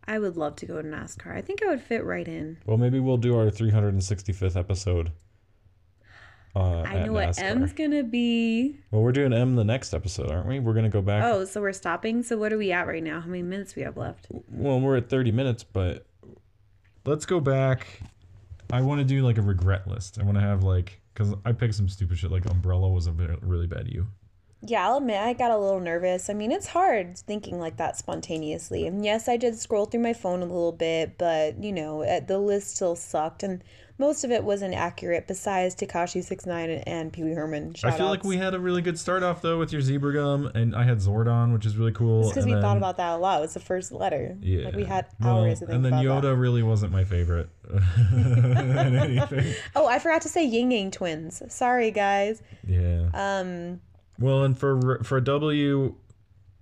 I 0.08 0.20
would 0.20 0.38
love 0.38 0.56
to 0.58 0.66
go 0.66 0.82
to 0.82 0.88
NASCAR. 0.88 1.36
I 1.36 1.42
think 1.42 1.62
I 1.62 1.68
would 1.68 1.82
fit 1.82 2.06
right 2.06 2.28
in. 2.28 2.58
Well, 2.66 2.78
maybe 2.78 3.00
we'll 3.00 3.18
do 3.18 3.38
our 3.38 3.48
365th 3.48 4.56
episode. 4.56 5.12
Uh, 6.56 6.82
I 6.82 7.06
know 7.06 7.14
what 7.14 7.30
NASCAR. 7.30 7.44
M's 7.44 7.74
gonna 7.74 8.04
be. 8.04 8.78
Well, 8.90 9.04
we're 9.04 9.12
doing 9.12 9.34
M 9.34 9.56
the 9.56 9.64
next 9.64 9.94
episode, 9.94 10.32
aren't 10.32 10.48
we? 10.48 10.60
We're 10.60 10.74
gonna 10.74 10.90
go 10.90 11.02
back. 11.02 11.24
Oh, 11.24 11.46
so 11.46 11.62
we're 11.62 11.74
stopping. 11.74 12.24
So 12.24 12.38
what 12.38 12.52
are 12.52 12.58
we 12.58 12.72
at 12.72 12.88
right 12.88 13.04
now? 13.04 13.20
How 13.20 13.28
many 13.28 13.44
minutes 13.44 13.76
we 13.76 13.84
have 13.84 13.98
left? 13.98 14.28
Well, 14.50 14.80
we're 14.80 14.98
at 14.98 15.10
30 15.10 15.32
minutes, 15.32 15.64
but 15.64 16.08
let's 17.06 17.26
go 17.26 17.40
back. 17.40 18.02
I 18.72 18.82
want 18.82 19.00
to 19.00 19.06
do 19.06 19.24
like 19.24 19.38
a 19.38 19.42
regret 19.42 19.88
list. 19.88 20.20
I 20.20 20.24
want 20.24 20.36
to 20.38 20.42
have 20.42 20.64
like 20.64 21.00
because 21.14 21.34
I 21.46 21.52
picked 21.52 21.76
some 21.76 21.90
stupid 21.90 22.18
shit. 22.18 22.32
Like 22.32 22.50
Umbrella 22.50 22.90
was 22.90 23.08
a 23.08 23.12
really 23.12 23.68
bad 23.68 23.88
you. 23.88 24.08
Yeah, 24.62 24.88
I'll 24.88 24.98
admit 24.98 25.18
I 25.18 25.34
got 25.34 25.52
a 25.52 25.58
little 25.58 25.80
nervous. 25.80 26.30
I 26.30 26.34
mean, 26.34 26.52
it's 26.52 26.68
hard 26.68 27.18
thinking 27.18 27.60
like 27.60 27.78
that 27.78 27.96
spontaneously. 27.96 28.88
And 28.88 29.06
yes, 29.06 29.30
I 29.30 29.38
did 29.38 29.58
scroll 29.60 29.86
through 29.86 30.02
my 30.02 30.14
phone 30.14 30.42
a 30.42 30.46
little 30.46 30.72
bit, 30.72 31.18
but 31.18 31.64
you 31.64 31.72
know, 31.72 32.02
uh, 32.04 32.22
the 32.22 32.40
list 32.40 32.76
still 32.76 32.96
sucked, 32.96 33.44
and 33.44 33.64
most 34.00 34.24
of 34.24 34.32
it 34.32 34.44
wasn't 34.44 34.74
accurate. 34.74 35.28
Besides 35.28 35.76
Tekashi 35.76 36.24
Six 36.24 36.48
Nine 36.48 36.72
and 36.72 37.14
Pee 37.14 37.24
Wee 37.24 37.34
Herman. 37.34 37.76
I 37.84 37.92
feel 37.92 38.08
like 38.08 38.24
we 38.24 38.38
had 38.38 38.56
a 38.56 38.60
really 38.60 38.82
good 38.82 38.98
start 38.98 39.22
off 39.22 39.44
though 39.44 39.60
with 39.60 39.72
your 39.72 39.82
zebra 39.82 40.14
gum, 40.14 40.48
and 40.56 40.76
I 40.76 40.84
had 40.84 40.98
Zordon, 40.98 41.54
which 41.54 41.68
is 41.68 41.78
really 41.78 41.94
cool. 41.94 42.28
because 42.28 42.46
we 42.46 42.54
thought 42.54 42.78
about 42.78 42.98
that 42.98 43.14
a 43.14 43.18
lot. 43.18 43.38
It 43.38 43.42
was 43.42 43.54
the 43.54 43.60
first 43.60 43.92
letter. 43.92 44.38
Yeah. 44.42 44.66
like 44.66 44.76
we 44.76 44.86
had 44.86 45.06
hours. 45.24 45.60
think 45.60 45.72
and 45.72 45.86
then 45.86 45.94
Yoda 45.94 46.24
that. 46.24 46.36
really 46.36 46.64
wasn't 46.64 46.92
my 46.92 47.04
favorite. 47.04 47.50
Oh, 49.76 49.86
I 49.86 50.00
forgot 50.00 50.22
to 50.24 50.30
say 50.30 50.46
Ying 50.46 50.72
Yang 50.72 50.92
Twins. 50.92 51.44
Sorry, 51.50 51.92
guys. 51.92 52.42
Yeah. 52.66 53.10
Um, 53.14 53.82
Well, 54.20 54.44
and 54.44 54.58
for 54.58 55.04
for 55.04 55.20
W, 55.22 55.96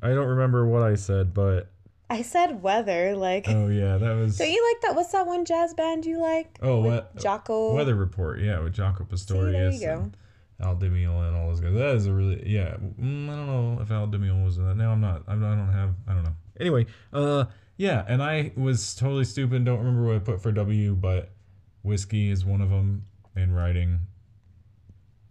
I 0.01 0.09
don't 0.09 0.27
remember 0.27 0.65
what 0.67 0.83
I 0.83 0.95
said, 0.95 1.33
but 1.33 1.71
I 2.09 2.21
said 2.21 2.61
weather. 2.61 3.15
Like, 3.15 3.47
oh 3.47 3.67
yeah, 3.67 3.97
that 3.97 4.13
was 4.13 4.37
don't 4.37 4.51
you 4.51 4.73
like 4.73 4.81
that? 4.81 4.95
What's 4.95 5.11
that 5.11 5.25
one 5.25 5.45
jazz 5.45 5.73
band 5.73 6.05
you 6.05 6.19
like? 6.19 6.59
Oh, 6.61 6.81
what- 6.81 7.15
Jaco. 7.17 7.73
Weather 7.73 7.95
Report. 7.95 8.39
Yeah, 8.41 8.59
with 8.59 8.75
Jaco 8.75 9.07
Pastorius. 9.09 9.79
there 9.79 9.89
you 9.91 9.95
go. 9.97 10.01
and 10.03 10.17
Al 10.61 10.75
Di 10.75 10.87
Meola 10.87 11.27
and 11.29 11.37
all 11.37 11.47
those 11.47 11.59
guys. 11.61 11.73
That 11.73 11.95
is 11.95 12.05
a 12.07 12.13
really 12.13 12.43
yeah. 12.45 12.75
Mm, 12.99 13.29
I 13.29 13.35
don't 13.35 13.47
know 13.47 13.81
if 13.81 13.89
Al 13.91 14.07
Di 14.07 14.17
Meola 14.17 14.45
was 14.45 14.57
in 14.57 14.67
that. 14.67 14.75
No, 14.75 14.91
I'm 14.91 15.01
not. 15.01 15.23
I'm, 15.27 15.43
I 15.43 15.55
don't 15.55 15.71
have. 15.73 15.95
I 16.07 16.13
don't 16.13 16.23
know. 16.23 16.35
Anyway, 16.59 16.85
uh, 17.11 17.45
yeah, 17.77 18.05
and 18.07 18.21
I 18.21 18.51
was 18.55 18.95
totally 18.95 19.25
stupid. 19.25 19.65
Don't 19.65 19.79
remember 19.79 20.05
what 20.05 20.15
I 20.15 20.19
put 20.19 20.41
for 20.41 20.51
W, 20.51 20.93
but 20.95 21.31
whiskey 21.83 22.29
is 22.29 22.45
one 22.45 22.61
of 22.61 22.69
them, 22.69 23.05
and 23.35 23.55
writing. 23.55 23.99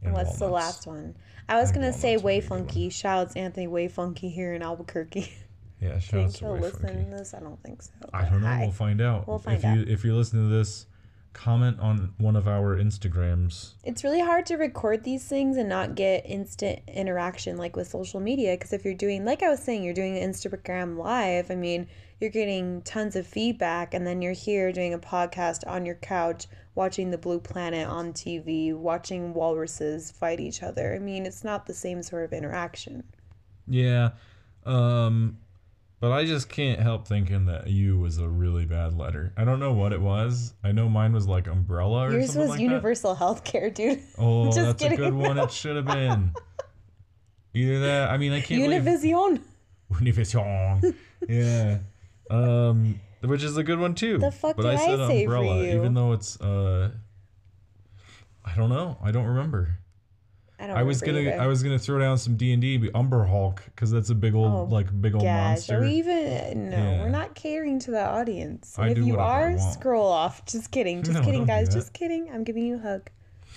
And 0.03 0.13
what's 0.13 0.39
the 0.39 0.49
last 0.49 0.87
one? 0.87 1.15
I 1.49 1.61
was 1.61 1.73
gonna 1.73 1.93
say 1.93 2.17
Way 2.17 2.41
be 2.41 2.47
a 2.47 2.49
good 2.49 2.51
one. 2.51 2.59
Funky. 2.67 2.89
Shouts 2.91 3.37
Anthony 3.37 3.67
Way 3.67 3.89
Funky 3.89 4.29
here 4.29 4.55
in 4.55 4.63
Albuquerque. 4.63 5.33
Yeah, 5.81 5.99
shout 5.99 6.21
out 6.21 6.33
Think 6.33 6.37
to 6.37 6.45
Way 6.47 6.61
listen 6.61 6.81
Funky. 6.81 7.05
to 7.05 7.11
this? 7.11 7.35
I 7.35 7.41
don't 7.41 7.63
think 7.63 7.83
so. 7.83 7.91
I 8.15 8.25
don't 8.25 8.41
know. 8.41 8.47
Hi. 8.47 8.61
We'll 8.61 8.71
find 8.71 9.03
out. 9.03 9.29
We'll 9.29 9.39
find 9.39 9.59
if 9.59 9.65
you 9.65 9.85
if 9.93 10.05
you're 10.05 10.15
listening 10.15 10.49
to 10.49 10.55
this, 10.55 10.87
comment 11.35 11.79
on 11.81 12.15
one 12.17 12.37
of 12.37 12.49
our 12.49 12.77
Instagrams. 12.77 13.73
It's 13.85 14.03
really 14.03 14.21
hard 14.21 14.47
to 14.47 14.57
record 14.57 15.05
these 15.05 15.25
things 15.25 15.59
and 15.59 15.69
not 15.69 15.95
get 15.95 16.25
instant 16.25 16.81
interaction 16.89 17.59
like 17.59 17.77
with 17.77 17.89
social 17.89 18.21
media 18.21 18.55
because 18.55 18.73
if 18.73 18.85
you're 18.85 18.95
doing 18.95 19.27
like 19.27 19.43
I 19.43 19.51
was 19.51 19.61
saying, 19.61 19.83
you're 19.83 19.93
doing 19.93 20.15
Instagram 20.15 20.97
live, 20.97 21.51
I 21.51 21.57
mean, 21.57 21.89
you're 22.25 22.33
getting 22.33 22.81
tons 22.83 23.17
of 23.17 23.27
feedback 23.27 23.93
and 23.93 24.07
then 24.07 24.23
you're 24.23 24.33
here 24.33 24.73
doing 24.73 24.95
a 24.95 24.99
podcast 24.99 25.61
on 25.67 25.85
your 25.85 25.97
couch 25.97 26.47
watching 26.75 27.11
the 27.11 27.19
blue 27.19 27.39
planet 27.39 27.87
on 27.87 28.15
TV, 28.15 28.75
watching 28.75 29.35
walruses 29.35 30.11
fight 30.11 30.41
each 30.41 30.63
other. 30.63 30.95
I 30.95 30.99
mean, 30.99 31.27
it's 31.27 31.45
not 31.45 31.67
the 31.67 31.75
same 31.75 32.03
sort 32.03 32.25
of 32.25 32.33
interaction. 32.33 33.05
Yeah. 33.69 34.11
Um 34.65 35.37
but 36.01 36.13
I 36.13 36.25
just 36.25 36.49
can't 36.49 36.81
help 36.81 37.07
thinking 37.07 37.47
that 37.47 37.67
U 37.67 37.99
was 37.99 38.19
a 38.19 38.29
really 38.29 38.65
bad 38.65 38.97
letter. 38.97 39.33
I 39.37 39.45
don't 39.45 39.61
know 39.61 39.73
what 39.73 39.93
it 39.93 40.01
was. 40.01 40.55
I 40.65 40.73
know 40.73 40.89
mine 40.89 41.13
was 41.13 41.27
like 41.27 41.47
umbrella 41.47 42.09
or 42.09 42.13
Yours 42.13 42.27
something 42.27 42.41
was 42.43 42.51
like 42.51 42.61
universal 42.61 43.15
health 43.15 43.45
care, 43.45 43.69
dude. 43.71 44.01
Oh, 44.19 44.47
Just 44.47 44.59
that's 44.59 44.83
kidding. 44.83 44.99
a 44.99 45.03
good 45.03 45.15
one. 45.15 45.39
It 45.39 45.51
should 45.51 45.77
have 45.77 45.87
been. 45.87 46.33
Either 47.55 47.81
that. 47.81 48.11
I 48.11 48.17
mean, 48.17 48.33
I 48.33 48.41
can't 48.41 48.63
believe 48.63 48.83
Univision. 48.83 49.41
Univision. 49.93 50.95
yeah. 51.29 51.79
Um, 52.31 53.01
which 53.21 53.43
is 53.43 53.57
a 53.57 53.63
good 53.63 53.79
one 53.79 53.95
too. 53.95 54.19
The 54.19 54.31
fuck 54.31 54.57
but 54.57 54.63
did 54.63 54.71
I 54.73 54.75
I 54.75 54.87
said 54.87 55.07
say 55.09 55.27
for 55.27 55.35
umbrella, 55.37 55.63
you? 55.65 55.77
even 55.77 55.95
though 55.95 56.13
it's 56.13 56.41
uh, 56.41 56.91
I 58.45 58.55
don't 58.57 58.71
know. 58.71 58.99
I 59.03 59.11
don't 59.11 59.27
remember. 59.27 59.79
I 60.59 60.69
don't 60.69 60.77
I 60.77 60.83
was 60.85 61.01
gonna 61.03 61.19
either. 61.21 61.41
I 61.41 61.47
was 61.47 61.63
gonna 61.63 61.79
throw 61.79 61.99
down 61.99 62.17
some 62.17 62.37
D 62.37 62.53
and 62.53 62.63
D, 62.63 62.91
Umber 62.95 63.25
Hulk, 63.25 63.63
because 63.67 63.91
that's 63.91 64.11
a 64.11 64.15
big 64.15 64.35
old 64.35 64.53
Oh, 64.53 64.65
like 64.75 64.87
big 65.01 65.15
old 65.15 65.25
Gosh, 65.25 65.35
monster. 65.69 65.79
are 65.79 65.81
we 65.83 65.95
even? 65.95 66.71
No, 66.71 66.77
Yeah. 66.77 67.03
we're 67.03 67.09
not 67.11 67.35
catering 67.35 67.79
to 67.81 67.91
the 67.91 68.05
audience. 68.07 68.79
I 68.79 68.89
if 68.91 68.95
do 68.95 69.05
you 69.05 69.19
I 69.19 69.55
are, 69.55 69.59
scroll 69.59 70.07
off. 70.07 70.45
Just 70.47 70.71
kidding. 70.71 71.03
Just 71.05 71.19
No, 71.19 71.25
kidding, 71.25 71.45
guys. 71.45 71.73
Just 71.73 71.93
kidding. 71.93 72.31
I'm 72.33 72.45
giving 72.45 72.65
you 72.67 72.77
a 72.77 72.79
hug. 72.79 73.11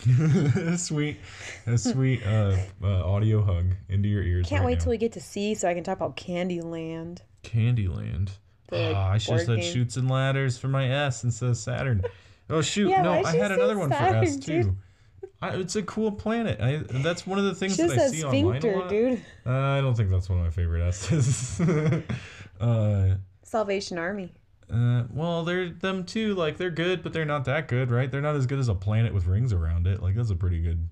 a 0.57 0.77
sweet, 0.77 1.17
a 1.65 1.77
sweet 1.77 2.21
uh, 2.25 2.55
uh, 2.83 3.03
audio 3.05 3.41
hug 3.43 3.65
into 3.89 4.07
your 4.09 4.21
ears. 4.23 4.47
Can't 4.47 4.61
right 4.61 4.67
wait 4.67 4.77
now. 4.79 4.83
till 4.85 4.89
we 4.91 4.97
get 4.97 5.11
to 5.13 5.21
see 5.21 5.55
so 5.55 5.67
I 5.69 5.73
can 5.73 5.83
talk 5.83 5.97
about 5.97 6.15
Candyland. 6.17 7.19
Candyland. 7.43 8.29
The 8.67 8.93
Ah, 8.95 9.11
I 9.11 9.17
should 9.17 9.37
have 9.37 9.45
said 9.45 9.59
game. 9.59 9.73
Chutes 9.73 9.97
and 9.97 10.09
Ladders 10.09 10.57
for 10.57 10.67
my 10.67 10.89
S 10.89 11.23
instead 11.23 11.49
of 11.49 11.57
Saturn. 11.57 12.03
Oh 12.49 12.61
shoot! 12.61 12.89
Yeah, 12.89 13.01
no, 13.01 13.23
I 13.23 13.35
had 13.35 13.51
another 13.51 13.77
one 13.77 13.89
for 13.89 13.95
S 13.95 14.37
too. 14.37 14.75
I, 15.41 15.49
it's 15.57 15.75
a 15.75 15.83
cool 15.83 16.11
planet. 16.11 16.59
I, 16.59 16.77
that's 16.77 17.27
one 17.27 17.37
of 17.37 17.45
the 17.45 17.53
things 17.53 17.77
that 17.77 17.91
I 17.91 18.07
see 18.07 18.23
online 18.23 18.57
a 18.57 18.59
sphincter, 18.61 18.79
lot. 18.79 18.89
dude. 18.89 19.21
Uh, 19.45 19.51
I 19.51 19.81
don't 19.81 19.95
think 19.95 20.09
that's 20.09 20.29
one 20.29 20.39
of 20.39 20.45
my 20.45 20.49
favorite 20.49 20.81
S's. 20.87 21.61
uh, 22.59 23.15
Salvation 23.43 23.97
Army. 23.97 24.33
Uh, 24.71 25.03
well, 25.13 25.43
they're 25.43 25.69
them 25.69 26.05
too. 26.05 26.33
Like 26.35 26.57
they're 26.57 26.71
good, 26.71 27.03
but 27.03 27.13
they're 27.13 27.25
not 27.25 27.45
that 27.45 27.67
good, 27.67 27.91
right? 27.91 28.11
They're 28.11 28.21
not 28.21 28.35
as 28.35 28.45
good 28.45 28.59
as 28.59 28.67
a 28.67 28.75
planet 28.75 29.13
with 29.13 29.25
rings 29.25 29.53
around 29.53 29.87
it. 29.87 30.01
Like 30.01 30.15
that's 30.15 30.31
a 30.31 30.35
pretty 30.35 30.61
good. 30.61 30.87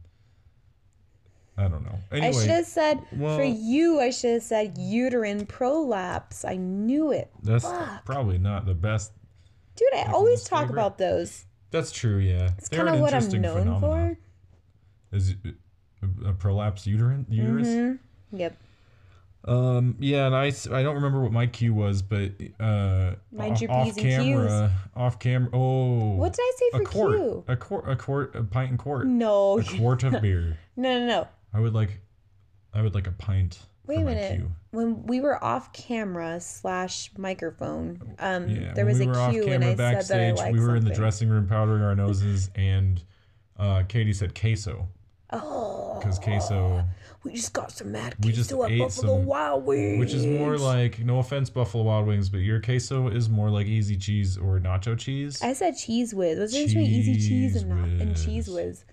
I 1.57 1.67
don't 1.69 1.83
know. 1.83 1.95
Anyway, 2.11 2.27
I 2.27 2.31
should 2.31 2.49
have 2.49 2.65
said 2.65 3.01
well- 3.13 3.37
for 3.37 3.43
you. 3.43 3.99
I 4.01 4.09
should 4.09 4.33
have 4.33 4.43
said 4.43 4.77
uterine 4.77 5.45
prolapse. 5.45 6.43
I 6.43 6.57
knew 6.57 7.11
it, 7.11 7.31
that's 7.43 7.63
fuck. 7.65 8.03
probably 8.05 8.37
not 8.37 8.65
the 8.65 8.73
best. 8.73 9.11
dude. 9.75 9.87
I 9.95 10.11
always 10.11 10.43
talk 10.43 10.61
favorite? 10.67 10.73
about 10.73 10.97
those. 10.97 11.45
That's 11.71 11.91
true. 11.91 12.17
Yeah, 12.17 12.51
It's 12.57 12.69
kind 12.69 12.89
of 12.89 12.99
what 12.99 13.13
I'm 13.13 13.27
known 13.41 13.79
for. 13.79 14.17
Is 15.11 15.35
a, 16.03 16.29
a 16.29 16.33
prolapse 16.33 16.85
uterine 16.87 17.25
uterus? 17.29 17.67
Mm-hmm. 17.67 18.37
Yep. 18.37 18.57
Um. 19.47 19.95
Yeah, 19.99 20.25
and 20.25 20.35
I, 20.35 20.47
I 20.47 20.81
don't 20.83 20.95
remember 20.95 21.21
what 21.21 21.31
my 21.31 21.45
cue 21.45 21.73
was, 21.73 22.01
but 22.01 22.31
uh, 22.59 23.11
Mind 23.31 23.57
off, 23.69 23.89
off 23.89 23.95
camera, 23.95 24.71
off 24.95 25.19
camera. 25.19 25.49
Oh, 25.53 26.15
What 26.15 26.33
did 26.33 26.41
I 26.41 26.51
say 26.57 26.65
a 26.73 26.77
for 26.79 26.83
quart, 26.85 27.11
Q? 27.17 27.43
a 27.47 27.55
quart, 27.55 27.89
a 27.89 27.95
quart, 27.95 28.35
a 28.35 28.43
pint 28.43 28.71
and 28.71 28.79
quart, 28.79 29.05
No, 29.05 29.59
a 29.59 29.63
quart 29.63 30.03
of 30.03 30.19
beer. 30.21 30.57
no, 30.75 30.99
no, 30.99 31.05
no. 31.05 31.27
I 31.55 31.59
would 31.59 31.73
like, 31.73 32.01
I 32.73 32.81
would 32.81 32.93
like 32.93 33.07
a 33.07 33.11
pint. 33.11 33.59
Wait 33.87 33.99
a 33.99 34.03
minute. 34.03 34.35
cue. 34.37 34.51
When 34.71 35.03
we 35.05 35.21
were 35.21 35.41
off 35.43 35.71
camera 35.71 36.41
slash 36.41 37.11
microphone, 37.17 38.15
um, 38.19 38.49
Yeah, 38.49 38.73
there 38.73 38.85
was 38.85 38.99
we 38.99 39.07
a 39.07 39.29
cue, 39.31 39.47
and 39.47 39.63
I 39.63 39.67
said 39.69 39.77
that 39.77 39.87
I 39.87 39.93
backstage. 39.93 40.35
liked 40.37 40.53
we 40.53 40.59
were 40.59 40.75
in 40.75 40.83
the 40.83 40.93
dressing 40.93 41.29
room 41.29 41.47
powdering 41.47 41.81
our 41.83 41.95
noses, 41.95 42.49
and 42.55 43.01
uh, 43.57 43.83
Katie 43.87 44.11
said 44.13 44.39
queso 44.39 44.87
Oh, 45.31 45.97
because 45.99 46.19
queso. 46.19 46.83
we 47.23 47.33
just 47.33 47.53
got 47.53 47.71
some 47.71 47.91
mad 47.91 48.15
queso 48.17 48.27
we 48.27 48.31
just 48.33 48.51
at 48.51 48.57
Buffalo 48.77 49.17
some, 49.17 49.25
Wild 49.25 49.65
Wings. 49.65 49.99
Which 49.99 50.13
is 50.13 50.25
more 50.25 50.57
like, 50.57 50.99
no 50.99 51.19
offense, 51.19 51.49
Buffalo 51.49 51.83
Wild 51.83 52.05
Wings, 52.07 52.27
but 52.29 52.39
your 52.39 52.59
queso 52.61 53.07
is 53.07 53.29
more 53.29 53.49
like 53.49 53.67
easy 53.67 53.97
cheese 53.97 54.37
or 54.37 54.59
nacho 54.59 54.97
cheese. 54.97 55.41
I 55.41 55.53
said 55.53 55.77
cheese 55.77 56.13
whiz. 56.13 56.37
What's 56.39 56.51
the 56.53 56.65
difference 56.65 56.73
between 56.73 56.91
easy 56.91 57.27
cheese 57.29 57.55
and, 57.55 57.69
not, 57.69 57.87
and 58.07 58.17
cheese 58.17 58.47
whiz? 58.49 58.83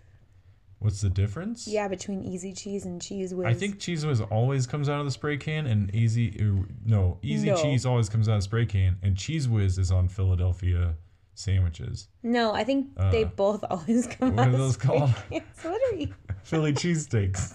What's 0.83 1.01
the 1.01 1.11
difference? 1.11 1.69
Yeah, 1.69 1.87
between 1.87 2.25
easy 2.25 2.53
cheese 2.53 2.87
and 2.87 3.01
cheese 3.01 3.33
whiz. 3.33 3.47
I 3.47 3.55
think 3.55 3.79
cheese 3.79 4.05
whiz 4.05 4.21
always 4.21 4.67
comes 4.67 4.89
out 4.89 4.99
of 4.99 5.05
the 5.05 5.13
spray 5.13 5.37
can, 5.37 5.67
and 5.67 5.95
easy 5.95 6.37
er, 6.41 6.67
no 6.85 7.19
easy 7.23 7.51
no. 7.51 7.63
cheese 7.63 7.87
always 7.87 8.09
comes 8.09 8.29
out 8.29 8.33
of 8.33 8.39
the 8.39 8.43
spray 8.43 8.67
can, 8.67 8.99
and 9.01 9.17
cheese 9.17 9.49
whiz 9.49 9.79
is 9.79 9.93
on 9.93 10.09
Philadelphia 10.09 10.97
sandwiches. 11.35 12.09
No, 12.25 12.53
I 12.53 12.65
think 12.65 12.89
uh, 12.97 13.13
they 13.13 13.23
both 13.23 13.65
always 13.71 14.09
come 14.09 14.35
what 14.35 14.47
out. 14.47 14.51
What 14.51 14.55
are 14.55 14.59
those 14.59 14.77
called? 14.77 15.11
what 15.31 15.93
are 15.93 15.97
you? 15.97 16.13
Philly 16.43 16.73
cheesesteaks. 16.73 17.53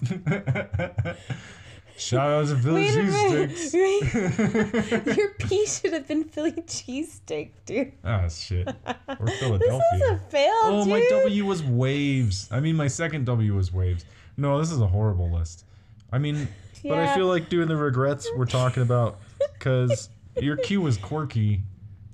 Shout 1.98 2.30
out 2.30 2.48
to 2.48 2.56
Philly 2.56 2.86
cheesesteaks. 2.86 3.74
Your 5.16 5.30
P 5.34 5.66
should 5.66 5.92
have 5.92 6.06
been 6.06 6.24
Philly 6.24 6.52
cheesesteak, 6.52 7.50
dude. 7.66 7.92
Ah, 8.04 8.28
shit. 8.28 8.68
Or 9.08 9.26
Philadelphia. 9.26 9.80
this 9.92 10.02
is 10.02 10.10
a 10.10 10.18
fail, 10.30 10.52
Oh, 10.62 10.84
dude. 10.84 10.92
my 10.92 11.06
W 11.10 11.44
was 11.44 11.62
waves. 11.64 12.48
I 12.52 12.60
mean, 12.60 12.76
my 12.76 12.86
second 12.86 13.26
W 13.26 13.54
was 13.54 13.72
waves. 13.72 14.04
No, 14.36 14.60
this 14.60 14.70
is 14.70 14.80
a 14.80 14.86
horrible 14.86 15.30
list. 15.30 15.64
I 16.12 16.18
mean, 16.18 16.48
yeah. 16.82 16.90
but 16.90 16.98
I 17.00 17.14
feel 17.14 17.26
like 17.26 17.48
doing 17.48 17.66
the 17.66 17.76
regrets 17.76 18.28
we're 18.36 18.46
talking 18.46 18.84
about 18.84 19.18
because 19.54 20.08
your 20.40 20.56
Q 20.56 20.80
was 20.80 20.96
quirky 20.96 21.62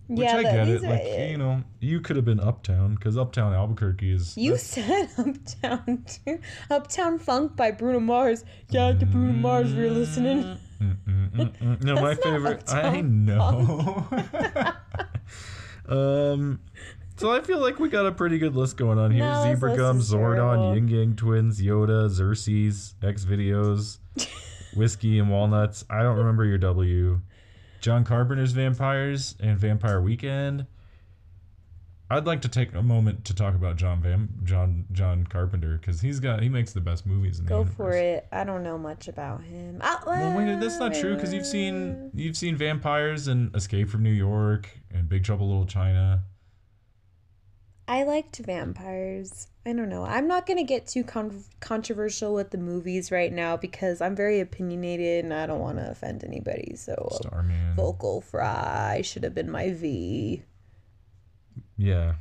which 0.07 0.21
yeah, 0.21 0.37
I 0.37 0.43
get 0.43 0.69
it. 0.69 0.83
Like 0.83 1.01
it. 1.01 1.31
you 1.31 1.39
know, 1.39 1.63
you 1.81 2.01
could 2.01 2.17
have 2.17 2.25
been 2.25 2.41
Uptown 2.41 2.95
because 2.95 3.17
Uptown 3.17 3.55
Albuquerque 3.55 4.13
is. 4.13 4.37
You 4.37 4.57
said 4.57 5.09
Uptown 5.19 6.05
too. 6.07 6.41
Uptown 6.71 7.19
Funk 7.19 7.57
by 7.57 7.71
Bruno 7.71 8.01
Mars. 8.01 8.45
Yeah, 8.69 8.93
to 8.93 9.07
Bruno 9.07 9.33
Mars, 9.33 9.73
if 9.73 9.79
you're 9.79 9.91
listening. 9.91 10.59
no, 11.81 11.95
my 11.95 12.15
favorite. 12.15 12.71
I 12.71 13.01
know. 13.01 14.07
um, 15.89 16.61
so 17.17 17.33
I 17.33 17.41
feel 17.41 17.61
like 17.61 17.79
we 17.79 17.89
got 17.89 18.07
a 18.07 18.13
pretty 18.13 18.39
good 18.39 18.55
list 18.55 18.77
going 18.77 18.99
on 18.99 19.11
here: 19.11 19.25
no, 19.25 19.43
Zebra 19.43 19.77
Gum, 19.77 20.01
Zordon, 20.01 20.75
Ying 20.75 20.89
Yang 20.89 21.17
Twins, 21.17 21.63
Yoda, 21.63 22.11
Xerces, 22.11 22.95
X 23.03 23.25
Videos, 23.25 23.99
Whiskey 24.75 25.19
and 25.19 25.31
Walnuts. 25.31 25.85
I 25.89 26.03
don't 26.03 26.19
remember 26.19 26.45
your 26.45 26.59
W. 26.59 27.21
John 27.85 28.03
Carpenter's 28.03 28.53
Vampires 28.53 29.35
and 29.41 29.59
Vampire 29.59 30.01
Weekend. 30.01 30.65
I'd 32.11 32.25
like 32.25 32.41
to 32.41 32.49
take 32.49 32.75
a 32.75 32.83
moment 32.83 33.27
to 33.27 33.35
talk 33.35 33.55
about 33.55 33.77
John 33.77 34.01
Van 34.01 34.31
John 34.43 34.87
John 34.93 35.27
Carpenter 35.27 35.77
because 35.77 36.01
he's 36.01 36.19
got 36.19 36.43
he 36.43 36.49
makes 36.49 36.73
the 36.73 36.81
best 36.81 37.05
movies. 37.05 37.41
In 37.41 37.45
the 37.45 37.51
Go 37.51 37.65
the 37.65 37.71
for 37.73 37.91
it. 37.91 38.27
I 38.33 38.43
don't 38.45 38.63
know 38.63 38.79
much 38.79 39.09
about 39.09 39.43
him. 39.43 39.83
I, 39.83 39.99
well, 40.07 40.35
wait, 40.35 40.61
that's 40.61 40.79
not 40.79 40.95
true 40.95 41.15
because 41.15 41.35
you've 41.35 41.45
seen 41.45 41.91
uh, 41.93 42.09
you've 42.15 42.39
seen 42.39 42.57
Vampires 42.57 43.29
and 43.29 43.55
Escape 43.55 43.91
from 43.91 44.03
New 44.03 44.13
York 44.13 44.67
and 44.91 45.07
Big 45.07 45.23
Trouble 45.23 45.49
Little 45.49 45.67
China. 45.67 46.23
I 47.87 48.05
liked 48.05 48.39
vampires. 48.39 49.49
I 49.67 49.73
don't 49.73 49.89
know. 49.89 50.05
I'm 50.05 50.27
not 50.27 50.47
going 50.47 50.59
to 50.59 50.65
get 50.65 50.87
too 50.87 51.05
con- 51.05 51.45
controversial 51.61 52.35
with 52.35 52.51
the 52.51 52.59
movies 52.59 53.11
right 53.11 53.33
now 53.33 53.57
because 53.57 54.01
I'm 54.01 54.15
very 54.15 54.41
opinionated 54.41 55.25
and 55.25 55.33
I 55.33 55.47
don't 55.47 55.61
want 55.61 55.79
to 55.79 55.91
offend 55.91 56.25
anybody. 56.25 56.77
So, 56.77 57.09
Starman. 57.13 57.75
Vocal 57.77 58.21
Fry 58.21 59.03
should 59.03 59.25
have 59.25 59.35
been 59.35 59.51
my 59.51 59.73
V. 59.73 60.43
Yeah. 61.77 62.15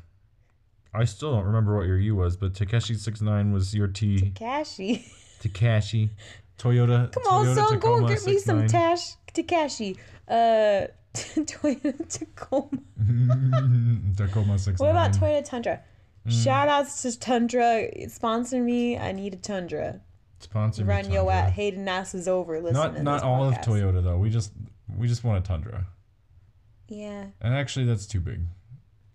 I 0.93 1.05
still 1.05 1.31
don't 1.31 1.45
remember 1.45 1.75
what 1.75 1.87
your 1.87 1.97
U 1.97 2.15
was, 2.15 2.37
but 2.37 2.53
Takeshi 2.53 2.95
six 2.95 3.21
nine 3.21 3.51
was 3.51 3.73
your 3.73 3.87
T. 3.87 4.17
Takashi. 4.17 5.03
Takashi. 5.41 6.09
Toyota. 6.59 7.11
Come 7.11 7.23
on, 7.23 7.45
Toyota 7.47 7.55
son, 7.55 7.79
go 7.79 7.97
and 7.97 8.07
get 8.07 8.25
me 8.25 8.37
some 8.37 8.67
Tash 8.67 9.15
Takashi. 9.33 9.97
Uh, 10.27 10.87
Toyota 11.13 12.07
Tacoma. 12.09 12.69
Tacoma 14.17 14.57
six. 14.57 14.79
What 14.79 14.91
about 14.91 15.11
Toyota 15.13 15.45
Tundra? 15.45 15.81
Mm. 16.27 16.43
Shout 16.43 16.67
outs 16.67 17.01
to 17.03 17.19
Tundra. 17.19 18.09
Sponsor 18.09 18.61
me. 18.61 18.97
I 18.97 19.11
need 19.11 19.33
a 19.33 19.37
Tundra. 19.37 20.01
Sponsor 20.39 20.83
Run 20.83 21.11
yo 21.11 21.29
at 21.29 21.51
Hayden 21.53 21.85
Nass 21.85 22.13
is 22.13 22.27
over. 22.27 22.59
Listen 22.59 22.73
not 22.73 23.01
not 23.01 23.23
all 23.23 23.51
podcast. 23.51 23.59
of 23.59 23.65
Toyota 23.65 24.03
though. 24.03 24.17
We 24.17 24.29
just 24.29 24.51
we 24.97 25.07
just 25.07 25.23
want 25.23 25.43
a 25.43 25.47
Tundra. 25.47 25.85
Yeah. 26.87 27.25
And 27.41 27.53
actually, 27.53 27.85
that's 27.85 28.05
too 28.05 28.19
big. 28.19 28.41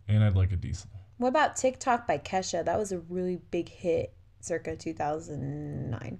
And 0.08 0.24
I'd 0.24 0.36
like 0.36 0.52
a 0.52 0.56
diesel. 0.56 0.90
What 1.18 1.28
about 1.28 1.56
TikTok 1.56 2.06
by 2.06 2.18
Kesha? 2.18 2.64
That 2.64 2.78
was 2.78 2.92
a 2.92 2.98
really 2.98 3.40
big 3.50 3.68
hit 3.68 4.14
circa 4.40 4.76
2009. 4.76 6.18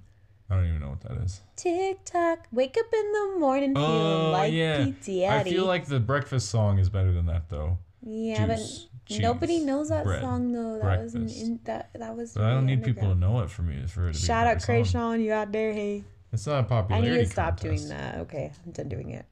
I 0.50 0.54
don't 0.54 0.66
even 0.66 0.80
know 0.80 0.90
what 0.90 1.00
that 1.02 1.22
is. 1.22 1.42
TikTok, 1.56 2.46
wake 2.52 2.76
up 2.78 2.86
in 2.92 3.12
the 3.12 3.36
morning 3.38 3.74
feeling 3.74 4.26
uh, 4.26 4.30
like 4.30 4.52
yeah. 4.52 4.86
I 5.30 5.44
feel 5.44 5.66
like 5.66 5.86
the 5.86 6.00
breakfast 6.00 6.48
song 6.48 6.78
is 6.78 6.88
better 6.88 7.12
than 7.12 7.26
that 7.26 7.48
though. 7.50 7.78
Yeah, 8.02 8.46
Juice. 8.46 8.88
but 9.04 9.08
cheese, 9.08 9.20
Nobody 9.20 9.58
knows 9.60 9.90
that 9.90 10.04
bread, 10.04 10.22
song 10.22 10.52
though. 10.52 10.74
That 10.74 10.82
breakfast. 10.82 11.16
was 11.16 11.42
in, 11.42 11.60
that 11.64 11.90
that 11.94 12.16
was. 12.16 12.36
I 12.36 12.50
don't 12.50 12.66
need 12.66 12.82
people 12.82 13.08
to 13.08 13.14
know 13.14 13.40
it 13.40 13.50
for 13.50 13.62
me 13.62 13.86
for 13.86 14.08
it 14.08 14.14
to 14.14 14.18
Shout 14.18 14.46
out 14.46 14.58
Kreayshawn, 14.58 15.22
you 15.22 15.32
out 15.32 15.52
there? 15.52 15.72
Hey. 15.72 16.04
It's 16.32 16.46
not 16.46 16.60
a 16.60 16.62
popularity. 16.62 17.08
I 17.08 17.12
need 17.12 17.24
to 17.24 17.30
stop 17.30 17.60
contest. 17.60 17.88
doing 17.88 17.98
that. 17.98 18.16
Okay, 18.20 18.52
I'm 18.64 18.72
done 18.72 18.88
doing 18.88 19.10
it. 19.10 19.26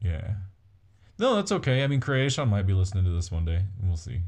Yeah. 0.00 0.34
No, 1.18 1.36
that's 1.36 1.52
okay. 1.52 1.82
I 1.82 1.86
mean, 1.86 2.00
Kreayshawn 2.00 2.48
might 2.48 2.66
be 2.66 2.72
listening 2.72 3.04
to 3.04 3.10
this 3.10 3.30
one 3.30 3.44
day. 3.44 3.62
and 3.80 3.88
We'll 3.88 3.96
see 3.96 4.20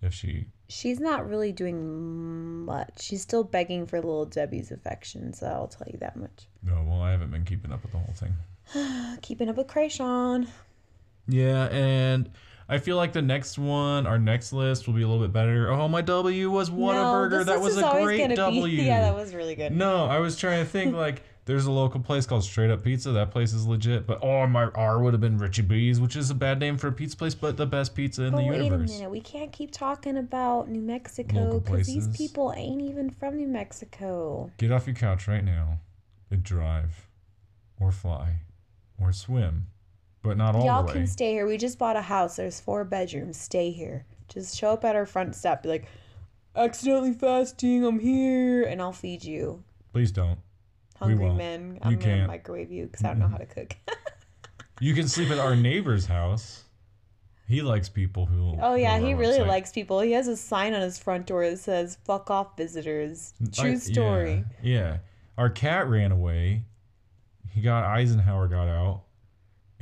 if 0.00 0.14
she. 0.14 0.46
She's 0.72 0.98
not 0.98 1.28
really 1.28 1.52
doing 1.52 2.64
much. 2.64 3.02
She's 3.02 3.20
still 3.20 3.44
begging 3.44 3.86
for 3.86 3.98
little 3.98 4.24
Debbie's 4.24 4.72
affection, 4.72 5.34
so 5.34 5.46
I'll 5.46 5.68
tell 5.68 5.86
you 5.86 5.98
that 5.98 6.16
much. 6.16 6.48
No, 6.62 6.82
well, 6.86 7.02
I 7.02 7.10
haven't 7.10 7.30
been 7.30 7.44
keeping 7.44 7.72
up 7.72 7.82
with 7.82 7.92
the 7.92 7.98
whole 7.98 8.14
thing. 8.14 9.18
keeping 9.22 9.50
up 9.50 9.56
with 9.56 9.66
Kreayshawn. 9.66 10.48
Yeah, 11.28 11.66
and 11.66 12.30
I 12.70 12.78
feel 12.78 12.96
like 12.96 13.12
the 13.12 13.20
next 13.20 13.58
one, 13.58 14.06
our 14.06 14.18
next 14.18 14.54
list, 14.54 14.86
will 14.86 14.94
be 14.94 15.02
a 15.02 15.06
little 15.06 15.22
bit 15.22 15.32
better. 15.32 15.70
Oh, 15.70 15.88
my 15.88 16.00
W 16.00 16.50
was 16.50 16.70
Whataburger. 16.70 17.30
No, 17.30 17.44
that 17.44 17.60
was 17.60 17.76
a 17.76 17.90
great 18.02 18.26
W. 18.34 18.64
Be, 18.64 18.84
yeah, 18.84 19.02
that 19.02 19.14
was 19.14 19.34
really 19.34 19.54
good. 19.54 19.72
No, 19.72 20.06
I 20.06 20.20
was 20.20 20.36
trying 20.36 20.64
to 20.64 20.70
think 20.70 20.94
like 20.94 21.22
there's 21.44 21.66
a 21.66 21.70
local 21.70 22.00
place 22.00 22.26
called 22.26 22.44
Straight 22.44 22.70
Up 22.70 22.84
Pizza. 22.84 23.10
That 23.12 23.30
place 23.30 23.52
is 23.52 23.66
legit. 23.66 24.06
But 24.06 24.20
oh, 24.22 24.46
my 24.46 24.64
R 24.64 25.00
would 25.00 25.12
have 25.12 25.20
been 25.20 25.38
Richie 25.38 25.62
B's, 25.62 26.00
which 26.00 26.16
is 26.16 26.30
a 26.30 26.34
bad 26.34 26.60
name 26.60 26.76
for 26.76 26.88
a 26.88 26.92
pizza 26.92 27.16
place, 27.16 27.34
but 27.34 27.56
the 27.56 27.66
best 27.66 27.94
pizza 27.94 28.24
in 28.24 28.32
but 28.32 28.38
the 28.38 28.48
wait 28.48 28.62
universe. 28.62 28.90
Wait 28.90 28.96
a 28.96 28.98
minute, 28.98 29.10
we 29.10 29.20
can't 29.20 29.52
keep 29.52 29.70
talking 29.70 30.16
about 30.16 30.68
New 30.68 30.82
Mexico 30.82 31.60
because 31.60 31.86
these 31.86 32.08
people 32.16 32.52
ain't 32.56 32.82
even 32.82 33.10
from 33.10 33.36
New 33.36 33.48
Mexico. 33.48 34.50
Get 34.58 34.70
off 34.70 34.86
your 34.86 34.96
couch 34.96 35.26
right 35.28 35.44
now 35.44 35.80
and 36.30 36.42
drive, 36.42 37.08
or 37.80 37.92
fly, 37.92 38.36
or 39.00 39.12
swim 39.12 39.66
but 40.22 40.36
not 40.36 40.54
all 40.54 40.62
of 40.62 40.68
us. 40.68 40.84
Y'all 40.86 40.92
can 40.94 41.06
stay 41.06 41.32
here. 41.32 41.46
We 41.46 41.58
just 41.58 41.78
bought 41.78 41.96
a 41.96 42.02
house. 42.02 42.36
There's 42.36 42.60
four 42.60 42.84
bedrooms. 42.84 43.38
Stay 43.38 43.70
here. 43.70 44.06
Just 44.28 44.56
show 44.56 44.70
up 44.70 44.84
at 44.84 44.96
our 44.96 45.04
front 45.04 45.34
step. 45.34 45.64
Be 45.64 45.68
like, 45.68 45.86
accidentally 46.56 47.12
fasting. 47.12 47.84
I'm 47.84 47.98
here, 47.98 48.62
and 48.62 48.80
I'll 48.80 48.92
feed 48.92 49.24
you. 49.24 49.62
Please 49.92 50.12
don't. 50.12 50.38
Hungry 51.08 51.30
men. 51.30 51.78
I'm 51.82 51.92
you 51.92 51.96
gonna 51.96 52.16
can't. 52.16 52.26
microwave 52.26 52.70
you 52.70 52.86
because 52.86 53.04
I 53.04 53.08
don't 53.08 53.18
know 53.18 53.28
how 53.28 53.38
to 53.38 53.46
cook. 53.46 53.74
you 54.80 54.94
can 54.94 55.08
sleep 55.08 55.30
at 55.30 55.38
our 55.38 55.56
neighbor's 55.56 56.06
house. 56.06 56.64
He 57.48 57.60
likes 57.60 57.88
people 57.88 58.26
who. 58.26 58.56
Oh 58.60 58.74
yeah, 58.74 58.98
he 58.98 59.14
really 59.14 59.38
website. 59.38 59.46
likes 59.48 59.72
people. 59.72 60.00
He 60.00 60.12
has 60.12 60.28
a 60.28 60.36
sign 60.36 60.74
on 60.74 60.80
his 60.80 60.98
front 60.98 61.26
door 61.26 61.48
that 61.48 61.58
says 61.58 61.98
"Fuck 62.04 62.30
off, 62.30 62.56
visitors." 62.56 63.34
True 63.52 63.72
I, 63.72 63.76
story. 63.76 64.44
Yeah, 64.62 64.72
yeah, 64.72 64.96
our 65.36 65.50
cat 65.50 65.88
ran 65.88 66.12
away. 66.12 66.64
He 67.50 67.60
got 67.60 67.84
Eisenhower 67.84 68.48
got 68.48 68.68
out 68.68 69.02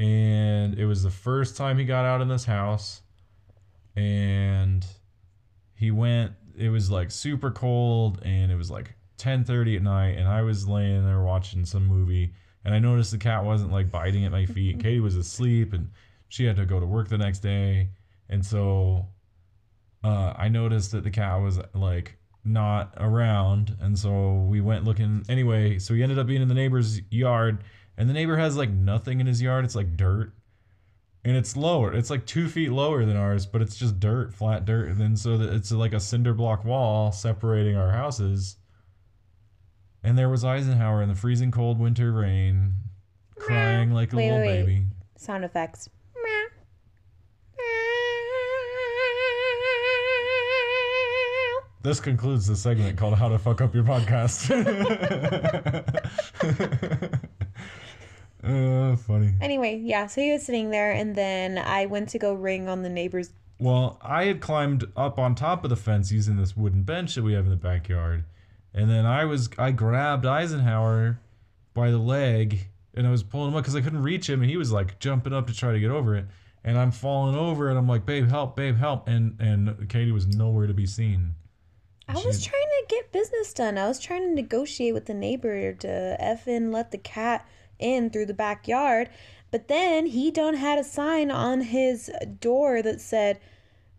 and 0.00 0.78
it 0.78 0.86
was 0.86 1.02
the 1.02 1.10
first 1.10 1.58
time 1.58 1.76
he 1.76 1.84
got 1.84 2.06
out 2.06 2.22
in 2.22 2.28
this 2.28 2.46
house 2.46 3.02
and 3.94 4.86
he 5.74 5.90
went 5.90 6.32
it 6.56 6.70
was 6.70 6.90
like 6.90 7.10
super 7.10 7.50
cold 7.50 8.18
and 8.24 8.50
it 8.50 8.56
was 8.56 8.70
like 8.70 8.94
10:30 9.20 9.76
at 9.76 9.82
night 9.82 10.18
and 10.18 10.28
I 10.28 10.42
was 10.42 10.68
laying 10.68 11.04
there 11.04 11.22
watching 11.22 11.64
some 11.64 11.86
movie 11.86 12.32
and 12.64 12.74
I 12.74 12.78
noticed 12.78 13.10
the 13.12 13.18
cat 13.18 13.44
wasn't 13.44 13.72
like 13.72 13.90
biting 13.90 14.24
at 14.24 14.32
my 14.32 14.46
feet. 14.46 14.80
Katie 14.80 15.00
was 15.00 15.16
asleep 15.16 15.72
and 15.72 15.90
she 16.28 16.44
had 16.44 16.56
to 16.56 16.66
go 16.66 16.80
to 16.80 16.86
work 16.86 17.08
the 17.08 17.18
next 17.18 17.40
day 17.40 17.90
and 18.28 18.44
so 18.44 19.06
uh, 20.02 20.32
I 20.36 20.48
noticed 20.48 20.92
that 20.92 21.04
the 21.04 21.10
cat 21.10 21.40
was 21.40 21.60
like 21.74 22.16
not 22.44 22.94
around 22.96 23.76
and 23.80 23.98
so 23.98 24.46
we 24.48 24.60
went 24.60 24.84
looking 24.84 25.24
anyway 25.28 25.78
so 25.78 25.92
he 25.92 26.02
ended 26.02 26.18
up 26.18 26.26
being 26.26 26.40
in 26.40 26.48
the 26.48 26.54
neighbor's 26.54 27.02
yard 27.10 27.62
and 28.00 28.08
the 28.08 28.14
neighbor 28.14 28.38
has 28.38 28.56
like 28.56 28.70
nothing 28.70 29.20
in 29.20 29.26
his 29.26 29.42
yard. 29.42 29.62
It's 29.66 29.74
like 29.74 29.94
dirt, 29.94 30.32
and 31.22 31.36
it's 31.36 31.54
lower. 31.54 31.92
It's 31.92 32.08
like 32.08 32.24
two 32.24 32.48
feet 32.48 32.72
lower 32.72 33.04
than 33.04 33.14
ours, 33.14 33.44
but 33.44 33.60
it's 33.60 33.76
just 33.76 34.00
dirt, 34.00 34.32
flat 34.32 34.64
dirt. 34.64 34.88
And 34.88 34.98
then 34.98 35.16
so 35.16 35.36
that 35.36 35.52
it's 35.52 35.70
like 35.70 35.92
a 35.92 36.00
cinder 36.00 36.32
block 36.32 36.64
wall 36.64 37.12
separating 37.12 37.76
our 37.76 37.90
houses. 37.90 38.56
And 40.02 40.16
there 40.16 40.28
was 40.28 40.44
Eisenhower 40.44 41.02
in 41.02 41.08
the 41.08 41.14
freezing 41.14 41.50
cold 41.50 41.78
winter 41.78 42.12
rain, 42.12 42.74
crying 43.38 43.92
like 43.92 44.12
a 44.12 44.16
wait, 44.16 44.30
little 44.30 44.46
wait, 44.46 44.64
baby. 44.64 44.86
Sound 45.16 45.44
effects. 45.44 45.90
this 51.82 52.00
concludes 52.00 52.46
the 52.46 52.56
segment 52.56 52.98
called 52.98 53.14
"How 53.14 53.28
to 53.28 53.38
Fuck 53.38 53.60
Up 53.60 53.74
Your 53.74 53.84
Podcast." 53.84 54.50
uh, 58.44 58.96
funny. 58.96 59.34
Anyway, 59.40 59.80
yeah, 59.82 60.06
so 60.06 60.20
he 60.20 60.32
was 60.32 60.44
sitting 60.44 60.70
there, 60.70 60.92
and 60.92 61.14
then 61.14 61.58
I 61.58 61.86
went 61.86 62.10
to 62.10 62.18
go 62.18 62.34
ring 62.34 62.68
on 62.68 62.82
the 62.82 62.90
neighbor's. 62.90 63.32
Well, 63.58 63.98
I 64.02 64.24
had 64.24 64.40
climbed 64.40 64.84
up 64.96 65.18
on 65.18 65.34
top 65.34 65.64
of 65.64 65.70
the 65.70 65.76
fence 65.76 66.10
using 66.10 66.36
this 66.36 66.56
wooden 66.56 66.82
bench 66.82 67.14
that 67.14 67.22
we 67.22 67.34
have 67.34 67.44
in 67.44 67.50
the 67.50 67.56
backyard, 67.56 68.24
and 68.74 68.90
then 68.90 69.06
I 69.06 69.24
was 69.24 69.48
I 69.58 69.72
grabbed 69.72 70.26
Eisenhower 70.26 71.20
by 71.74 71.90
the 71.90 71.98
leg 71.98 72.68
and 72.94 73.06
I 73.06 73.10
was 73.10 73.22
pulling 73.22 73.50
him 73.50 73.56
up 73.56 73.62
because 73.62 73.76
I 73.76 73.80
couldn't 73.80 74.02
reach 74.02 74.28
him, 74.28 74.42
and 74.42 74.50
he 74.50 74.56
was 74.56 74.72
like 74.72 74.98
jumping 74.98 75.32
up 75.32 75.46
to 75.46 75.54
try 75.54 75.72
to 75.72 75.80
get 75.80 75.90
over 75.90 76.16
it, 76.16 76.26
and 76.64 76.76
I'm 76.76 76.90
falling 76.90 77.36
over, 77.36 77.68
and 77.68 77.78
I'm 77.78 77.88
like, 77.88 78.04
"Babe, 78.04 78.28
help! 78.28 78.56
Babe, 78.56 78.76
help!" 78.76 79.08
And 79.08 79.40
and 79.40 79.88
Katie 79.88 80.12
was 80.12 80.26
nowhere 80.26 80.66
to 80.66 80.74
be 80.74 80.86
seen. 80.86 81.34
I 82.08 82.14
was 82.14 82.44
trying 82.44 82.62
to 82.62 82.86
get 82.88 83.12
business 83.12 83.54
done. 83.54 83.78
I 83.78 83.86
was 83.86 84.00
trying 84.00 84.22
to 84.22 84.34
negotiate 84.34 84.94
with 84.94 85.06
the 85.06 85.14
neighbor 85.14 85.72
to 85.72 86.16
f 86.18 86.48
in 86.48 86.72
let 86.72 86.90
the 86.90 86.98
cat 86.98 87.46
in 87.78 88.10
through 88.10 88.26
the 88.26 88.34
backyard, 88.34 89.08
but 89.50 89.68
then 89.68 90.06
he 90.06 90.30
done 90.30 90.54
had 90.54 90.78
a 90.78 90.84
sign 90.84 91.30
on 91.30 91.60
his 91.60 92.10
door 92.40 92.82
that 92.82 93.00
said, 93.00 93.38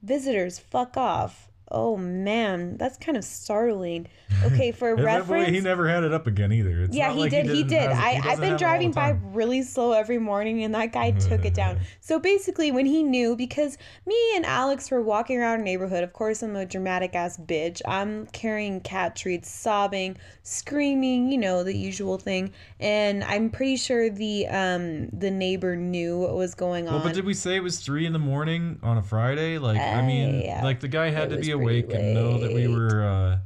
"Visitors, 0.03 0.59
fuck 0.59 0.97
off." 0.97 1.49
Oh 1.71 1.97
man, 1.97 2.77
that's 2.77 2.97
kind 2.97 3.17
of 3.17 3.23
startling. 3.23 4.07
Okay, 4.43 4.71
for 4.71 4.95
reference, 4.95 5.49
he 5.49 5.59
never 5.59 5.87
had 5.87 6.03
it 6.03 6.13
up 6.13 6.25
again 6.25 6.51
either. 6.51 6.83
It's 6.83 6.95
yeah, 6.95 7.13
he, 7.13 7.19
like 7.19 7.31
did, 7.31 7.45
he, 7.45 7.57
he 7.57 7.63
did. 7.63 7.91
I, 7.91 8.13
he 8.13 8.29
I've 8.29 8.39
been 8.39 8.57
driving 8.57 8.91
by 8.91 9.09
really 9.33 9.61
slow 9.61 9.91
every 9.91 10.17
morning, 10.17 10.63
and 10.63 10.73
that 10.73 10.93
guy 10.93 11.11
took 11.11 11.45
it 11.45 11.53
down. 11.53 11.79
So 12.03 12.19
basically, 12.19 12.71
when 12.71 12.85
he 12.85 13.03
knew, 13.03 13.35
because 13.35 13.77
me 14.05 14.17
and 14.35 14.45
Alex 14.45 14.89
were 14.89 15.01
walking 15.01 15.37
around 15.37 15.51
our 15.51 15.57
neighborhood. 15.57 16.03
Of 16.03 16.13
course, 16.13 16.41
I'm 16.41 16.55
a 16.55 16.65
dramatic 16.65 17.15
ass 17.15 17.37
bitch. 17.37 17.81
I'm 17.85 18.25
carrying 18.27 18.81
cat 18.81 19.15
treats, 19.15 19.49
sobbing, 19.49 20.17
screaming, 20.43 21.31
you 21.31 21.37
know, 21.37 21.63
the 21.63 21.75
usual 21.75 22.17
thing. 22.17 22.53
And 22.79 23.23
I'm 23.23 23.49
pretty 23.49 23.77
sure 23.77 24.09
the 24.09 24.47
um 24.47 25.09
the 25.09 25.29
neighbor 25.29 25.75
knew 25.75 26.19
what 26.19 26.35
was 26.35 26.55
going 26.55 26.87
on. 26.87 26.95
Well, 26.95 27.03
but 27.03 27.13
did 27.13 27.25
we 27.25 27.33
say 27.33 27.55
it 27.55 27.63
was 27.63 27.79
three 27.79 28.05
in 28.05 28.13
the 28.13 28.19
morning 28.19 28.79
on 28.81 28.97
a 28.97 29.03
Friday? 29.03 29.57
Like, 29.57 29.79
uh, 29.79 29.83
I 29.83 30.01
mean, 30.05 30.41
yeah. 30.41 30.63
like 30.63 30.79
the 30.79 30.87
guy 30.87 31.09
had 31.09 31.29
to 31.29 31.37
be 31.37 31.51
awake 31.61 31.89
late. 31.89 31.99
and 31.99 32.13
know 32.13 32.37
that 32.37 32.53
we 32.53 32.67
were, 32.67 33.03
uh, 33.03 33.37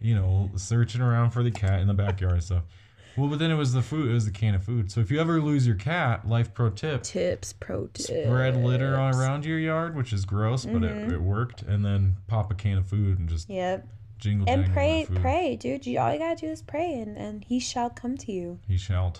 you 0.00 0.14
know, 0.14 0.50
searching 0.56 1.00
around 1.00 1.30
for 1.30 1.42
the 1.42 1.50
cat 1.50 1.80
in 1.80 1.86
the 1.86 1.94
backyard 1.94 2.34
and 2.34 2.42
stuff. 2.42 2.64
Well, 3.16 3.28
but 3.28 3.38
then 3.38 3.50
it 3.50 3.56
was 3.56 3.72
the 3.72 3.82
food. 3.82 4.10
It 4.10 4.14
was 4.14 4.24
the 4.24 4.30
can 4.30 4.54
of 4.54 4.64
food. 4.64 4.90
So 4.90 5.00
if 5.00 5.10
you 5.10 5.20
ever 5.20 5.40
lose 5.40 5.66
your 5.66 5.76
cat, 5.76 6.26
life 6.26 6.54
pro 6.54 6.70
tip: 6.70 7.02
tips, 7.02 7.52
pro 7.52 7.86
tips. 7.88 8.06
Spread 8.06 8.56
litter 8.56 8.96
on 8.96 9.14
around 9.14 9.44
your 9.44 9.58
yard, 9.58 9.94
which 9.94 10.12
is 10.12 10.24
gross, 10.24 10.64
but 10.64 10.82
mm-hmm. 10.82 11.10
it, 11.10 11.12
it 11.12 11.20
worked. 11.20 11.62
And 11.62 11.84
then 11.84 12.16
pop 12.26 12.50
a 12.50 12.54
can 12.54 12.78
of 12.78 12.86
food 12.86 13.18
and 13.18 13.28
just 13.28 13.50
yep. 13.50 13.86
Jingle 14.18 14.48
and 14.48 14.72
pray, 14.72 15.06
pray, 15.16 15.56
dude. 15.56 15.84
You 15.84 15.98
all 15.98 16.12
you 16.12 16.18
gotta 16.20 16.36
do 16.36 16.46
is 16.46 16.62
pray, 16.62 17.00
and 17.00 17.18
and 17.18 17.44
he 17.44 17.58
shall 17.58 17.90
come 17.90 18.16
to 18.18 18.32
you. 18.32 18.60
He 18.68 18.76
shall, 18.76 19.16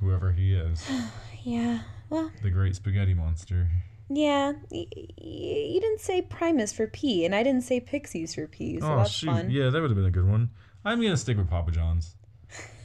whoever 0.00 0.32
he 0.32 0.54
is. 0.54 0.90
yeah. 1.44 1.80
Well. 2.08 2.30
The 2.42 2.50
great 2.50 2.74
spaghetti 2.74 3.14
monster. 3.14 3.68
Yeah, 4.14 4.52
you 4.70 5.80
didn't 5.80 6.00
say 6.00 6.22
Primus 6.22 6.72
for 6.72 6.86
P, 6.86 7.24
and 7.24 7.34
I 7.34 7.42
didn't 7.42 7.62
say 7.62 7.80
Pixies 7.80 8.34
for 8.34 8.46
P, 8.46 8.80
so 8.80 8.92
oh, 8.92 8.96
that's 8.98 9.10
shoot. 9.10 9.26
fun. 9.26 9.50
Yeah, 9.50 9.70
that 9.70 9.80
would 9.80 9.90
have 9.90 9.96
been 9.96 10.06
a 10.06 10.10
good 10.10 10.28
one. 10.28 10.50
I'm 10.84 11.00
gonna 11.00 11.16
stick 11.16 11.36
with 11.36 11.48
Papa 11.48 11.70
John's. 11.70 12.16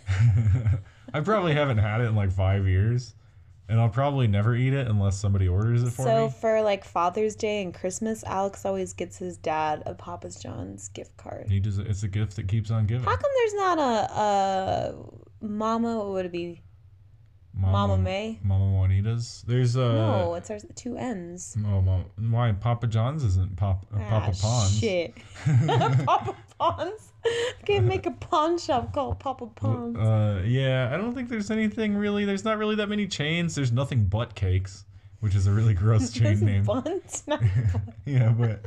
I 1.14 1.22
probably 1.22 1.54
haven't 1.54 1.80
had 1.80 2.02
it 2.02 2.06
in 2.06 2.16
like 2.16 2.32
five 2.32 2.68
years, 2.68 3.16
and 3.70 3.80
I'll 3.80 3.90
probably 3.90 4.28
never 4.28 4.56
eat 4.56 4.74
it 4.74 4.88
unless 4.88 5.18
somebody 5.18 5.48
orders 5.48 5.84
it 5.84 5.90
for 5.92 6.04
so 6.04 6.26
me. 6.26 6.30
So 6.30 6.30
for 6.30 6.62
like 6.62 6.86
Father's 6.86 7.36
Day 7.36 7.62
and 7.62 7.74
Christmas, 7.74 8.24
Alex 8.24 8.66
always 8.66 8.94
gets 8.94 9.18
his 9.18 9.38
dad 9.38 9.84
a 9.86 9.94
Papa 9.94 10.30
John's 10.40 10.90
gift 10.90 11.18
card. 11.18 11.48
He 11.50 11.60
does. 11.60 11.78
It's 11.80 12.04
a 12.04 12.08
gift 12.08 12.36
that 12.36 12.48
keeps 12.48 12.72
on 12.72 12.86
giving. 12.86 13.04
How 13.04 13.16
come 13.16 13.32
there's 13.36 13.54
not 13.54 13.80
a, 13.80 14.20
a 14.20 14.96
Mama? 15.42 15.98
What 15.98 16.10
would 16.10 16.26
it 16.26 16.32
be? 16.32 16.62
Mama, 17.60 17.72
Mama 17.72 17.98
May. 17.98 18.40
Mama 18.44 18.66
Juanita's. 18.66 19.44
There's 19.48 19.76
a. 19.76 19.80
No, 19.80 20.36
it's 20.36 20.52
our 20.52 20.60
two 20.76 20.96
N's. 20.96 21.56
Oh, 21.58 21.82
Mama. 21.82 22.06
Why 22.30 22.52
Papa 22.52 22.86
John's 22.88 23.24
isn't 23.24 23.56
Pop, 23.56 23.86
uh, 23.94 24.00
ah, 24.00 24.10
Papa 24.10 24.38
Pons? 24.40 24.80
Shit. 24.80 25.16
Papa 26.06 26.36
Pons. 26.60 27.14
Can't 27.66 27.86
make 27.86 28.06
a 28.06 28.12
pawn 28.12 28.58
shop 28.58 28.94
called 28.94 29.20
Papa 29.20 29.48
Pons. 29.48 29.98
Uh, 29.98 30.44
yeah, 30.46 30.92
I 30.94 30.98
don't 30.98 31.16
think 31.16 31.30
there's 31.30 31.50
anything 31.50 31.96
really. 31.96 32.26
There's 32.26 32.46
not 32.46 32.58
really 32.58 32.76
that 32.76 32.90
many 32.90 33.08
chains. 33.08 33.56
There's 33.56 33.72
nothing 33.72 34.06
but 34.06 34.36
cakes, 34.36 34.86
which 35.20 35.34
is 35.34 35.48
a 35.48 35.52
really 35.52 35.74
gross 35.74 36.12
chain 36.14 36.40
name. 36.40 36.64
Buns, 36.66 37.24
yeah, 38.06 38.30
but. 38.30 38.62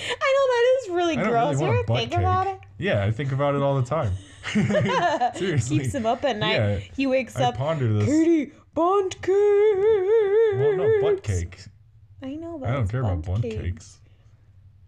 I 0.00 0.32
know 0.36 0.46
that 0.46 0.76
is 0.82 0.90
really 0.90 1.16
gross. 1.16 1.56
Really 1.56 1.64
you 1.64 1.78
ever 1.80 1.84
think 1.86 2.10
cake. 2.10 2.18
about 2.20 2.46
it? 2.46 2.60
Yeah, 2.78 3.04
I 3.04 3.10
think 3.10 3.32
about 3.32 3.56
it 3.56 3.62
all 3.62 3.80
the 3.80 3.88
time. 3.88 4.12
Seriously. 5.34 5.80
Keeps 5.80 5.94
him 5.94 6.06
up 6.06 6.24
at 6.24 6.36
night. 6.36 6.56
Yeah, 6.56 6.78
he 6.96 7.06
wakes 7.06 7.36
I 7.36 7.44
up. 7.44 7.56
ponder 7.56 7.92
this. 7.92 8.06
Katie, 8.06 8.52
bundt 8.74 9.20
cake. 9.22 9.34
Well, 10.54 10.76
no, 10.76 11.00
butt 11.02 11.22
cake. 11.22 11.64
I 12.22 12.34
know, 12.34 12.58
but 12.58 12.68
I 12.68 12.72
don't 12.72 12.88
care 12.88 13.00
about 13.00 13.22
bundt 13.22 13.42
cake. 13.42 13.60
cakes. 13.60 14.00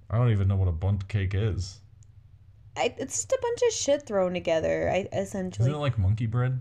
I 0.09 0.19
don't 0.19 0.31
even 0.31 0.49
know 0.49 0.57
what 0.57 0.69
a 0.69 0.73
bundt 0.73 1.09
cake 1.09 1.35
is. 1.35 1.81
I, 2.77 2.95
it's 2.99 3.17
just 3.17 3.33
a 3.33 3.39
bunch 3.41 3.61
of 3.67 3.73
shit 3.73 4.07
thrown 4.07 4.33
together. 4.33 4.91
I 4.91 5.09
essentially. 5.13 5.69
Isn't 5.69 5.79
it 5.79 5.83
like 5.83 5.99
monkey 5.99 6.27
bread? 6.27 6.61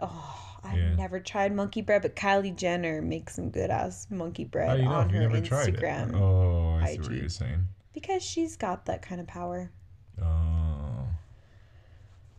Oh, 0.00 0.58
I've 0.64 0.78
yeah. 0.78 0.94
never 0.94 1.20
tried 1.20 1.54
monkey 1.54 1.82
bread, 1.82 2.02
but 2.02 2.16
Kylie 2.16 2.54
Jenner 2.56 3.02
makes 3.02 3.34
some 3.36 3.50
good 3.50 3.70
ass 3.70 4.06
monkey 4.10 4.44
bread 4.44 4.78
you 4.78 4.84
know 4.84 4.92
on 4.92 5.10
her 5.10 5.28
Instagram. 5.28 6.14
Oh, 6.14 6.78
I 6.82 6.86
see 6.86 6.94
IG. 6.94 7.02
what 7.02 7.12
you're 7.12 7.28
saying. 7.28 7.66
Because 7.92 8.22
she's 8.22 8.56
got 8.56 8.86
that 8.86 9.02
kind 9.02 9.20
of 9.20 9.26
power. 9.26 9.70
Oh. 10.22 10.61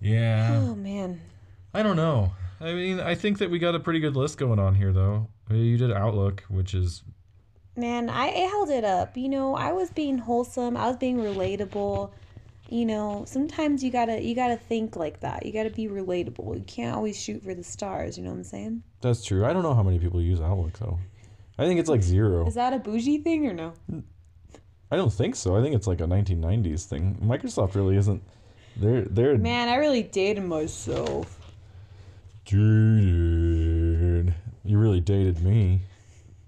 Yeah. 0.04 0.62
Oh 0.62 0.76
man. 0.76 1.22
I 1.74 1.82
don't 1.82 1.95
know. 1.95 2.34
I 2.60 2.74
mean, 2.74 2.99
I 2.99 3.16
think 3.16 3.39
that 3.39 3.49
we 3.49 3.58
got 3.58 3.74
a 3.74 3.80
pretty 3.80 3.99
good 3.99 4.16
list 4.16 4.38
going 4.38 4.60
on 4.60 4.76
here, 4.76 4.93
though. 4.93 5.28
Uh, 5.49 5.56
you 5.56 5.78
did 5.78 5.91
Outlook, 5.91 6.43
which 6.49 6.74
is. 6.74 7.04
Man, 7.76 8.10
I, 8.10 8.28
I 8.28 8.47
held 8.47 8.70
it 8.70 8.84
up. 8.84 9.18
You 9.18 9.30
know, 9.30 9.56
I 9.56 9.72
was 9.72 9.89
being 9.89 10.18
wholesome. 10.18 10.78
I 10.78 10.88
was 10.88 10.97
being 10.97 11.18
relatable. 11.18 12.12
You 12.70 12.86
know, 12.86 13.24
sometimes 13.28 13.84
you 13.84 13.91
gotta 13.91 14.22
you 14.22 14.36
gotta 14.36 14.58
think 14.58 14.95
like 14.95 15.20
that. 15.22 15.45
You 15.45 15.54
gotta 15.54 15.70
be 15.70 15.88
relatable. 15.88 16.56
You 16.56 16.64
can't 16.64 16.95
always 16.95 17.20
shoot 17.20 17.43
for 17.43 17.54
the 17.54 17.64
stars. 17.64 18.18
You 18.18 18.24
know 18.24 18.32
what 18.32 18.38
I'm 18.38 18.43
saying? 18.43 18.84
That's 19.01 19.24
true. 19.24 19.45
I 19.45 19.54
don't 19.54 19.64
know 19.64 19.74
how 19.74 19.84
many 19.84 19.99
people 19.99 20.22
use 20.22 20.39
Outlook 20.39 20.78
though. 20.80 20.99
I 21.58 21.66
think 21.66 21.80
it's 21.80 21.89
like 21.89 22.01
zero. 22.01 22.47
Is 22.47 22.56
that 22.56 22.74
a 22.74 22.80
bougie 22.80 23.20
thing 23.20 23.45
or 23.47 23.54
no? 23.54 23.74
I 24.91 24.95
don't 24.95 25.14
think 25.14 25.36
so. 25.36 25.56
I 25.56 25.62
think 25.62 25.76
it's 25.76 25.88
like 25.88 26.01
a 26.01 26.06
1990s 26.06 26.86
thing. 26.86 27.18
Microsoft 27.22 27.76
really 27.76 27.97
isn't 27.97 28.24
they're 28.78 29.03
they're 29.03 29.38
Man, 29.38 29.69
I 29.69 29.76
really 29.76 30.03
dated 30.03 30.43
myself. 30.43 31.39
Dude, 32.45 34.34
you 34.65 34.78
really 34.78 34.99
dated 34.99 35.41
me. 35.41 35.82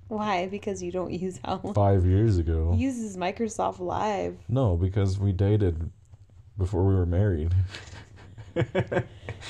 Why? 0.08 0.48
Because 0.48 0.84
you 0.84 0.92
don't 0.92 1.12
use 1.12 1.40
Outlook. 1.46 1.76
Five 1.76 2.06
years 2.06 2.38
ago. 2.38 2.74
He 2.74 2.84
uses 2.84 3.18
Microsoft 3.18 3.80
Live. 3.80 4.38
No, 4.48 4.76
because 4.76 5.18
we 5.18 5.32
dated 5.32 5.90
before 6.58 6.84
we 6.84 6.94
were 6.94 7.06
married. 7.06 7.54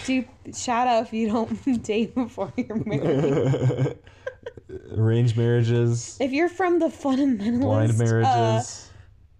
Dude, 0.05 0.27
shout 0.53 0.87
out 0.87 1.03
if 1.03 1.13
you 1.13 1.27
don't 1.27 1.83
date 1.83 2.15
before 2.15 2.51
you're 2.55 2.83
married. 2.85 3.97
Arranged 4.91 5.37
marriages. 5.37 6.17
If 6.19 6.31
you're 6.31 6.49
from 6.49 6.79
the 6.79 6.87
fundamentalist. 6.87 7.61
Blind 7.61 7.91
uh, 7.91 8.03
marriages. 8.03 8.84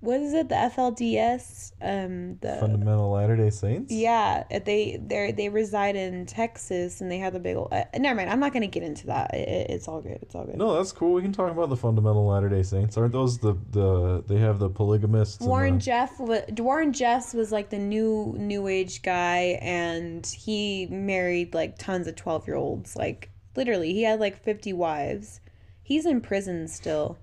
What 0.02 0.20
is 0.20 0.34
it? 0.34 0.50
The 0.50 0.56
FLDS, 0.56 1.72
um, 1.82 2.38
the 2.42 2.58
Fundamental 2.60 3.10
Latter 3.12 3.36
Day 3.36 3.50
Saints. 3.50 3.92
Yeah, 3.92 4.44
they 4.50 5.00
they 5.02 5.32
they 5.32 5.50
reside 5.50 5.96
in 5.96 6.26
Texas, 6.26 7.02
and 7.02 7.10
they 7.10 7.18
have 7.18 7.34
the 7.34 7.40
big. 7.40 7.56
Old, 7.56 7.70
uh, 7.72 7.86
never 7.98 8.16
mind. 8.16 8.30
I'm 8.30 8.40
not 8.40 8.54
gonna 8.54 8.68
get 8.68 8.84
into 8.84 9.08
that. 9.08 9.34
It, 9.34 9.72
it's 9.72 9.88
all 9.88 10.02
good. 10.02 10.20
It's 10.22 10.36
all 10.36 10.46
good. 10.46 10.58
No, 10.58 10.76
that's 10.76 10.92
cool. 10.92 11.14
We 11.14 11.22
can 11.22 11.32
talk 11.32 11.50
about 11.50 11.70
the 11.70 11.78
Fundamental 11.78 12.28
Latter 12.28 12.50
Day 12.50 12.62
Saints. 12.62 12.98
Aren't 12.98 13.14
those 13.14 13.40
the 13.40 13.58
the 13.72 14.24
they 14.28 14.38
have 14.38 14.60
the 14.60 14.70
polygamists? 14.70 15.40
Warren 15.40 15.76
the... 15.76 15.82
Jeff. 15.82 16.20
Warren 16.20 16.94
Jeffs 16.94 17.34
was 17.34 17.52
like 17.52 17.70
the 17.70 17.80
new 17.80 18.36
new 18.38 18.68
age 18.68 19.02
guy, 19.02 19.58
and 19.62 20.26
he 20.26 20.88
married 20.88 21.54
like 21.56 21.78
tons 21.80 22.06
of 22.08 22.16
twelve 22.16 22.46
year 22.48 22.58
olds. 22.58 22.96
Like 22.96 23.32
literally, 23.56 23.94
he 23.94 24.04
had 24.04 24.20
like 24.20 24.44
fifty 24.44 24.74
wives. 24.74 25.40
He's 25.82 26.06
in 26.06 26.22
prison 26.22 26.68
still. 26.68 27.18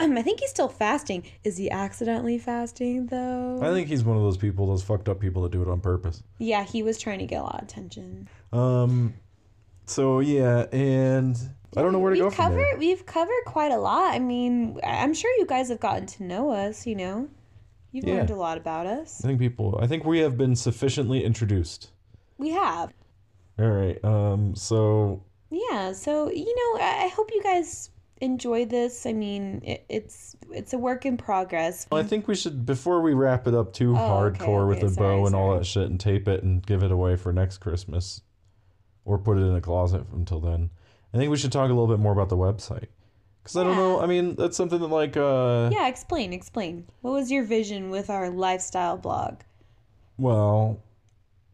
Um, 0.00 0.16
I 0.16 0.22
think 0.22 0.40
he's 0.40 0.50
still 0.50 0.68
fasting. 0.68 1.24
Is 1.44 1.56
he 1.56 1.70
accidentally 1.70 2.38
fasting 2.38 3.06
though? 3.06 3.60
I 3.62 3.70
think 3.70 3.88
he's 3.88 4.04
one 4.04 4.16
of 4.16 4.22
those 4.22 4.36
people, 4.36 4.66
those 4.66 4.82
fucked 4.82 5.08
up 5.08 5.20
people 5.20 5.42
that 5.42 5.52
do 5.52 5.62
it 5.62 5.68
on 5.68 5.80
purpose. 5.80 6.22
Yeah, 6.38 6.64
he 6.64 6.82
was 6.82 6.98
trying 6.98 7.18
to 7.18 7.26
get 7.26 7.40
a 7.40 7.44
lot 7.44 7.62
of 7.62 7.68
attention. 7.68 8.28
Um, 8.52 9.14
so 9.86 10.20
yeah, 10.20 10.66
and 10.72 11.36
I 11.76 11.82
don't 11.82 11.92
know 11.92 11.98
where 11.98 12.14
to 12.14 12.20
we've 12.20 12.30
go 12.30 12.30
from 12.30 12.44
covered, 12.44 12.58
there. 12.58 12.78
We've 12.78 13.04
covered 13.06 13.44
quite 13.46 13.72
a 13.72 13.78
lot. 13.78 14.14
I 14.14 14.18
mean, 14.18 14.78
I'm 14.84 15.14
sure 15.14 15.30
you 15.38 15.46
guys 15.46 15.68
have 15.68 15.80
gotten 15.80 16.06
to 16.06 16.22
know 16.24 16.50
us. 16.50 16.86
You 16.86 16.96
know, 16.96 17.28
you've 17.92 18.06
yeah. 18.06 18.14
learned 18.14 18.30
a 18.30 18.36
lot 18.36 18.58
about 18.58 18.86
us. 18.86 19.24
I 19.24 19.28
think 19.28 19.38
people. 19.38 19.78
I 19.80 19.86
think 19.86 20.04
we 20.04 20.20
have 20.20 20.36
been 20.36 20.56
sufficiently 20.56 21.24
introduced. 21.24 21.90
We 22.38 22.50
have. 22.50 22.92
All 23.58 23.70
right. 23.70 24.02
Um. 24.04 24.54
So. 24.54 25.22
Yeah. 25.50 25.92
So 25.92 26.30
you 26.30 26.54
know, 26.54 26.82
I 26.82 27.08
hope 27.08 27.30
you 27.32 27.42
guys 27.42 27.90
enjoy 28.22 28.64
this. 28.64 29.04
I 29.04 29.12
mean, 29.12 29.60
it, 29.64 29.84
it's 29.88 30.36
it's 30.50 30.72
a 30.72 30.78
work 30.78 31.04
in 31.04 31.16
progress. 31.16 31.86
Well, 31.90 32.00
I 32.00 32.04
think 32.04 32.28
we 32.28 32.34
should 32.34 32.64
before 32.64 33.02
we 33.02 33.12
wrap 33.12 33.46
it 33.46 33.54
up 33.54 33.72
too 33.72 33.94
oh, 33.94 33.98
hardcore 33.98 34.32
okay, 34.32 34.78
okay. 34.78 34.84
with 34.84 34.92
a 34.96 34.96
bow 34.96 35.26
and 35.26 35.34
all 35.34 35.56
that 35.58 35.66
shit 35.66 35.90
and 35.90 36.00
tape 36.00 36.28
it 36.28 36.42
and 36.42 36.64
give 36.64 36.82
it 36.82 36.92
away 36.92 37.16
for 37.16 37.32
next 37.32 37.58
Christmas, 37.58 38.22
or 39.04 39.18
put 39.18 39.36
it 39.36 39.42
in 39.42 39.54
a 39.54 39.60
closet 39.60 40.06
until 40.12 40.40
then. 40.40 40.70
I 41.12 41.18
think 41.18 41.30
we 41.30 41.36
should 41.36 41.52
talk 41.52 41.66
a 41.66 41.74
little 41.74 41.88
bit 41.88 41.98
more 41.98 42.12
about 42.12 42.30
the 42.30 42.36
website. 42.36 42.86
Because 43.42 43.56
yeah. 43.56 43.62
I 43.62 43.64
don't 43.64 43.76
know. 43.76 44.00
I 44.00 44.06
mean, 44.06 44.36
that's 44.36 44.56
something 44.56 44.80
that 44.80 44.86
like. 44.86 45.16
uh 45.16 45.68
Yeah, 45.72 45.88
explain, 45.88 46.32
explain. 46.32 46.86
What 47.02 47.12
was 47.12 47.30
your 47.30 47.44
vision 47.44 47.90
with 47.90 48.08
our 48.08 48.30
lifestyle 48.30 48.96
blog? 48.96 49.40
Well, 50.16 50.80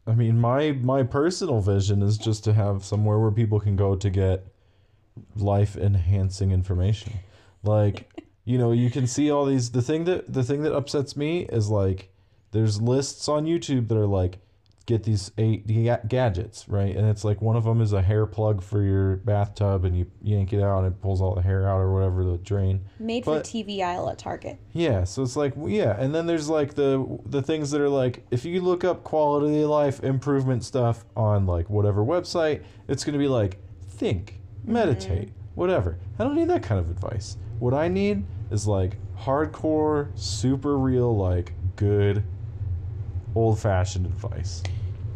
I 0.06 0.14
mean, 0.14 0.38
my 0.38 0.72
my 0.72 1.02
personal 1.02 1.60
vision 1.60 2.02
is 2.02 2.18
just 2.18 2.44
to 2.44 2.52
have 2.52 2.84
somewhere 2.84 3.18
where 3.18 3.30
people 3.30 3.58
can 3.58 3.74
go 3.74 3.96
to 3.96 4.10
get 4.10 4.46
life 5.36 5.76
enhancing 5.76 6.50
information. 6.50 7.14
Like, 7.62 8.24
you 8.44 8.58
know, 8.58 8.72
you 8.72 8.90
can 8.90 9.06
see 9.06 9.30
all 9.30 9.44
these 9.44 9.70
the 9.70 9.82
thing 9.82 10.04
that 10.04 10.32
the 10.32 10.42
thing 10.42 10.62
that 10.62 10.74
upsets 10.74 11.16
me 11.16 11.42
is 11.42 11.68
like 11.68 12.10
there's 12.52 12.80
lists 12.80 13.28
on 13.28 13.44
YouTube 13.44 13.88
that 13.88 13.98
are 13.98 14.06
like 14.06 14.38
get 14.88 15.04
these 15.04 15.30
eight 15.36 15.66
gadgets, 16.08 16.66
right? 16.66 16.96
And 16.96 17.06
it's 17.06 17.22
like 17.22 17.42
one 17.42 17.56
of 17.56 17.64
them 17.64 17.82
is 17.82 17.92
a 17.92 18.00
hair 18.00 18.24
plug 18.24 18.62
for 18.62 18.82
your 18.82 19.16
bathtub, 19.16 19.84
and 19.84 19.96
you 19.96 20.10
yank 20.22 20.54
it 20.54 20.62
out 20.62 20.78
and 20.78 20.94
it 20.94 21.00
pulls 21.02 21.20
all 21.20 21.34
the 21.34 21.42
hair 21.42 21.68
out 21.68 21.76
or 21.76 21.92
whatever 21.92 22.24
the 22.24 22.38
drain. 22.38 22.86
Made 22.98 23.26
but, 23.26 23.46
for 23.46 23.52
TV 23.52 23.82
aisle 23.82 24.08
at 24.08 24.18
Target. 24.18 24.58
Yeah, 24.72 25.04
so 25.04 25.22
it's 25.22 25.36
like 25.36 25.52
yeah, 25.66 25.94
and 26.00 26.14
then 26.14 26.26
there's 26.26 26.48
like 26.48 26.74
the 26.74 27.20
the 27.26 27.42
things 27.42 27.70
that 27.70 27.82
are 27.82 27.88
like 27.88 28.24
if 28.30 28.46
you 28.46 28.62
look 28.62 28.82
up 28.82 29.04
quality 29.04 29.62
of 29.62 29.68
life 29.68 30.02
improvement 30.02 30.64
stuff 30.64 31.04
on 31.14 31.46
like 31.46 31.68
whatever 31.68 32.02
website, 32.02 32.62
it's 32.88 33.04
gonna 33.04 33.18
be 33.18 33.28
like 33.28 33.58
think, 33.90 34.37
meditate, 34.64 35.30
whatever. 35.54 35.98
I 36.18 36.24
don't 36.24 36.34
need 36.34 36.48
that 36.48 36.62
kind 36.62 36.80
of 36.80 36.90
advice. 36.90 37.36
What 37.58 37.74
I 37.74 37.88
need 37.88 38.24
is 38.50 38.66
like 38.66 38.96
hardcore, 39.18 40.08
super 40.18 40.78
real, 40.78 41.16
like 41.16 41.52
good 41.76 42.24
old 43.34 43.58
fashioned 43.58 44.06
advice. 44.06 44.62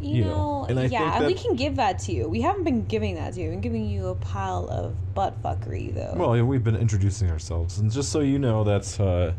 You, 0.01 0.16
you 0.16 0.24
know, 0.24 0.62
know, 0.62 0.66
and 0.68 0.80
I 0.80 0.84
yeah, 0.86 1.16
and 1.16 1.26
we 1.26 1.34
can 1.34 1.55
give 1.55 1.76
that 1.76 2.01
to 2.01 2.12
you. 2.12 2.28
We 2.28 2.40
haven't 2.40 2.64
been 2.64 2.84
giving 2.86 3.14
that 3.14 3.34
to 3.34 3.40
you. 3.40 3.51
We've 3.51 3.55
been 3.55 3.61
giving 3.61 3.88
you 3.88 4.09
a 4.09 4.16
pile 4.16 4.68
of 4.68 5.14
butt 5.14 5.40
fuckery, 5.43 5.95
though. 5.95 6.14
Well, 6.16 6.45
we've 6.45 6.64
been 6.64 6.76
introducing 6.76 7.30
ourselves, 7.30 7.78
and 7.78 7.90
just 7.90 8.11
so 8.11 8.18
you 8.18 8.40
know, 8.40 8.64
that's 8.64 8.99
uh, 8.99 9.32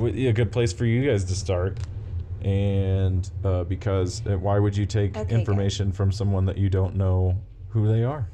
a 0.00 0.32
good 0.32 0.52
place 0.52 0.72
for 0.72 0.86
you 0.86 1.06
guys 1.06 1.24
to 1.24 1.34
start. 1.34 1.78
And 2.42 3.30
uh, 3.44 3.64
because 3.64 4.26
uh, 4.26 4.38
why 4.38 4.58
would 4.58 4.74
you 4.74 4.86
take 4.86 5.18
okay, 5.18 5.34
information 5.34 5.88
good. 5.88 5.96
from 5.96 6.12
someone 6.12 6.46
that 6.46 6.56
you 6.56 6.70
don't 6.70 6.96
know 6.96 7.36
who 7.68 7.86
they 7.86 8.02
are? 8.02 8.26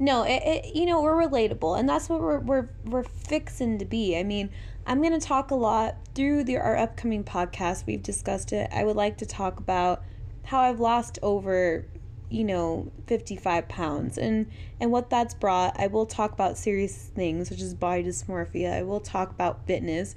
No, 0.00 0.22
it, 0.22 0.42
it, 0.42 0.74
you 0.74 0.86
know 0.86 1.02
we're 1.02 1.28
relatable, 1.28 1.78
and 1.78 1.86
that's 1.86 2.08
what 2.08 2.22
we're 2.22 2.38
we're 2.38 2.68
we're 2.86 3.02
fixing 3.04 3.78
to 3.78 3.84
be. 3.84 4.16
I 4.16 4.22
mean, 4.22 4.48
I'm 4.86 5.02
gonna 5.02 5.20
talk 5.20 5.50
a 5.50 5.54
lot 5.54 5.96
through 6.14 6.44
the, 6.44 6.56
our 6.56 6.74
upcoming 6.74 7.22
podcast. 7.22 7.84
We've 7.86 8.02
discussed 8.02 8.54
it. 8.54 8.70
I 8.72 8.82
would 8.84 8.96
like 8.96 9.18
to 9.18 9.26
talk 9.26 9.60
about 9.60 10.02
how 10.44 10.60
I've 10.60 10.80
lost 10.80 11.18
over, 11.20 11.84
you 12.30 12.44
know, 12.44 12.90
55 13.08 13.68
pounds 13.68 14.16
and 14.16 14.50
and 14.80 14.90
what 14.90 15.10
that's 15.10 15.34
brought. 15.34 15.78
I 15.78 15.88
will 15.88 16.06
talk 16.06 16.32
about 16.32 16.56
serious 16.56 17.10
things, 17.14 17.50
which 17.50 17.60
is 17.60 17.74
body 17.74 18.02
dysmorphia. 18.02 18.72
I 18.72 18.82
will 18.82 19.00
talk 19.00 19.30
about 19.30 19.66
fitness 19.66 20.14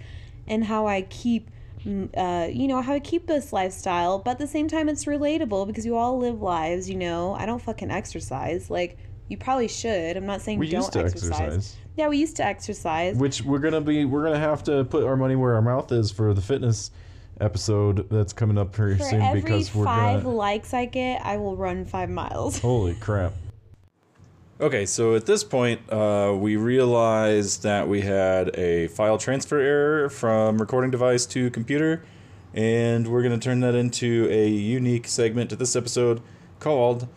and 0.47 0.63
how 0.63 0.87
I 0.87 1.01
keep 1.01 1.51
mm, 1.85 2.09
uh, 2.15 2.47
you 2.49 2.69
know, 2.69 2.81
how 2.81 2.93
I 2.93 2.99
keep 3.01 3.27
this 3.27 3.51
lifestyle, 3.51 4.19
but 4.19 4.31
at 4.31 4.39
the 4.39 4.47
same 4.47 4.69
time, 4.69 4.87
it's 4.87 5.03
relatable 5.03 5.67
because 5.67 5.85
you 5.85 5.97
all 5.97 6.17
live 6.17 6.41
lives, 6.41 6.89
you 6.89 6.95
know. 6.95 7.33
I 7.33 7.45
don't 7.45 7.61
fucking 7.61 7.91
exercise. 7.91 8.69
Like, 8.69 8.97
you 9.33 9.37
probably 9.37 9.67
should. 9.67 10.15
I'm 10.15 10.27
not 10.27 10.41
saying 10.41 10.59
we 10.59 10.69
don't 10.69 10.95
exercise. 10.95 11.13
exercise. 11.13 11.75
Yeah, 11.97 12.07
we 12.07 12.17
used 12.17 12.35
to 12.35 12.45
exercise. 12.45 13.17
Which 13.17 13.41
we're 13.41 13.59
gonna 13.59 13.81
be. 13.81 14.05
We're 14.05 14.23
gonna 14.23 14.39
have 14.39 14.63
to 14.65 14.83
put 14.85 15.03
our 15.03 15.17
money 15.17 15.35
where 15.35 15.55
our 15.55 15.61
mouth 15.61 15.91
is 15.91 16.11
for 16.11 16.35
the 16.35 16.41
fitness 16.41 16.91
episode 17.41 18.07
that's 18.11 18.31
coming 18.31 18.59
up 18.59 18.75
very 18.75 18.95
For 18.95 19.05
soon 19.05 19.33
because 19.33 19.73
we're 19.73 19.85
five 19.85 20.23
gonna... 20.23 20.35
likes 20.35 20.71
I 20.73 20.85
get, 20.85 21.25
I 21.25 21.37
will 21.37 21.57
run 21.57 21.83
five 21.83 22.11
miles. 22.11 22.59
Holy 22.61 22.93
crap! 22.93 23.33
Okay, 24.61 24.85
so 24.85 25.15
at 25.15 25.25
this 25.25 25.43
point, 25.43 25.81
uh, 25.91 26.35
we 26.37 26.55
realized 26.55 27.63
that 27.63 27.87
we 27.87 28.01
had 28.01 28.55
a 28.55 28.87
file 28.89 29.17
transfer 29.17 29.59
error 29.59 30.09
from 30.09 30.59
recording 30.59 30.91
device 30.91 31.25
to 31.25 31.49
computer, 31.49 32.05
and 32.53 33.07
we're 33.07 33.23
going 33.23 33.37
to 33.37 33.43
turn 33.43 33.61
that 33.61 33.73
into 33.73 34.27
a 34.29 34.47
unique 34.47 35.07
segment 35.07 35.49
to 35.49 35.55
this 35.55 35.75
episode 35.75 36.21
called 36.59 37.07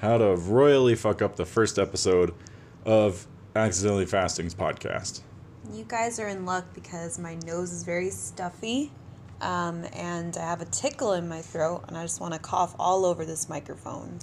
How 0.00 0.16
to 0.16 0.34
Royally 0.34 0.94
Fuck 0.94 1.20
Up 1.20 1.36
the 1.36 1.44
First 1.44 1.78
Episode 1.78 2.34
of 2.86 3.26
Accidentally 3.54 4.06
Fasting's 4.06 4.54
podcast. 4.54 5.20
You 5.72 5.84
guys 5.86 6.18
are 6.18 6.28
in 6.28 6.46
luck 6.46 6.64
because 6.72 7.18
my 7.18 7.34
nose 7.44 7.70
is 7.70 7.82
very 7.84 8.08
stuffy 8.08 8.90
um, 9.42 9.84
and 9.92 10.36
I 10.38 10.40
have 10.40 10.62
a 10.62 10.66
tickle 10.66 11.12
in 11.12 11.28
my 11.28 11.42
throat, 11.42 11.84
and 11.88 11.96
I 11.96 12.02
just 12.02 12.20
want 12.20 12.34
to 12.34 12.40
cough 12.40 12.74
all 12.78 13.04
over 13.04 13.24
this 13.24 13.48
microphone. 13.48 14.18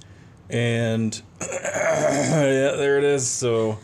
And 0.50 1.20
yeah, 1.42 2.72
there 2.76 2.98
it 2.98 3.04
is. 3.04 3.28
So 3.28 3.78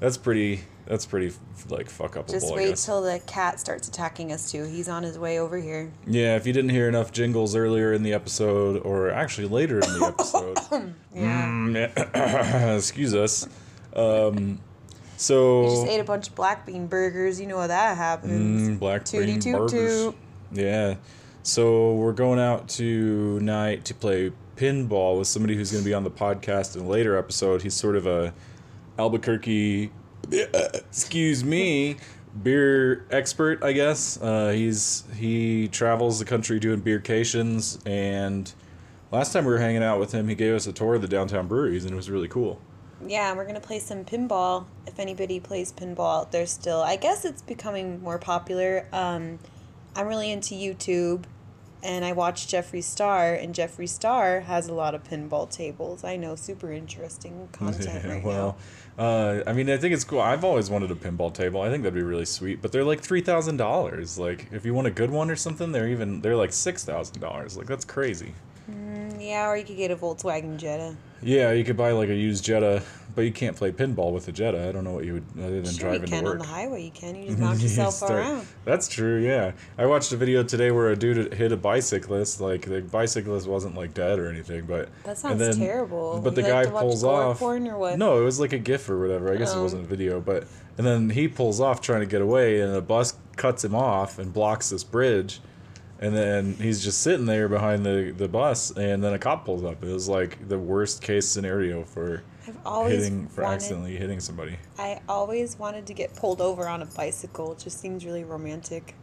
that's 0.00 0.16
pretty. 0.16 0.62
That's 0.86 1.04
pretty 1.04 1.34
like 1.68 1.90
fuck 1.90 2.16
up. 2.16 2.28
Just 2.28 2.54
wait 2.54 2.76
till 2.76 3.02
the 3.02 3.20
cat 3.26 3.58
starts 3.58 3.88
attacking 3.88 4.32
us 4.32 4.50
too. 4.50 4.64
He's 4.64 4.88
on 4.88 5.02
his 5.02 5.18
way 5.18 5.40
over 5.40 5.58
here. 5.58 5.92
Yeah, 6.06 6.36
if 6.36 6.46
you 6.46 6.52
didn't 6.52 6.70
hear 6.70 6.88
enough 6.88 7.10
jingles 7.10 7.56
earlier 7.56 7.92
in 7.92 8.04
the 8.04 8.12
episode, 8.12 8.80
or 8.84 9.10
actually 9.10 9.48
later 9.48 9.80
in 9.80 9.98
the 9.98 10.06
episode, 10.06 10.94
yeah. 11.14 11.44
Mm, 11.46 12.76
excuse 12.78 13.14
us. 13.14 13.48
Um, 13.94 14.60
so 15.16 15.62
you 15.64 15.70
just 15.70 15.86
ate 15.88 16.00
a 16.00 16.04
bunch 16.04 16.28
of 16.28 16.34
black 16.34 16.64
bean 16.64 16.86
burgers. 16.86 17.40
You 17.40 17.48
know 17.48 17.58
how 17.58 17.66
that 17.66 17.96
happens. 17.96 18.68
Mm, 18.68 18.78
black 18.78 19.10
bean 19.10 19.40
burgers. 19.40 19.70
Toot. 20.04 20.16
Yeah. 20.52 20.96
So 21.42 21.94
we're 21.94 22.12
going 22.12 22.38
out 22.38 22.68
tonight 22.68 23.84
to 23.86 23.94
play 23.94 24.32
pinball 24.56 25.18
with 25.18 25.28
somebody 25.28 25.54
who's 25.54 25.70
going 25.70 25.82
to 25.82 25.88
be 25.88 25.94
on 25.94 26.04
the 26.04 26.10
podcast 26.10 26.76
in 26.76 26.82
a 26.82 26.88
later 26.88 27.16
episode. 27.16 27.62
He's 27.62 27.74
sort 27.74 27.96
of 27.96 28.06
a 28.06 28.34
Albuquerque, 28.98 29.90
excuse 30.30 31.44
me, 31.44 31.96
beer 32.42 33.06
expert, 33.10 33.62
I 33.62 33.72
guess. 33.72 34.20
Uh, 34.20 34.50
he's 34.50 35.04
he 35.16 35.68
travels 35.68 36.18
the 36.18 36.24
country 36.24 36.58
doing 36.58 36.80
beercations, 36.80 37.78
and 37.86 38.52
last 39.10 39.32
time 39.32 39.44
we 39.44 39.52
were 39.52 39.58
hanging 39.58 39.82
out 39.82 40.00
with 40.00 40.12
him, 40.12 40.28
he 40.28 40.34
gave 40.34 40.54
us 40.54 40.66
a 40.66 40.72
tour 40.72 40.94
of 40.94 41.02
the 41.02 41.08
downtown 41.08 41.46
breweries, 41.46 41.84
and 41.84 41.92
it 41.92 41.96
was 41.96 42.10
really 42.10 42.28
cool. 42.28 42.60
Yeah, 43.06 43.34
we're 43.34 43.46
gonna 43.46 43.60
play 43.60 43.78
some 43.78 44.04
pinball. 44.04 44.66
If 44.86 44.98
anybody 44.98 45.38
plays 45.40 45.72
pinball 45.72 46.20
out 46.20 46.32
there 46.32 46.46
still, 46.46 46.80
I 46.80 46.96
guess 46.96 47.24
it's 47.24 47.42
becoming 47.42 48.02
more 48.02 48.18
popular. 48.18 48.86
Um, 48.92 49.38
I'm 49.94 50.06
really 50.06 50.30
into 50.30 50.54
YouTube 50.54 51.24
and 51.82 52.04
I 52.04 52.12
watch 52.12 52.46
Jeffree 52.46 52.82
Star, 52.82 53.34
and 53.34 53.54
Jeffree 53.54 53.88
Star 53.88 54.40
has 54.40 54.68
a 54.68 54.74
lot 54.74 54.94
of 54.94 55.04
pinball 55.04 55.50
tables. 55.50 56.04
I 56.04 56.16
know, 56.16 56.34
super 56.34 56.72
interesting 56.72 57.48
content 57.52 58.04
yeah, 58.04 58.12
right 58.12 58.24
well, 58.24 58.56
now. 58.96 59.04
Uh, 59.04 59.42
I 59.46 59.52
mean, 59.52 59.68
I 59.68 59.76
think 59.76 59.92
it's 59.94 60.04
cool. 60.04 60.20
I've 60.20 60.44
always 60.44 60.70
wanted 60.70 60.90
a 60.90 60.94
pinball 60.94 61.32
table. 61.32 61.60
I 61.60 61.70
think 61.70 61.82
that'd 61.82 61.94
be 61.94 62.02
really 62.02 62.24
sweet. 62.24 62.62
But 62.62 62.72
they're 62.72 62.84
like 62.84 63.00
three 63.00 63.20
thousand 63.20 63.58
dollars. 63.58 64.18
Like, 64.18 64.48
if 64.52 64.64
you 64.64 64.74
want 64.74 64.86
a 64.86 64.90
good 64.90 65.10
one 65.10 65.30
or 65.30 65.36
something, 65.36 65.72
they're 65.72 65.88
even 65.88 66.22
they're 66.22 66.36
like 66.36 66.52
six 66.52 66.84
thousand 66.84 67.20
dollars. 67.20 67.56
Like, 67.56 67.66
that's 67.66 67.84
crazy. 67.84 68.34
Mm, 68.70 69.05
yeah, 69.20 69.48
or 69.48 69.56
you 69.56 69.64
could 69.64 69.76
get 69.76 69.90
a 69.90 69.96
Volkswagen 69.96 70.56
Jetta. 70.56 70.96
Yeah, 71.22 71.52
you 71.52 71.64
could 71.64 71.76
buy 71.76 71.92
like 71.92 72.08
a 72.08 72.14
used 72.14 72.44
Jetta, 72.44 72.82
but 73.14 73.22
you 73.22 73.32
can't 73.32 73.56
play 73.56 73.72
pinball 73.72 74.12
with 74.12 74.28
a 74.28 74.32
Jetta. 74.32 74.68
I 74.68 74.72
don't 74.72 74.84
know 74.84 74.92
what 74.92 75.04
you 75.04 75.14
would 75.14 75.24
other 75.38 75.62
than 75.62 75.72
sure 75.72 75.88
driving 75.88 76.02
you 76.02 76.06
can 76.08 76.24
to 76.24 76.30
work. 76.30 76.32
on 76.34 76.38
the 76.38 76.52
highway. 76.52 76.84
You 76.84 76.90
can. 76.90 77.16
You 77.16 77.28
just 77.28 77.38
knock 77.40 77.60
yourself 77.60 77.94
start, 77.94 78.12
around. 78.12 78.46
That's 78.64 78.86
true. 78.86 79.24
Yeah, 79.24 79.52
I 79.78 79.86
watched 79.86 80.12
a 80.12 80.16
video 80.16 80.42
today 80.42 80.70
where 80.70 80.90
a 80.90 80.96
dude 80.96 81.32
hit 81.32 81.52
a 81.52 81.56
bicyclist. 81.56 82.40
Like 82.40 82.62
the 82.66 82.82
bicyclist 82.82 83.46
wasn't 83.46 83.74
like 83.74 83.94
dead 83.94 84.18
or 84.18 84.28
anything, 84.28 84.66
but 84.66 84.90
that 85.04 85.16
sounds 85.16 85.38
then, 85.38 85.56
terrible. 85.56 86.20
But 86.22 86.36
you 86.36 86.42
the 86.42 86.48
guy 86.48 86.66
pulls 86.66 87.02
off. 87.02 87.40
No, 87.40 88.20
it 88.20 88.24
was 88.24 88.38
like 88.38 88.52
a 88.52 88.58
GIF 88.58 88.88
or 88.90 89.00
whatever. 89.00 89.32
I 89.32 89.36
guess 89.36 89.52
um, 89.52 89.60
it 89.60 89.62
wasn't 89.62 89.84
a 89.84 89.86
video, 89.86 90.20
but 90.20 90.46
and 90.76 90.86
then 90.86 91.10
he 91.10 91.28
pulls 91.28 91.60
off 91.60 91.80
trying 91.80 92.00
to 92.00 92.06
get 92.06 92.20
away, 92.20 92.60
and 92.60 92.74
a 92.74 92.82
bus 92.82 93.16
cuts 93.36 93.64
him 93.64 93.74
off 93.74 94.18
and 94.18 94.32
blocks 94.32 94.70
this 94.70 94.84
bridge 94.84 95.40
and 96.00 96.14
then 96.14 96.54
he's 96.54 96.82
just 96.82 97.00
sitting 97.02 97.26
there 97.26 97.48
behind 97.48 97.84
the, 97.84 98.12
the 98.16 98.28
bus 98.28 98.70
and 98.70 99.02
then 99.02 99.14
a 99.14 99.18
cop 99.18 99.44
pulls 99.44 99.64
up. 99.64 99.82
It 99.82 99.92
was 99.92 100.08
like 100.08 100.48
the 100.48 100.58
worst 100.58 101.02
case 101.02 101.26
scenario 101.26 101.84
for 101.84 102.22
hitting 102.44 103.26
for 103.28 103.42
wanted, 103.42 103.54
accidentally 103.54 103.96
hitting 103.96 104.20
somebody. 104.20 104.58
I 104.78 105.00
always 105.08 105.58
wanted 105.58 105.86
to 105.86 105.94
get 105.94 106.14
pulled 106.14 106.40
over 106.40 106.68
on 106.68 106.82
a 106.82 106.86
bicycle. 106.86 107.52
It 107.52 107.58
just 107.58 107.80
seems 107.80 108.04
really 108.04 108.24
romantic. 108.24 108.94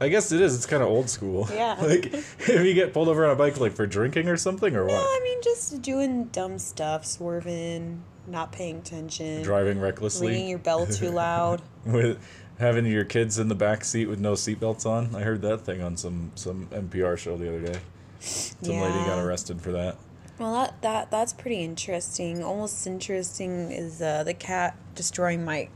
I 0.00 0.08
guess 0.08 0.32
it 0.32 0.40
is. 0.40 0.56
It's 0.56 0.66
kind 0.66 0.82
of 0.82 0.88
old 0.88 1.08
school. 1.08 1.48
Yeah. 1.52 1.76
Like 1.84 2.06
if 2.12 2.48
you 2.48 2.74
get 2.74 2.92
pulled 2.92 3.08
over 3.08 3.24
on 3.24 3.32
a 3.32 3.36
bike 3.36 3.60
like 3.60 3.72
for 3.72 3.86
drinking 3.86 4.28
or 4.28 4.36
something 4.36 4.74
or 4.74 4.86
no, 4.86 4.92
what? 4.92 5.02
I 5.02 5.20
mean 5.22 5.38
just 5.42 5.82
doing 5.82 6.24
dumb 6.26 6.58
stuff 6.58 7.04
swerving 7.04 8.02
not 8.26 8.52
paying 8.52 8.78
attention 8.78 9.42
driving 9.42 9.78
recklessly? 9.78 10.28
ringing 10.28 10.48
your 10.48 10.58
bell 10.58 10.86
too 10.86 11.10
loud. 11.10 11.62
With 11.84 12.18
having 12.58 12.86
your 12.86 13.04
kids 13.04 13.38
in 13.38 13.48
the 13.48 13.54
back 13.54 13.84
seat 13.84 14.06
with 14.06 14.20
no 14.20 14.32
seatbelts 14.32 14.86
on. 14.86 15.14
I 15.14 15.20
heard 15.20 15.42
that 15.42 15.62
thing 15.62 15.82
on 15.82 15.96
some 15.96 16.32
some 16.34 16.66
NPR 16.68 17.18
show 17.18 17.36
the 17.36 17.48
other 17.48 17.72
day. 17.72 17.78
Some 18.20 18.74
yeah. 18.74 18.82
lady 18.82 18.98
got 19.06 19.24
arrested 19.24 19.60
for 19.60 19.72
that. 19.72 19.96
Well, 20.38 20.52
that 20.54 20.82
that 20.82 21.10
that's 21.10 21.32
pretty 21.32 21.62
interesting. 21.62 22.42
Almost 22.42 22.86
interesting 22.86 23.70
is 23.70 24.00
uh, 24.00 24.24
the 24.24 24.34
cat 24.34 24.76
destroying 24.94 25.44
my 25.44 25.68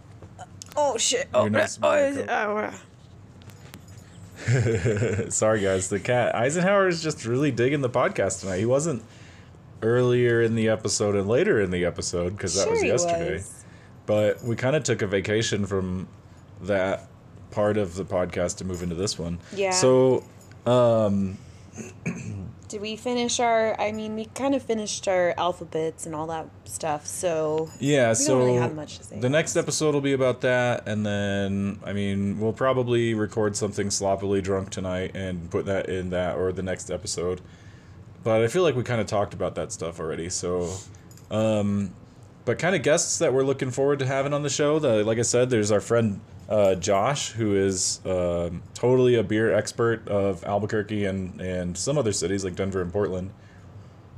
Oh 0.77 0.97
shit! 0.97 1.29
Oh, 1.35 1.49
nice 1.49 1.79
oh, 1.83 2.25
oh, 2.29 2.73
Sorry, 5.31 5.61
guys. 5.61 5.89
The 5.89 5.99
cat 5.99 6.35
Eisenhower 6.37 6.87
is 6.87 7.03
just 7.03 7.27
really 7.27 7.51
digging 7.51 7.81
the 7.81 7.91
podcast 7.91 8.41
tonight. 8.41 8.59
He 8.59 8.67
wasn't 8.67 9.03
earlier 9.83 10.41
in 10.41 10.55
the 10.55 10.69
episode 10.69 11.17
and 11.17 11.29
later 11.29 11.61
in 11.61 11.71
the 11.71 11.85
episode 11.85 12.37
because 12.37 12.55
that 12.55 12.65
Sure 12.65 12.73
was 12.73 12.83
he 12.83 12.89
yesterday. 12.89 13.35
was. 13.35 13.65
But 14.07 14.43
we 14.43 14.57
kind 14.57 14.77
of 14.77 14.85
took 14.85 15.03
a 15.03 15.07
vacation 15.07 15.67
from 15.67 16.09
that 16.63 17.09
part 17.51 17.77
of 17.77 17.95
the 17.95 18.05
podcast 18.05 18.59
to 18.59 18.65
move 18.65 18.83
into 18.83 18.95
this 18.95 19.19
one. 19.19 19.39
Yeah. 19.55 19.71
So, 19.71 20.25
um, 20.67 21.39
Did 22.69 22.83
we 22.83 22.97
finish 22.97 23.41
our? 23.41 23.81
I 23.81 23.93
mean, 23.93 24.15
we 24.15 24.27
kind 24.27 24.55
of 24.55 24.63
finished 24.63 25.09
our 25.09 25.33
alphabets 25.39 26.05
and 26.05 26.15
all 26.15 26.27
that 26.27 26.49
stuff. 26.65 27.07
So 27.07 27.71
yeah. 27.81 28.11
We 28.11 28.15
so 28.15 28.39
don't 28.39 28.47
really 28.47 28.59
have 28.59 28.75
much 28.75 28.99
to 28.99 29.05
say 29.05 29.19
the 29.19 29.31
next 29.31 29.57
episode 29.57 29.95
will 29.95 30.03
be 30.03 30.13
about 30.13 30.43
that, 30.43 30.87
and 30.87 31.05
then 31.05 31.81
I 31.85 31.95
mean 31.95 32.39
we'll 32.39 32.53
probably 32.53 33.15
record 33.15 33.57
something 33.57 33.91
sloppily 33.91 34.43
drunk 34.43 34.69
tonight 34.71 35.13
and 35.15 35.51
put 35.51 35.65
that 35.65 35.89
in 35.89 36.11
that 36.11 36.37
or 36.37 36.53
the 36.53 36.63
next 36.63 36.91
episode. 36.91 37.41
But 38.23 38.43
I 38.43 38.49
feel 38.49 38.63
like 38.63 38.77
we 38.77 38.83
kind 38.83 39.01
of 39.01 39.07
talked 39.07 39.33
about 39.33 39.55
that 39.55 39.73
stuff 39.73 39.99
already. 39.99 40.29
So, 40.29 40.71
um, 41.31 41.95
but 42.45 42.59
kind 42.59 42.75
of 42.77 42.83
guests 42.83 43.19
that 43.19 43.33
we're 43.33 43.45
looking 43.45 43.71
forward 43.71 44.01
to 44.01 44.07
having 44.07 44.35
on 44.35 44.43
the 44.43 44.51
show. 44.51 44.79
That, 44.79 45.07
like 45.07 45.19
I 45.19 45.23
said, 45.23 45.49
there's 45.49 45.73
our 45.73 45.81
friend 45.81 46.21
uh, 46.49 46.75
Josh, 46.77 47.33
who 47.33 47.55
is 47.55 48.01
um 48.07 48.63
totally 48.75 49.15
a 49.17 49.23
beer 49.23 49.53
expert 49.53 50.07
of 50.09 50.45
Albuquerque 50.45 51.05
and 51.05 51.41
and 51.41 51.77
some 51.77 51.99
other 51.99 52.13
cities 52.13 52.45
like 52.45 52.55
Denver 52.57 52.81
and 52.81 52.93
Portland. 52.93 53.31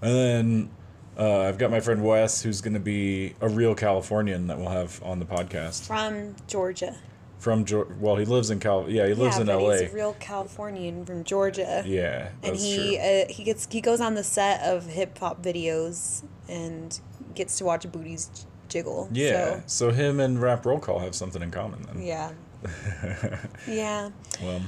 And 0.03 0.15
then 0.15 0.71
uh, 1.19 1.41
I've 1.41 1.59
got 1.59 1.71
my 1.71 1.81
friend 1.81 2.03
Wes, 2.03 2.43
who's 2.43 2.61
going 2.61 2.75
to 2.75 2.81
be 2.81 3.35
a 3.41 3.49
real 3.49 3.75
Californian 3.75 4.47
that 4.47 4.59
we'll 4.59 4.71
have 4.71 5.03
on 5.03 5.19
the 5.19 5.27
podcast 5.27 5.87
from 5.87 6.35
Georgia. 6.47 6.97
from 7.39 7.65
Geor- 7.65 7.99
well, 7.99 8.17
he 8.17 8.25
lives 8.25 8.51
in 8.51 8.61
Cal. 8.61 8.89
Yeah, 8.89 9.07
he 9.07 9.15
lives 9.15 9.37
yeah, 9.37 9.43
in 9.43 9.49
L.A. 9.51 9.81
he's 9.83 9.91
a 9.91 9.95
real 9.95 10.15
Californian 10.21 11.05
from 11.05 11.25
Georgia. 11.25 11.83
yeah, 11.87 12.31
and 12.43 12.57
he 12.57 12.97
true. 12.97 12.97
uh, 12.97 13.25
he 13.29 13.45
gets 13.45 13.69
he 13.71 13.81
goes 13.81 14.01
on 14.01 14.15
the 14.15 14.25
set 14.25 14.63
of 14.63 14.87
hip 14.87 15.19
hop 15.19 15.43
videos 15.43 16.23
and 16.49 17.01
gets 17.35 17.59
to 17.59 17.65
watch 17.65 17.91
booties 17.93 18.47
jiggle. 18.71 19.09
Yeah, 19.13 19.61
so. 19.67 19.91
him 19.91 20.21
and 20.21 20.41
Rap 20.41 20.65
Roll 20.65 20.79
Call 20.79 21.01
have 21.01 21.15
something 21.15 21.43
in 21.43 21.51
common 21.51 21.83
then. 21.83 22.03
yeah. 22.03 22.31
yeah. 23.69 24.11
Well, 24.43 24.61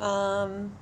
Um. 0.00 0.72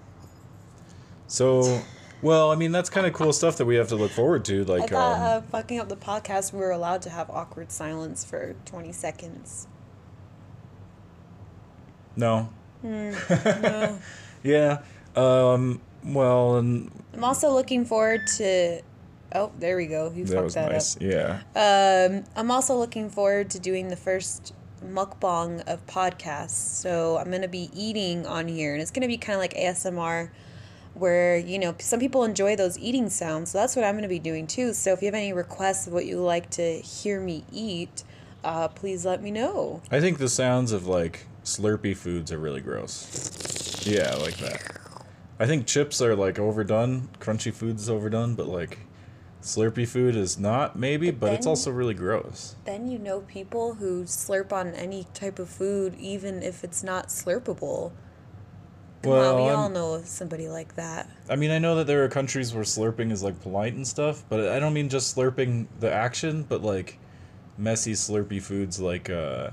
so, 1.26 1.82
well, 2.22 2.50
I 2.50 2.56
mean, 2.56 2.72
that's 2.72 2.88
kind 2.90 3.06
of 3.06 3.12
cool 3.12 3.32
stuff 3.32 3.56
that 3.58 3.66
we 3.66 3.76
have 3.76 3.88
to 3.88 3.96
look 3.96 4.10
forward 4.10 4.44
to. 4.46 4.60
I 4.62 4.64
Like, 4.64 4.90
thought 4.90 5.16
um, 5.18 5.22
uh, 5.22 5.40
fucking 5.42 5.78
up 5.78 5.88
the 5.88 5.96
podcast, 5.96 6.52
we 6.52 6.58
were 6.60 6.70
allowed 6.70 7.02
to 7.02 7.10
have 7.10 7.28
awkward 7.30 7.70
silence 7.70 8.24
for 8.24 8.54
twenty 8.64 8.92
seconds. 8.92 9.66
no, 12.16 12.48
No. 12.82 13.98
yeah, 14.42 14.82
um, 15.16 15.80
well, 16.04 16.56
and 16.56 16.90
I'm 17.12 17.24
also 17.24 17.50
looking 17.50 17.84
forward 17.84 18.26
to. 18.38 18.80
Oh, 19.34 19.50
there 19.58 19.76
we 19.76 19.86
go. 19.86 20.12
You 20.14 20.24
that 20.26 20.32
fucked 20.32 20.44
was 20.44 20.54
that 20.54 20.70
nice. 20.72 20.96
up. 20.96 21.02
Yeah, 21.02 21.40
Um, 21.56 22.24
I'm 22.36 22.50
also 22.50 22.76
looking 22.76 23.10
forward 23.10 23.50
to 23.50 23.58
doing 23.58 23.88
the 23.88 23.96
first 23.96 24.54
mukbang 24.84 25.66
of 25.66 25.84
podcasts. 25.86 26.50
So 26.50 27.16
I'm 27.18 27.30
gonna 27.30 27.48
be 27.48 27.70
eating 27.74 28.26
on 28.26 28.46
here, 28.48 28.72
and 28.72 28.80
it's 28.82 28.90
gonna 28.90 29.08
be 29.08 29.16
kind 29.16 29.34
of 29.34 29.40
like 29.40 29.54
ASMR, 29.54 30.30
where 30.94 31.36
you 31.36 31.58
know 31.58 31.74
some 31.80 31.98
people 31.98 32.22
enjoy 32.24 32.54
those 32.54 32.78
eating 32.78 33.10
sounds. 33.10 33.50
So 33.50 33.58
that's 33.58 33.74
what 33.74 33.84
I'm 33.84 33.96
gonna 33.96 34.08
be 34.08 34.18
doing 34.20 34.46
too. 34.46 34.72
So 34.72 34.92
if 34.92 35.02
you 35.02 35.06
have 35.06 35.14
any 35.14 35.32
requests 35.32 35.86
of 35.86 35.92
what 35.92 36.06
you 36.06 36.20
like 36.20 36.50
to 36.50 36.78
hear 36.80 37.20
me 37.20 37.44
eat, 37.52 38.04
uh, 38.44 38.68
please 38.68 39.04
let 39.04 39.20
me 39.22 39.30
know. 39.32 39.82
I 39.90 40.00
think 40.00 40.18
the 40.18 40.28
sounds 40.28 40.70
of 40.70 40.86
like 40.86 41.26
Slurpee 41.44 41.96
foods 41.96 42.30
are 42.30 42.38
really 42.38 42.60
gross. 42.60 43.84
Yeah, 43.86 44.14
like 44.14 44.36
that. 44.38 44.62
I 45.40 45.46
think 45.46 45.66
chips 45.66 46.00
are 46.00 46.14
like 46.14 46.38
overdone. 46.38 47.08
Crunchy 47.18 47.52
food's 47.52 47.90
overdone, 47.90 48.34
but 48.34 48.46
like 48.46 48.78
Slurpee 49.44 49.86
food 49.86 50.16
is 50.16 50.38
not 50.38 50.74
maybe, 50.78 51.10
but, 51.10 51.34
it's 51.34 51.44
then- 51.44 51.50
also 51.50 51.70
really 51.70 51.92
gross. 51.92 52.56
Then 52.64 52.88
you 52.88 52.98
know 52.98 53.20
people 53.20 53.74
who 53.74 54.04
slurp 54.04 54.52
on 54.54 54.68
any 54.68 55.06
type 55.12 55.38
of 55.38 55.50
food, 55.50 55.94
even 55.98 56.42
if 56.42 56.64
it's 56.64 56.82
not 56.82 57.08
slurpable. 57.08 57.92
Come 59.02 59.12
Well, 59.12 59.34
on, 59.36 59.42
we 59.42 59.48
I'm- 59.50 59.58
all 59.58 59.68
know 59.68 60.00
somebody 60.02 60.48
like 60.48 60.76
that. 60.76 61.10
I 61.28 61.36
mean, 61.36 61.50
I 61.50 61.58
know 61.58 61.74
that 61.76 61.86
there 61.86 62.02
are 62.04 62.08
countries 62.08 62.54
where 62.54 62.64
slurping 62.64 63.12
is 63.12 63.22
like 63.22 63.38
polite 63.42 63.74
and 63.74 63.86
stuff, 63.86 64.24
but 64.30 64.48
I 64.48 64.58
don't 64.58 64.72
mean 64.72 64.88
just 64.88 65.14
slurping 65.14 65.66
the 65.78 65.92
action, 65.92 66.46
but 66.48 66.62
like 66.62 66.98
messy 67.58 67.92
slurpy 67.92 68.40
foods 68.42 68.80
like 68.80 69.10
uh 69.10 69.50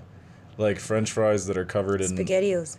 like 0.57 0.79
french 0.79 1.11
fries 1.11 1.45
that 1.47 1.57
are 1.57 1.65
covered 1.65 1.99
in 2.01 2.15
Spaghettios. 2.15 2.77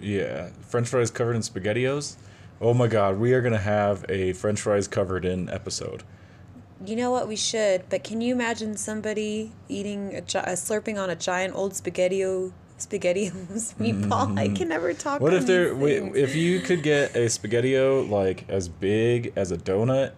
Yeah, 0.00 0.50
French 0.60 0.88
fries 0.88 1.10
covered 1.10 1.36
in 1.36 1.42
spaghettios. 1.42 2.16
Oh 2.60 2.74
my 2.74 2.86
God, 2.86 3.18
we 3.18 3.32
are 3.32 3.40
gonna 3.40 3.56
have 3.58 4.04
a 4.10 4.34
French 4.34 4.60
fries 4.60 4.86
covered 4.88 5.24
in 5.24 5.48
episode. 5.48 6.02
You 6.84 6.96
know 6.96 7.10
what? 7.10 7.26
We 7.28 7.36
should. 7.36 7.88
But 7.88 8.04
can 8.04 8.20
you 8.20 8.32
imagine 8.34 8.76
somebody 8.76 9.52
eating 9.68 10.14
a, 10.14 10.20
gi- 10.20 10.38
uh, 10.38 10.52
slurping 10.52 10.96
on 11.02 11.10
a 11.10 11.16
giant 11.16 11.54
old 11.54 11.72
spaghettio 11.72 12.52
spaghettios 12.78 13.74
meatball? 13.78 14.38
I 14.38 14.48
can 14.48 14.68
never 14.68 14.94
talk. 14.94 15.16
Mm-hmm. 15.16 15.24
What 15.24 15.34
if 15.34 15.46
there? 15.46 15.74
Wait, 15.74 16.14
if 16.14 16.36
you 16.36 16.60
could 16.60 16.82
get 16.82 17.16
a 17.16 17.26
spaghettio 17.26 18.08
like 18.08 18.44
as 18.48 18.68
big 18.68 19.32
as 19.34 19.50
a 19.50 19.56
donut, 19.56 20.12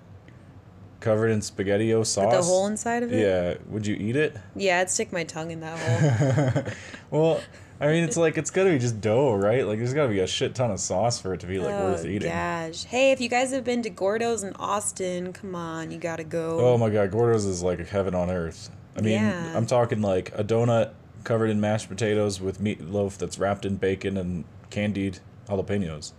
covered 1.01 1.29
in 1.29 1.41
spaghettio 1.41 2.05
sauce? 2.05 2.27
With 2.27 2.41
the 2.41 2.43
hole 2.43 2.67
inside 2.67 3.03
of 3.03 3.13
it? 3.13 3.21
Yeah, 3.21 3.55
would 3.71 3.87
you 3.87 3.97
eat 3.97 4.17
it? 4.17 4.37
Yeah, 4.55 4.81
I'd 4.81 4.91
stick 4.91 5.13
my 5.13 5.25
tongue 5.25 5.51
in 5.51 5.61
that 5.61 5.79
hole. 5.79 6.63
Well, 7.11 7.41
I 7.81 7.87
mean, 7.87 8.05
it's 8.05 8.19
like 8.19 8.37
it's 8.37 8.51
gotta 8.51 8.71
be 8.71 8.79
just 8.79 9.01
dough, 9.01 9.35
right? 9.35 9.67
Like 9.67 9.79
there's 9.79 9.95
gotta 9.95 10.11
be 10.11 10.21
a 10.21 10.27
shit 10.27 10.55
ton 10.55 10.71
of 10.71 10.81
sauce 10.81 11.19
for 11.19 11.33
it 11.33 11.41
to 11.41 11.47
be 11.47 11.59
like 11.59 11.75
oh, 11.75 11.93
worth 11.93 12.05
oh 12.05 12.09
eating. 12.09 12.29
gosh! 12.29 12.85
Hey, 12.85 13.11
if 13.13 13.23
you 13.23 13.31
guys 13.31 13.53
have 13.53 13.65
been 13.65 13.83
to 13.83 13.91
Gourdough's 13.91 14.43
in 14.43 14.55
Austin, 14.57 15.33
come 15.33 15.55
on, 15.55 15.91
you 15.91 15.99
gotta 15.99 16.25
go. 16.25 16.61
Oh 16.61 16.77
my 16.77 16.91
god, 16.91 17.11
Gourdough's 17.11 17.47
is 17.47 17.63
like 17.63 17.89
heaven 17.89 18.15
on 18.15 18.31
earth. 18.31 18.71
I 18.97 19.01
mean, 19.01 19.15
Yeah. 19.15 19.57
I'm 19.57 19.67
talking 19.67 20.03
like 20.03 20.31
a 20.35 20.45
donut 20.45 20.93
covered 21.25 21.49
in 21.49 21.61
mashed 21.61 21.89
potatoes 21.89 22.41
with 22.41 22.61
meatloaf 22.61 23.17
that's 23.17 23.39
wrapped 23.39 23.65
in 23.65 23.77
bacon 23.77 24.17
and 24.19 24.45
candied 24.69 25.21
jalapenos. 25.49 26.13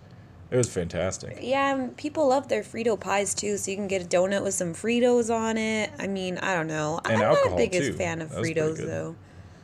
It 0.50 0.58
was 0.58 0.70
fantastic. 0.70 1.38
Yeah, 1.42 1.88
people 1.96 2.28
love 2.28 2.50
their 2.50 2.62
Frito 2.62 3.00
pies 3.00 3.34
too, 3.34 3.56
so 3.58 3.72
you 3.72 3.78
can 3.78 3.88
get 3.88 4.02
a 4.04 4.06
donut 4.06 4.44
with 4.44 4.54
some 4.54 4.74
Fritos 4.74 5.34
on 5.34 5.58
it. 5.58 5.92
I 5.98 6.08
mean, 6.08 6.38
I 6.40 6.56
don't 6.56 6.68
know. 6.68 7.00
And 7.06 7.14
I'm 7.14 7.20
not 7.20 7.50
the 7.50 7.56
biggest 7.56 7.92
too. 7.92 7.98
fan 7.98 8.22
of 8.22 8.30
That 8.32 8.40
was 8.40 8.48
pretty 8.50 8.60
Fritos 8.60 8.78
though. 8.78 9.16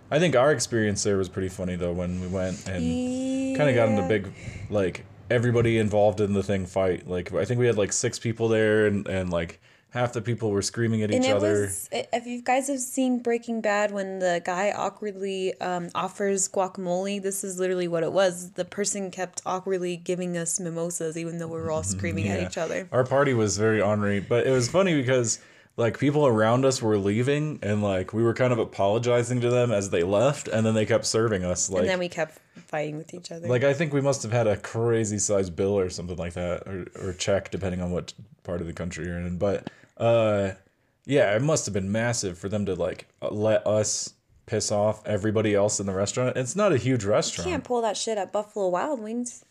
I 0.09 0.19
think 0.19 0.35
our 0.35 0.51
experience 0.51 1.03
there 1.03 1.17
was 1.17 1.29
pretty 1.29 1.49
funny 1.49 1.75
though 1.75 1.93
when 1.93 2.21
we 2.21 2.27
went 2.27 2.67
and 2.67 3.57
kind 3.57 3.69
of 3.69 3.75
got 3.75 3.89
into 3.89 4.07
big 4.07 4.31
like 4.69 5.05
everybody 5.29 5.77
involved 5.77 6.21
in 6.21 6.33
the 6.33 6.43
thing 6.43 6.65
fight. 6.65 7.07
Like 7.07 7.33
I 7.33 7.45
think 7.45 7.59
we 7.59 7.67
had 7.67 7.77
like 7.77 7.91
six 7.93 8.19
people 8.19 8.47
there 8.47 8.87
and 8.87 9.07
and 9.07 9.29
like 9.29 9.59
half 9.91 10.13
the 10.13 10.21
people 10.21 10.51
were 10.51 10.61
screaming 10.61 11.01
at 11.01 11.11
And 11.11 11.23
each 11.23 11.29
it 11.29 11.35
other. 11.35 11.61
was, 11.61 11.89
if 11.91 12.25
you 12.25 12.41
guys 12.41 12.67
have 12.67 12.79
seen 12.79 13.19
Breaking 13.19 13.61
Bad, 13.61 13.91
when 13.91 14.19
the 14.19 14.41
guy 14.43 14.71
awkwardly 14.71 15.59
um, 15.61 15.89
offers 15.95 16.47
guacamole, 16.49 17.21
this 17.21 17.43
is 17.43 17.59
literally 17.59 17.87
what 17.87 18.03
it 18.03 18.11
was. 18.11 18.51
The 18.51 18.65
person 18.65 19.11
kept 19.11 19.41
awkwardly 19.45 19.97
giving 19.97 20.37
us 20.37 20.59
mimosas, 20.59 21.17
even 21.17 21.39
though 21.39 21.47
we 21.47 21.59
were 21.59 21.71
all 21.71 21.83
screaming 21.83 22.27
at 22.27 22.41
each 22.47 22.57
other. 22.57 22.87
Our 22.91 23.05
party 23.05 23.33
was 23.33 23.57
very 23.57 23.81
ornery, 23.81 24.19
but 24.19 24.45
it 24.45 24.51
was 24.51 24.69
funny 24.69 24.93
because 24.93 25.39
like 25.77 25.99
people 25.99 26.25
around 26.25 26.65
us 26.65 26.81
were 26.81 26.97
leaving 26.97 27.59
and 27.61 27.81
like 27.81 28.11
we 28.11 28.23
were 28.23 28.33
kind 28.33 28.51
of 28.51 28.59
apologizing 28.59 29.39
to 29.41 29.49
them 29.49 29.71
as 29.71 29.91
they 29.91 30.03
left 30.03 30.47
and 30.47 30.65
then 30.65 30.73
they 30.73 30.85
kept 30.85 31.05
serving 31.05 31.45
us 31.45 31.69
like 31.69 31.81
and 31.81 31.89
then 31.89 31.99
we 31.99 32.09
kept 32.09 32.39
fighting 32.67 32.97
with 32.97 33.13
each 33.13 33.31
other. 33.31 33.47
like 33.47 33.63
I 33.63 33.73
think 33.73 33.93
we 33.93 34.01
must 34.01 34.23
have 34.23 34.31
had 34.31 34.47
a 34.47 34.57
crazy 34.57 35.19
sized 35.19 35.55
bill 35.55 35.77
or 35.79 35.89
something 35.89 36.17
like 36.17 36.33
that 36.33 36.67
or 36.67 36.87
or 37.01 37.13
check 37.13 37.51
depending 37.51 37.81
on 37.81 37.91
what 37.91 38.11
part 38.43 38.59
of 38.59 38.67
the 38.67 38.73
country 38.73 39.05
you're 39.05 39.19
in 39.19 39.37
but 39.37 39.69
uh 39.97 40.51
yeah 41.05 41.35
it 41.35 41.41
must 41.41 41.65
have 41.65 41.73
been 41.73 41.91
massive 41.91 42.37
for 42.37 42.49
them 42.49 42.65
to 42.65 42.73
like 42.75 43.07
let 43.31 43.65
us 43.65 44.13
piss 44.47 44.71
off 44.71 45.05
everybody 45.05 45.53
else 45.53 45.79
in 45.79 45.85
the 45.85 45.93
restaurant 45.93 46.35
it's 46.37 46.55
not 46.55 46.71
a 46.73 46.77
huge 46.77 47.03
restaurant 47.05 47.47
You 47.47 47.53
Can't 47.53 47.63
pull 47.63 47.81
that 47.81 47.97
shit 47.97 48.17
at 48.17 48.31
Buffalo 48.31 48.69
Wild 48.69 48.99
Wings. 49.01 49.43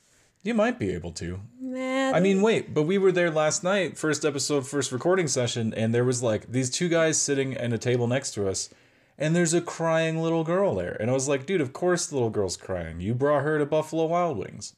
You 0.46 0.54
might 0.54 0.78
be 0.78 0.90
able 0.90 1.12
to 1.12 1.40
Nah, 1.76 2.12
I 2.12 2.20
mean, 2.20 2.42
wait, 2.42 2.72
but 2.72 2.84
we 2.84 2.96
were 2.96 3.12
there 3.12 3.30
last 3.30 3.62
night, 3.62 3.98
first 3.98 4.24
episode, 4.24 4.66
first 4.66 4.92
recording 4.92 5.28
session, 5.28 5.74
and 5.74 5.92
there 5.92 6.04
was 6.04 6.22
like 6.22 6.50
these 6.50 6.70
two 6.70 6.88
guys 6.88 7.20
sitting 7.20 7.54
at 7.54 7.72
a 7.72 7.76
table 7.76 8.06
next 8.06 8.30
to 8.34 8.48
us, 8.48 8.70
and 9.18 9.34
there's 9.34 9.52
a 9.52 9.60
crying 9.60 10.22
little 10.22 10.44
girl 10.44 10.74
there. 10.74 10.96
And 10.98 11.10
I 11.10 11.12
was 11.12 11.28
like, 11.28 11.44
dude, 11.44 11.60
of 11.60 11.72
course 11.72 12.06
the 12.06 12.14
little 12.14 12.30
girl's 12.30 12.56
crying. 12.56 13.00
You 13.00 13.14
brought 13.14 13.42
her 13.42 13.58
to 13.58 13.66
Buffalo 13.66 14.06
Wild 14.06 14.38
Wings. 14.38 14.74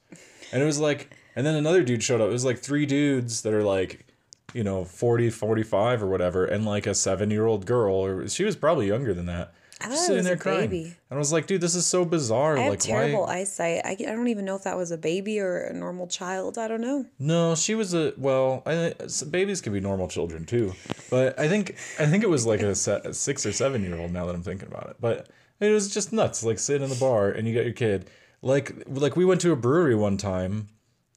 And 0.50 0.62
it 0.62 0.64
was 0.66 0.80
like, 0.80 1.14
and 1.36 1.46
then 1.46 1.54
another 1.54 1.84
dude 1.84 2.02
showed 2.02 2.20
up. 2.20 2.30
It 2.30 2.32
was 2.32 2.44
like 2.44 2.58
three 2.58 2.86
dudes 2.86 3.42
that 3.42 3.52
are 3.52 3.62
like, 3.62 4.06
you 4.54 4.64
know, 4.64 4.84
40, 4.84 5.30
45 5.30 6.02
or 6.02 6.06
whatever, 6.06 6.46
and 6.46 6.64
like 6.64 6.86
a 6.86 6.94
seven 6.94 7.30
year 7.30 7.46
old 7.46 7.66
girl, 7.66 7.94
or 7.94 8.26
she 8.28 8.44
was 8.44 8.56
probably 8.56 8.88
younger 8.88 9.12
than 9.12 9.26
that. 9.26 9.52
I 9.80 9.88
just 9.88 9.90
thought 9.90 9.94
it 9.94 9.98
sitting 9.98 10.16
was 10.16 10.26
there 10.26 10.36
crying. 10.36 10.70
baby. 10.70 10.84
And 10.84 11.16
I 11.16 11.18
was 11.18 11.32
like, 11.32 11.46
dude, 11.46 11.60
this 11.60 11.74
is 11.74 11.86
so 11.86 12.04
bizarre. 12.04 12.56
I 12.56 12.62
have 12.62 12.70
like, 12.70 12.80
terrible 12.80 13.22
why? 13.22 13.38
eyesight. 13.38 13.82
I, 13.84 13.90
I 13.92 13.94
don't 13.96 14.28
even 14.28 14.44
know 14.44 14.56
if 14.56 14.64
that 14.64 14.76
was 14.76 14.90
a 14.90 14.98
baby 14.98 15.38
or 15.40 15.58
a 15.64 15.72
normal 15.72 16.06
child. 16.06 16.58
I 16.58 16.68
don't 16.68 16.80
know. 16.80 17.06
No, 17.18 17.54
she 17.54 17.74
was 17.74 17.94
a 17.94 18.12
well. 18.16 18.62
I 18.66 18.94
babies 19.30 19.60
can 19.60 19.72
be 19.72 19.80
normal 19.80 20.08
children 20.08 20.44
too, 20.44 20.74
but 21.10 21.38
I 21.38 21.48
think 21.48 21.76
I 21.98 22.06
think 22.06 22.24
it 22.24 22.30
was 22.30 22.46
like 22.46 22.60
a, 22.60 22.70
a 22.70 23.14
six 23.14 23.46
or 23.46 23.52
seven 23.52 23.82
year 23.82 23.98
old. 23.98 24.12
Now 24.12 24.26
that 24.26 24.34
I'm 24.34 24.42
thinking 24.42 24.68
about 24.68 24.90
it, 24.90 24.96
but 25.00 25.28
it 25.60 25.70
was 25.70 25.92
just 25.92 26.12
nuts. 26.12 26.44
Like 26.44 26.58
sitting 26.58 26.82
in 26.82 26.90
the 26.90 26.96
bar 26.96 27.30
and 27.30 27.46
you 27.46 27.54
got 27.54 27.64
your 27.64 27.74
kid. 27.74 28.10
Like 28.42 28.72
like 28.88 29.16
we 29.16 29.24
went 29.24 29.40
to 29.42 29.52
a 29.52 29.56
brewery 29.56 29.94
one 29.94 30.16
time, 30.16 30.68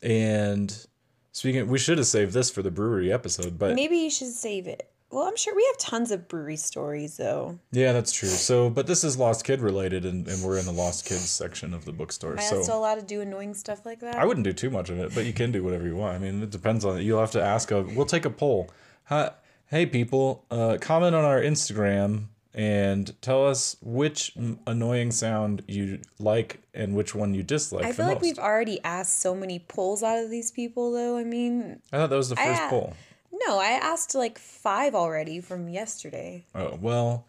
and 0.01 0.85
speaking, 1.31 1.67
we 1.67 1.79
should 1.79 1.97
have 1.97 2.07
saved 2.07 2.33
this 2.33 2.49
for 2.49 2.61
the 2.61 2.71
brewery 2.71 3.11
episode, 3.11 3.57
but 3.57 3.75
Maybe 3.75 3.97
you 3.97 4.09
should 4.09 4.31
save 4.31 4.67
it. 4.67 4.90
Well, 5.11 5.27
I'm 5.27 5.35
sure 5.35 5.53
we 5.55 5.65
have 5.65 5.77
tons 5.77 6.11
of 6.11 6.27
brewery 6.29 6.55
stories 6.55 7.17
though. 7.17 7.59
yeah, 7.71 7.91
that's 7.91 8.11
true. 8.13 8.29
So, 8.29 8.69
but 8.69 8.87
this 8.87 9.03
is 9.03 9.17
Lost 9.17 9.43
Kid 9.43 9.59
related, 9.59 10.05
and, 10.05 10.27
and 10.27 10.41
we're 10.43 10.57
in 10.57 10.65
the 10.65 10.71
Lost 10.71 11.05
Kids 11.05 11.29
section 11.29 11.73
of 11.73 11.83
the 11.85 11.91
bookstore. 11.91 12.33
Am 12.33 12.39
I 12.39 12.43
so 12.43 12.61
still 12.61 12.79
allowed 12.79 12.95
to 12.95 13.05
do 13.05 13.19
annoying 13.21 13.53
stuff 13.53 13.85
like 13.85 13.99
that? 13.99 14.15
I 14.15 14.25
wouldn't 14.25 14.45
do 14.45 14.53
too 14.53 14.69
much 14.69 14.89
of 14.89 14.97
it, 14.99 15.13
but 15.13 15.25
you 15.25 15.33
can 15.33 15.51
do 15.51 15.63
whatever 15.63 15.85
you 15.85 15.95
want. 15.97 16.15
I 16.15 16.19
mean, 16.19 16.41
it 16.41 16.49
depends 16.49 16.85
on 16.85 16.97
it. 16.97 17.03
You'll 17.03 17.19
have 17.19 17.31
to 17.31 17.41
ask 17.41 17.71
a. 17.71 17.81
We'll 17.81 18.05
take 18.05 18.25
a 18.25 18.29
poll. 18.29 18.69
Hi, 19.05 19.31
hey 19.67 19.85
people, 19.85 20.45
uh, 20.49 20.77
comment 20.79 21.13
on 21.13 21.25
our 21.25 21.41
Instagram 21.41 22.27
and 22.53 23.13
tell 23.21 23.47
us 23.47 23.77
which 23.81 24.33
annoying 24.67 25.11
sound 25.11 25.63
you 25.67 25.99
like 26.19 26.61
and 26.73 26.95
which 26.95 27.15
one 27.15 27.33
you 27.33 27.43
dislike 27.43 27.85
I 27.85 27.89
the 27.89 27.93
feel 27.95 28.05
like 28.07 28.15
most. 28.17 28.23
we've 28.23 28.39
already 28.39 28.81
asked 28.83 29.19
so 29.19 29.33
many 29.33 29.59
polls 29.59 30.03
out 30.03 30.19
of 30.23 30.29
these 30.29 30.51
people 30.51 30.91
though. 30.91 31.17
I 31.17 31.23
mean, 31.23 31.81
I 31.91 31.97
thought 31.97 32.09
that 32.09 32.15
was 32.15 32.29
the 32.29 32.35
first 32.35 32.61
I- 32.61 32.69
poll. 32.69 32.93
No, 33.31 33.59
I 33.59 33.71
asked 33.71 34.15
like 34.15 34.37
five 34.37 34.95
already 34.95 35.41
from 35.41 35.69
yesterday. 35.69 36.45
Oh 36.53 36.77
well, 36.81 37.25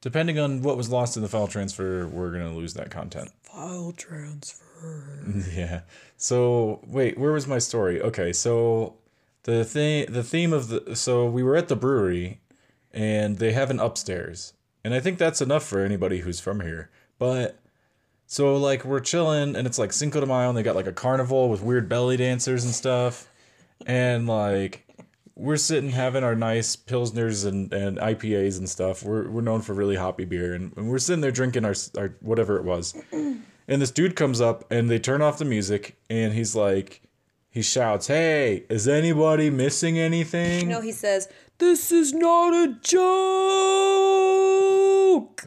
depending 0.00 0.38
on 0.38 0.62
what 0.62 0.76
was 0.76 0.88
lost 0.90 1.16
in 1.16 1.22
the 1.22 1.28
file 1.28 1.48
transfer, 1.48 2.06
we're 2.06 2.32
gonna 2.32 2.54
lose 2.54 2.74
that 2.74 2.90
content. 2.90 3.30
File 3.42 3.92
transfer. 3.96 4.62
Yeah. 5.52 5.80
So 6.18 6.80
wait, 6.86 7.18
where 7.18 7.32
was 7.32 7.46
my 7.46 7.58
story? 7.58 8.00
Okay, 8.00 8.32
so 8.32 8.96
the 9.44 9.64
thing, 9.64 10.06
the 10.12 10.22
theme 10.22 10.52
of 10.52 10.68
the, 10.68 10.94
so 10.94 11.26
we 11.26 11.42
were 11.42 11.56
at 11.56 11.68
the 11.68 11.76
brewery, 11.76 12.40
and 12.92 13.38
they 13.38 13.52
have 13.52 13.70
an 13.70 13.80
upstairs, 13.80 14.52
and 14.84 14.92
I 14.92 15.00
think 15.00 15.18
that's 15.18 15.40
enough 15.40 15.64
for 15.64 15.80
anybody 15.80 16.18
who's 16.18 16.40
from 16.40 16.60
here. 16.60 16.90
But 17.18 17.58
so 18.26 18.56
like 18.56 18.84
we're 18.84 19.00
chilling, 19.00 19.56
and 19.56 19.66
it's 19.66 19.78
like 19.78 19.92
Cinco 19.94 20.20
de 20.20 20.26
Mayo, 20.26 20.48
and 20.50 20.58
they 20.58 20.62
got 20.62 20.76
like 20.76 20.86
a 20.86 20.92
carnival 20.92 21.48
with 21.48 21.62
weird 21.62 21.88
belly 21.88 22.16
dancers 22.18 22.64
and 22.64 22.74
stuff, 22.74 23.28
and 23.86 24.26
like. 24.26 24.82
We're 25.36 25.58
sitting 25.58 25.90
having 25.90 26.24
our 26.24 26.34
nice 26.34 26.74
pilsners 26.76 27.46
and, 27.46 27.72
and 27.72 27.98
IPAs 27.98 28.58
and 28.58 28.68
stuff. 28.68 29.02
We're, 29.02 29.28
we're 29.28 29.42
known 29.42 29.60
for 29.60 29.74
really 29.74 29.96
hoppy 29.96 30.24
beer, 30.24 30.54
and, 30.54 30.72
and 30.76 30.88
we're 30.88 30.98
sitting 30.98 31.20
there 31.20 31.30
drinking 31.30 31.64
our, 31.64 31.74
our 31.98 32.16
whatever 32.20 32.56
it 32.56 32.64
was. 32.64 32.94
And 33.68 33.82
this 33.82 33.90
dude 33.90 34.14
comes 34.14 34.40
up 34.40 34.64
and 34.70 34.88
they 34.88 34.98
turn 34.98 35.22
off 35.22 35.38
the 35.38 35.44
music 35.44 35.96
and 36.08 36.32
he's 36.32 36.54
like, 36.54 37.02
he 37.50 37.62
shouts, 37.62 38.06
Hey, 38.06 38.64
is 38.68 38.86
anybody 38.86 39.50
missing 39.50 39.98
anything? 39.98 40.68
No, 40.68 40.80
he 40.80 40.92
says, 40.92 41.28
This 41.58 41.90
is 41.90 42.12
not 42.12 42.54
a 42.54 42.76
joke. 42.80 43.02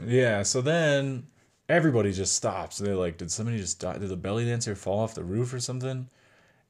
Yeah, 0.06 0.44
so 0.44 0.60
then 0.62 1.28
everybody 1.70 2.12
just 2.12 2.34
stops. 2.34 2.80
And 2.80 2.88
they're 2.88 2.96
like, 2.96 3.18
Did 3.18 3.32
somebody 3.32 3.58
just 3.58 3.80
die? 3.80 3.98
Did 3.98 4.10
the 4.10 4.18
belly 4.18 4.44
dancer 4.46 4.76
fall 4.76 5.00
off 5.00 5.16
the 5.16 5.24
roof 5.24 5.54
or 5.54 5.60
something? 5.60 6.10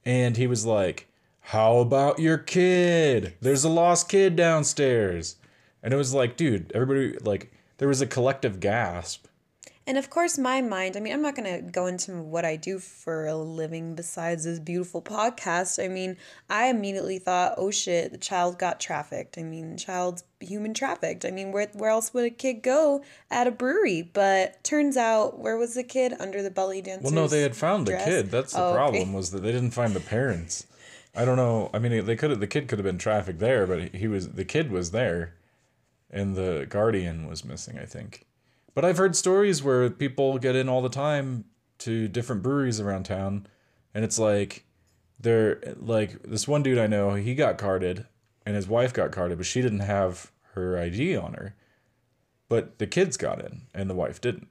And 0.06 0.38
he 0.38 0.46
was 0.46 0.66
like, 0.66 1.08
How 1.50 1.80
about 1.80 2.20
your 2.20 2.38
kid? 2.38 3.34
There's 3.42 3.64
a 3.64 3.70
lost 3.70 4.08
kid 4.08 4.36
downstairs. 4.36 5.38
And 5.82 5.92
it 5.92 5.98
was 5.98 6.14
like, 6.14 6.38
dude, 6.38 6.72
everybody, 6.76 7.18
like, 7.24 7.52
there 7.80 7.88
was 7.88 8.02
a 8.02 8.06
collective 8.06 8.60
gasp. 8.60 9.26
And 9.88 9.98
of 9.98 10.12
course, 10.12 10.38
my 10.38 10.62
mind, 10.62 10.96
I 10.96 11.00
mean, 11.00 11.12
I'm 11.12 11.24
not 11.24 11.36
going 11.36 11.52
to 11.52 11.72
go 11.72 11.88
into 11.88 12.22
what 12.22 12.46
I 12.46 12.56
do 12.56 12.78
for 12.78 13.26
a 13.26 13.36
living 13.36 13.96
besides 13.96 14.44
this 14.44 14.60
beautiful 14.60 15.02
podcast. 15.02 15.84
I 15.84 15.88
mean, 15.88 16.18
I 16.52 16.68
immediately 16.68 17.18
thought, 17.18 17.56
oh 17.58 17.72
shit, 17.72 18.12
the 18.12 18.20
child 18.20 18.60
got 18.60 18.80
trafficked. 18.80 19.40
I 19.40 19.42
mean, 19.42 19.76
child's 19.76 20.24
human 20.40 20.76
trafficked. 20.76 21.26
I 21.26 21.32
mean, 21.32 21.52
where, 21.52 21.66
where 21.74 21.90
else 21.90 22.14
would 22.14 22.26
a 22.26 22.30
kid 22.30 22.62
go 22.62 23.04
at 23.32 23.48
a 23.48 23.52
brewery? 23.52 24.04
But 24.04 24.64
turns 24.64 24.98
out, 24.98 25.40
where 25.40 25.58
was 25.58 25.74
the 25.74 25.84
kid? 25.84 26.14
Under 26.20 26.44
the 26.44 26.52
belly 26.52 26.84
dancer. 26.84 27.06
Well, 27.06 27.14
no, 27.14 27.28
they 27.28 27.42
had 27.42 27.56
found 27.56 27.88
the 27.88 27.98
kid. 27.98 28.30
That's 28.30 28.54
the 28.54 28.62
Oh, 28.62 28.66
okay. 28.68 28.76
problem 28.76 29.14
was 29.14 29.32
that 29.32 29.42
they 29.42 29.52
didn't 29.52 29.72
find 29.72 29.96
the 29.96 30.00
parents. 30.00 30.68
I 31.16 31.26
don't 31.26 31.38
know. 31.38 31.70
I 31.74 31.80
mean, 31.80 32.06
they 32.06 32.16
could 32.16 32.30
have. 32.30 32.40
The 32.40 32.48
kid 32.48 32.68
could 32.68 32.80
have 32.80 32.86
been 32.86 32.98
trafficked 32.98 33.40
there, 33.40 33.66
but 33.66 33.96
he 33.96 34.08
was. 34.08 34.30
The 34.30 34.46
kid 34.46 34.72
was 34.72 34.92
there, 34.92 35.36
and 36.10 36.36
the 36.36 36.68
guardian 36.70 37.28
was 37.28 37.44
missing. 37.44 37.78
I 37.80 37.86
think. 37.86 38.26
But 38.74 38.86
I've 38.86 38.98
heard 38.98 39.16
stories 39.16 39.64
where 39.64 39.90
people 39.90 40.38
get 40.38 40.56
in 40.56 40.70
all 40.70 40.82
the 40.82 40.90
time 40.90 41.46
to 41.80 42.08
different 42.08 42.44
breweries 42.44 42.80
around 42.80 43.04
town, 43.04 43.48
and 43.94 44.06
it's 44.06 44.20
like 44.20 44.66
they're 45.20 45.60
like 45.78 46.22
this 46.24 46.48
one 46.48 46.64
dude 46.64 46.78
I 46.78 46.88
know. 46.88 47.16
He 47.16 47.36
got 47.36 47.58
carded, 47.58 48.06
and 48.46 48.56
his 48.56 48.68
wife 48.68 48.94
got 48.94 49.12
carded, 49.12 49.38
but 49.38 49.48
she 49.48 49.62
didn't 49.62 49.80
have 49.80 50.32
her 50.54 50.78
ID 50.78 51.18
on 51.18 51.34
her. 51.34 51.56
But 52.48 52.80
the 52.80 52.88
kids 52.88 53.18
got 53.18 53.44
in, 53.44 53.64
and 53.74 53.90
the 53.90 53.96
wife 53.96 54.22
didn't. 54.22 54.48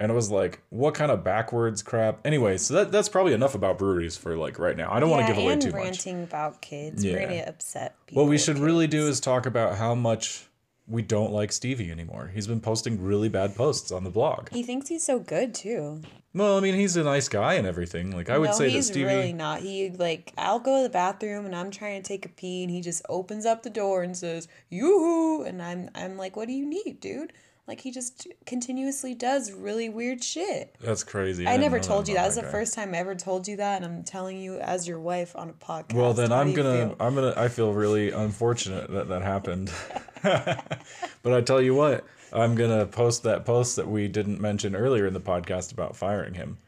And 0.00 0.10
it 0.10 0.14
was 0.14 0.30
like, 0.30 0.62
what 0.70 0.94
kind 0.94 1.12
of 1.12 1.22
backwards 1.22 1.82
crap? 1.82 2.26
Anyway, 2.26 2.56
so 2.56 2.72
that, 2.72 2.90
that's 2.90 3.08
probably 3.10 3.34
enough 3.34 3.54
about 3.54 3.76
breweries 3.76 4.16
for 4.16 4.34
like 4.36 4.58
right 4.58 4.76
now. 4.76 4.90
I 4.90 4.98
don't 4.98 5.10
want 5.10 5.26
to 5.26 5.32
give 5.32 5.40
away 5.40 5.56
too 5.58 5.70
much. 5.70 5.74
ranting 5.74 6.22
about 6.22 6.62
kids. 6.62 7.04
Yeah. 7.04 7.12
We're 7.12 7.28
to 7.28 7.48
upset 7.48 7.94
people. 8.06 8.22
What 8.22 8.30
we 8.30 8.38
should 8.38 8.58
really 8.58 8.86
do 8.86 9.06
is 9.06 9.20
talk 9.20 9.44
about 9.44 9.76
how 9.76 9.94
much 9.94 10.46
we 10.88 11.02
don't 11.02 11.32
like 11.32 11.52
Stevie 11.52 11.90
anymore. 11.90 12.30
He's 12.34 12.46
been 12.46 12.60
posting 12.60 13.02
really 13.02 13.28
bad 13.28 13.54
posts 13.54 13.92
on 13.92 14.02
the 14.02 14.10
blog. 14.10 14.48
He 14.50 14.62
thinks 14.62 14.88
he's 14.88 15.04
so 15.04 15.18
good 15.18 15.54
too. 15.54 16.00
Well, 16.32 16.56
I 16.56 16.60
mean, 16.60 16.74
he's 16.74 16.96
a 16.96 17.04
nice 17.04 17.28
guy 17.28 17.54
and 17.54 17.66
everything. 17.66 18.10
Like 18.10 18.30
I 18.30 18.38
would 18.38 18.50
no, 18.50 18.56
say 18.56 18.64
that 18.64 18.70
he's 18.70 18.86
Stevie. 18.86 19.04
really 19.04 19.32
not. 19.32 19.60
He 19.60 19.90
like 19.90 20.32
I'll 20.38 20.60
go 20.60 20.78
to 20.78 20.82
the 20.82 20.88
bathroom 20.88 21.44
and 21.44 21.54
I'm 21.54 21.70
trying 21.70 22.02
to 22.02 22.08
take 22.08 22.24
a 22.24 22.28
pee 22.28 22.62
and 22.62 22.70
he 22.70 22.80
just 22.80 23.02
opens 23.08 23.44
up 23.44 23.62
the 23.62 23.70
door 23.70 24.02
and 24.02 24.16
says 24.16 24.48
yoo-hoo 24.70 25.42
and 25.42 25.60
I'm 25.60 25.90
I'm 25.94 26.16
like 26.16 26.36
what 26.36 26.48
do 26.48 26.54
you 26.54 26.66
need, 26.66 27.00
dude? 27.00 27.32
Like 27.70 27.82
he 27.82 27.92
just 27.92 28.26
continuously 28.46 29.14
does 29.14 29.52
really 29.52 29.88
weird 29.88 30.24
shit. 30.24 30.74
That's 30.80 31.04
crazy. 31.04 31.46
I, 31.46 31.52
didn't 31.52 31.60
never 31.60 31.78
told 31.78 32.08
you 32.08 32.14
about 32.14 32.22
that. 32.22 32.24
That's 32.24 32.34
the 32.34 32.42
guy. 32.42 32.50
first 32.50 32.74
time 32.74 32.96
I 32.96 32.98
ever 32.98 33.14
told 33.14 33.46
you 33.46 33.58
that, 33.58 33.80
and 33.80 33.84
I'm 33.84 34.02
telling 34.02 34.38
you 34.38 34.58
as 34.58 34.88
your 34.88 34.98
wife 34.98 35.36
on 35.36 35.50
a 35.50 35.52
podcast. 35.52 35.92
Well, 35.92 36.12
then 36.12 36.30
How 36.30 36.40
I'm 36.40 36.52
gonna? 36.52 36.96
I'm 36.98 37.14
gonna, 37.14 37.32
I 37.36 37.46
feel 37.46 37.72
really 37.72 38.10
unfortunate 38.10 38.90
that 38.90 39.06
that 39.06 39.22
happened. 39.22 39.72
but 40.24 41.32
I 41.32 41.42
tell 41.42 41.62
you 41.62 41.76
what, 41.76 42.04
I'm 42.32 42.56
gonna 42.56 42.86
post 42.86 43.22
that 43.22 43.44
post 43.44 43.76
that 43.76 43.86
we 43.86 44.08
didn't 44.08 44.40
mention 44.40 44.74
earlier 44.74 45.06
in 45.06 45.14
the 45.14 45.20
podcast 45.20 45.70
about 45.70 45.94
firing 45.94 46.34
him. 46.34 46.58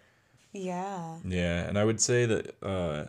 Yeah. 0.53 1.17
Yeah, 1.27 1.67
and 1.67 1.81
I 1.81 1.85
would 1.85 2.01
say 2.01 2.27
that 2.27 2.55
uh, 2.63 3.07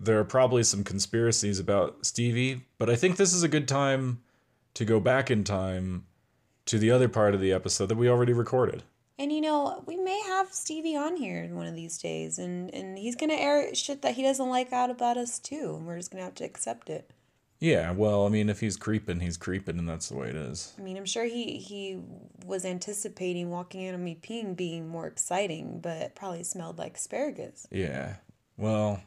there 0.00 0.18
are 0.18 0.24
probably 0.24 0.62
some 0.62 0.82
conspiracies 0.82 1.58
about 1.58 2.06
Stevie, 2.06 2.62
but 2.78 2.88
I 2.88 2.96
think 2.96 3.18
this 3.18 3.34
is 3.34 3.42
a 3.42 3.48
good 3.48 3.68
time 3.68 4.22
to 4.72 4.86
go 4.86 5.00
back 5.00 5.30
in 5.30 5.44
time 5.44 6.06
to 6.66 6.78
the 6.78 6.90
other 6.90 7.08
part 7.08 7.34
of 7.34 7.40
the 7.40 7.52
episode 7.52 7.86
that 7.86 7.96
we 7.96 8.08
already 8.08 8.32
recorded. 8.32 8.82
And 9.18 9.30
you 9.30 9.40
know, 9.40 9.82
we 9.86 9.96
may 9.96 10.20
have 10.22 10.52
Stevie 10.52 10.96
on 10.96 11.16
here 11.16 11.46
one 11.52 11.66
of 11.66 11.76
these 11.76 11.98
days, 11.98 12.38
and 12.38 12.74
and 12.74 12.98
he's 12.98 13.14
gonna 13.14 13.34
air 13.34 13.72
shit 13.74 14.02
that 14.02 14.14
he 14.14 14.22
doesn't 14.22 14.48
like 14.48 14.72
out 14.72 14.90
about 14.90 15.16
us 15.16 15.38
too, 15.38 15.76
and 15.76 15.86
we're 15.86 15.96
just 15.96 16.10
gonna 16.10 16.24
have 16.24 16.34
to 16.36 16.44
accept 16.44 16.90
it. 16.90 17.10
Yeah, 17.60 17.92
well, 17.92 18.26
I 18.26 18.28
mean, 18.28 18.50
if 18.50 18.60
he's 18.60 18.76
creeping, 18.76 19.20
he's 19.20 19.36
creeping, 19.36 19.78
and 19.78 19.88
that's 19.88 20.08
the 20.08 20.16
way 20.16 20.28
it 20.28 20.36
is. 20.36 20.74
I 20.78 20.82
mean, 20.82 20.96
I'm 20.96 21.04
sure 21.04 21.24
he 21.24 21.58
he 21.58 22.00
was 22.44 22.64
anticipating 22.64 23.50
walking 23.50 23.82
in 23.82 23.94
on 23.94 24.02
me 24.02 24.18
peeing 24.20 24.56
being 24.56 24.88
more 24.88 25.06
exciting, 25.06 25.78
but 25.80 25.96
it 25.98 26.14
probably 26.16 26.42
smelled 26.42 26.78
like 26.78 26.96
asparagus. 26.96 27.68
Yeah, 27.70 28.16
well, 28.56 29.00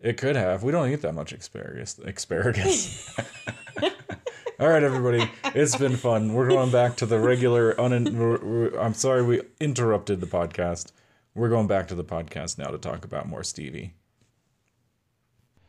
it 0.00 0.18
could 0.18 0.36
have. 0.36 0.62
We 0.62 0.70
don't 0.70 0.88
eat 0.88 1.02
that 1.02 1.14
much 1.14 1.32
asparagus. 1.32 1.98
Asparagus. 1.98 3.18
All 4.58 4.68
right, 4.68 4.82
everybody. 4.82 5.30
It's 5.54 5.76
been 5.76 5.96
fun. 5.96 6.32
We're 6.32 6.48
going 6.48 6.70
back 6.70 6.96
to 6.96 7.06
the 7.06 7.18
regular. 7.18 7.78
Un- 7.78 8.16
we're- 8.18 8.38
we're- 8.42 8.78
I'm 8.78 8.94
sorry 8.94 9.22
we 9.22 9.42
interrupted 9.60 10.20
the 10.20 10.26
podcast. 10.26 10.92
We're 11.34 11.50
going 11.50 11.66
back 11.66 11.88
to 11.88 11.94
the 11.94 12.04
podcast 12.04 12.56
now 12.56 12.68
to 12.68 12.78
talk 12.78 13.04
about 13.04 13.28
more 13.28 13.44
Stevie. 13.44 13.94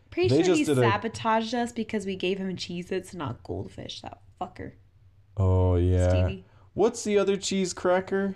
Pretty 0.10 0.30
They 0.30 0.36
sure 0.38 0.46
just 0.56 0.60
he 0.60 0.64
did 0.66 0.78
a- 0.78 0.82
sabotaged 0.90 1.54
us 1.54 1.74
because 1.74 2.06
we 2.06 2.16
gave 2.16 2.38
him 2.38 2.56
Cheez 2.56 2.92
Its, 2.92 3.14
not 3.14 3.44
goldfish. 3.44 4.02
That 4.02 4.20
fucker. 4.40 4.74
Oh 5.36 5.76
yeah. 5.76 6.10
Stevie. 6.10 6.46
What's 6.74 7.04
the 7.04 7.18
other 7.18 7.36
cheese 7.36 7.74
cracker? 7.74 8.36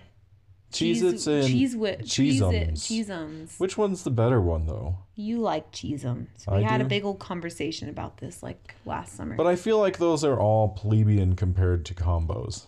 Cheez 0.71 1.03
Its 1.03 1.27
and 1.27 1.45
cheese 1.47 1.75
whip, 1.75 2.01
Cheez-Ums. 2.01 3.55
Which 3.57 3.77
one's 3.77 4.03
the 4.03 4.09
better 4.11 4.39
one 4.41 4.65
though? 4.65 4.97
You 5.15 5.39
like 5.39 5.71
Cheez-Ums. 5.71 6.45
We 6.47 6.57
I 6.57 6.61
had 6.61 6.79
do. 6.79 6.85
a 6.85 6.87
big 6.87 7.03
old 7.05 7.19
conversation 7.19 7.89
about 7.89 8.17
this 8.17 8.41
like 8.41 8.75
last 8.85 9.15
summer. 9.15 9.35
But 9.35 9.47
I 9.47 9.55
feel 9.55 9.77
like 9.79 9.97
those 9.97 10.23
are 10.23 10.39
all 10.39 10.69
plebeian 10.69 11.35
compared 11.35 11.85
to 11.87 11.93
combos. 11.93 12.65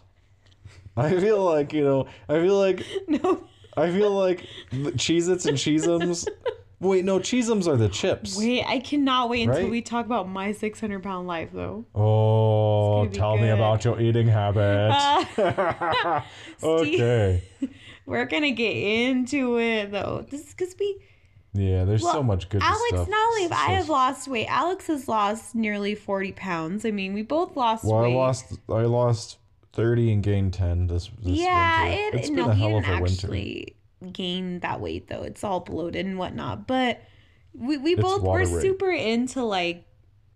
I 0.95 1.09
feel 1.19 1.43
like, 1.43 1.73
you 1.73 1.83
know, 1.83 2.07
I 2.29 2.33
feel 2.39 2.57
like 2.59 2.85
no. 3.07 3.47
I 3.75 3.89
feel 3.91 4.11
like 4.11 4.45
Cheez 4.71 5.29
Its 5.29 5.45
and 5.45 5.57
Cheezums. 5.57 6.27
Wait, 6.79 7.05
no, 7.05 7.17
Cheezums 7.17 7.65
are 7.65 7.77
the 7.77 7.87
chips. 7.87 8.37
Wait, 8.37 8.61
I 8.67 8.79
cannot 8.79 9.29
wait 9.29 9.43
until 9.47 9.61
Right? 9.61 9.71
we 9.71 9.81
talk 9.81 10.05
about 10.05 10.27
my 10.27 10.51
600 10.51 11.01
pound 11.01 11.27
life 11.29 11.47
though. 11.53 11.85
Oh, 11.95 13.07
tell 13.07 13.37
me 13.37 13.47
about 13.49 13.85
your 13.85 14.01
eating 14.01 14.27
habits. 14.27 14.93
okay. 16.63 17.41
We're 18.05 18.25
gonna 18.25 18.51
get 18.51 18.71
into 18.75 19.57
it 19.59 19.91
though. 19.91 20.25
This 20.29 20.41
is 20.47 20.53
because 20.53 20.75
we 20.79 20.97
Yeah, 21.53 21.83
there's 21.85 22.01
so 22.01 22.23
much 22.23 22.49
good 22.49 22.61
Alex, 22.63 22.81
stuff. 22.89 23.07
not 23.09 23.27
only 23.29 23.43
have 23.43 23.51
I 23.51 23.71
have 23.73 23.89
lost 23.89 24.27
weight, 24.27 24.47
Alex 24.47 24.87
has 24.87 25.07
lost 25.07 25.55
nearly 25.55 25.95
40 25.95 26.31
pounds. 26.33 26.85
I 26.85 26.91
mean, 26.91 27.13
we 27.13 27.21
both 27.21 27.55
lost 27.55 27.85
Well, 27.85 28.03
I 28.03 28.07
lost 28.07 28.57
I 28.69 28.81
lost 28.81 29.37
30 29.73 30.13
and 30.13 30.23
gained 30.23 30.53
10 30.53 30.87
this, 30.87 31.09
this 31.21 31.37
yeah, 31.39 31.83
winter. 31.83 32.17
it, 32.17 32.19
It's 32.19 32.29
no, 32.29 32.43
been 32.43 32.51
a 32.51 32.55
hell 32.55 32.77
of 32.77 32.87
a 32.87 33.01
winter. 33.01 33.25
actually 33.27 33.75
gain 34.11 34.59
that 34.59 34.81
weight 34.81 35.07
though. 35.07 35.23
It's 35.23 35.43
all 35.43 35.61
bloated 35.61 36.05
and 36.05 36.17
whatnot. 36.19 36.67
But 36.67 37.01
we, 37.55 37.77
we 37.77 37.93
It's 37.93 38.01
both 38.01 38.21
we're 38.21 38.45
super 38.45 38.91
into 38.91 39.43
like 39.43 39.85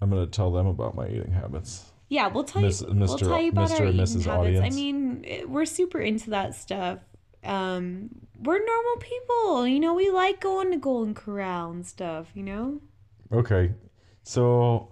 I'm 0.02 0.10
gonna 0.10 0.28
tell 0.28 0.52
them 0.52 0.68
about 0.68 0.96
my 0.96 1.08
eating 1.08 1.32
habits. 1.32 1.92
yeah, 2.10 2.28
we'll 2.28 2.44
tell 2.46 2.62
Miss- 2.62 2.82
you 2.82 2.88
we'll 2.94 3.18
tell 3.18 3.42
you 3.42 3.50
about 3.50 3.70
Mr. 3.72 3.80
our 3.82 3.86
eating 3.88 4.02
Mrs. 4.02 4.26
habits. 4.26 4.62
I 4.62 4.70
mean, 4.70 5.24
it- 5.26 5.50
we're 5.50 5.66
super 5.66 6.00
into 6.00 6.30
that 6.30 6.54
stuff. 6.56 7.00
Um, 7.48 8.10
we're 8.40 8.64
normal 8.64 8.98
people, 9.00 9.68
you 9.68 9.80
know. 9.80 9.94
We 9.94 10.10
like 10.12 10.40
going 10.40 10.72
to 10.72 10.78
Golden 10.78 11.14
Corral 11.14 11.72
and 11.72 11.86
stuff, 11.86 12.28
you 12.34 12.44
know. 12.44 12.82
Okay, 13.32 13.72
so 14.24 14.90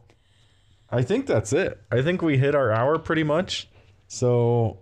I 0.89 1.01
think 1.03 1.25
that's 1.27 1.53
it. 1.53 1.79
I 1.91 2.01
think 2.01 2.21
we 2.21 2.37
hit 2.37 2.55
our 2.55 2.71
hour 2.71 2.97
pretty 2.97 3.23
much. 3.23 3.69
So 4.07 4.79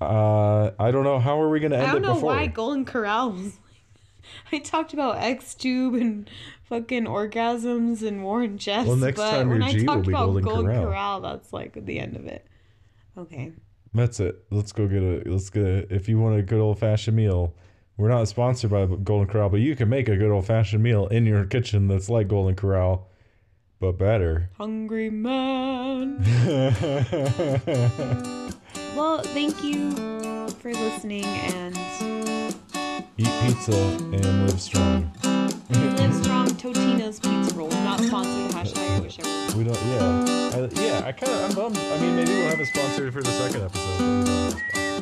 uh, 0.00 0.70
I 0.78 0.90
don't 0.90 1.04
know 1.04 1.18
how 1.18 1.40
are 1.40 1.48
we 1.48 1.60
gonna 1.60 1.76
end 1.76 1.84
I 1.86 1.92
don't 1.92 2.04
it 2.04 2.06
know 2.06 2.14
before. 2.14 2.34
why 2.34 2.46
Golden 2.46 2.84
Corral 2.84 3.32
was 3.32 3.44
like. 3.44 3.54
I 4.52 4.58
talked 4.58 4.92
about 4.92 5.16
X 5.18 5.54
Tube 5.54 5.94
and 5.94 6.28
fucking 6.64 7.04
orgasms 7.04 8.06
and 8.06 8.22
Warren 8.22 8.58
Jeffs. 8.58 8.86
Well, 8.86 8.96
next 8.96 9.16
but 9.16 9.30
time 9.30 9.48
when 9.48 9.60
your 9.62 9.68
I 9.68 9.72
G 9.72 9.78
will 9.78 9.86
talked 9.86 10.06
be 10.06 10.12
about 10.12 10.26
Golden 10.26 10.44
Golden 10.44 10.66
Corral. 10.66 10.84
Corral, 10.84 11.20
that's 11.22 11.52
like 11.52 11.84
the 11.84 11.98
end 11.98 12.16
of 12.16 12.26
it. 12.26 12.46
Okay. 13.16 13.52
That's 13.94 14.20
it. 14.20 14.44
Let's 14.50 14.72
go 14.72 14.86
get 14.86 15.02
a. 15.02 15.22
Let's 15.26 15.50
get 15.50 15.64
a. 15.64 15.94
If 15.94 16.08
you 16.08 16.18
want 16.18 16.38
a 16.38 16.42
good 16.42 16.60
old 16.60 16.78
fashioned 16.78 17.16
meal, 17.16 17.54
we're 17.96 18.08
not 18.08 18.28
sponsored 18.28 18.70
by 18.70 18.86
Golden 18.86 19.26
Corral, 19.26 19.48
but 19.48 19.60
you 19.60 19.74
can 19.74 19.88
make 19.88 20.08
a 20.08 20.16
good 20.16 20.30
old 20.30 20.46
fashioned 20.46 20.82
meal 20.82 21.06
in 21.08 21.26
your 21.26 21.44
kitchen 21.44 21.88
that's 21.88 22.08
like 22.08 22.28
Golden 22.28 22.54
Corral, 22.54 23.08
but 23.80 23.98
better. 23.98 24.50
Hungry 24.56 25.10
man. 25.10 26.22
well, 28.94 29.22
thank 29.22 29.64
you 29.64 29.90
for 30.60 30.72
listening 30.72 31.24
and 31.24 31.76
Eat 33.20 33.26
pizza 33.42 33.72
and 33.72 34.46
live 34.46 34.60
strong. 34.60 35.12
Live 35.70 36.14
strong. 36.14 36.48
Totino's 36.48 37.20
Pizza 37.20 37.54
Roll. 37.54 37.70
Not 37.70 38.00
sponsored. 38.00 38.50
Hashtag 38.52 38.96
I 38.96 39.00
wish 39.00 39.18
I 39.20 39.52
were. 39.52 39.58
We 39.58 39.64
don't. 39.64 39.74
Yeah. 39.86 40.50
I, 40.54 40.80
yeah. 40.80 41.06
I 41.06 41.12
kind 41.12 41.32
of. 41.32 41.50
I'm 41.50 41.54
bummed. 41.54 41.78
I 41.78 42.00
mean, 42.00 42.16
maybe 42.16 42.32
we'll 42.32 42.48
have 42.48 42.60
a 42.60 42.66
sponsor 42.66 43.12
for 43.12 43.22
the 43.22 43.30
second 43.30 43.62
episode. 43.62 44.97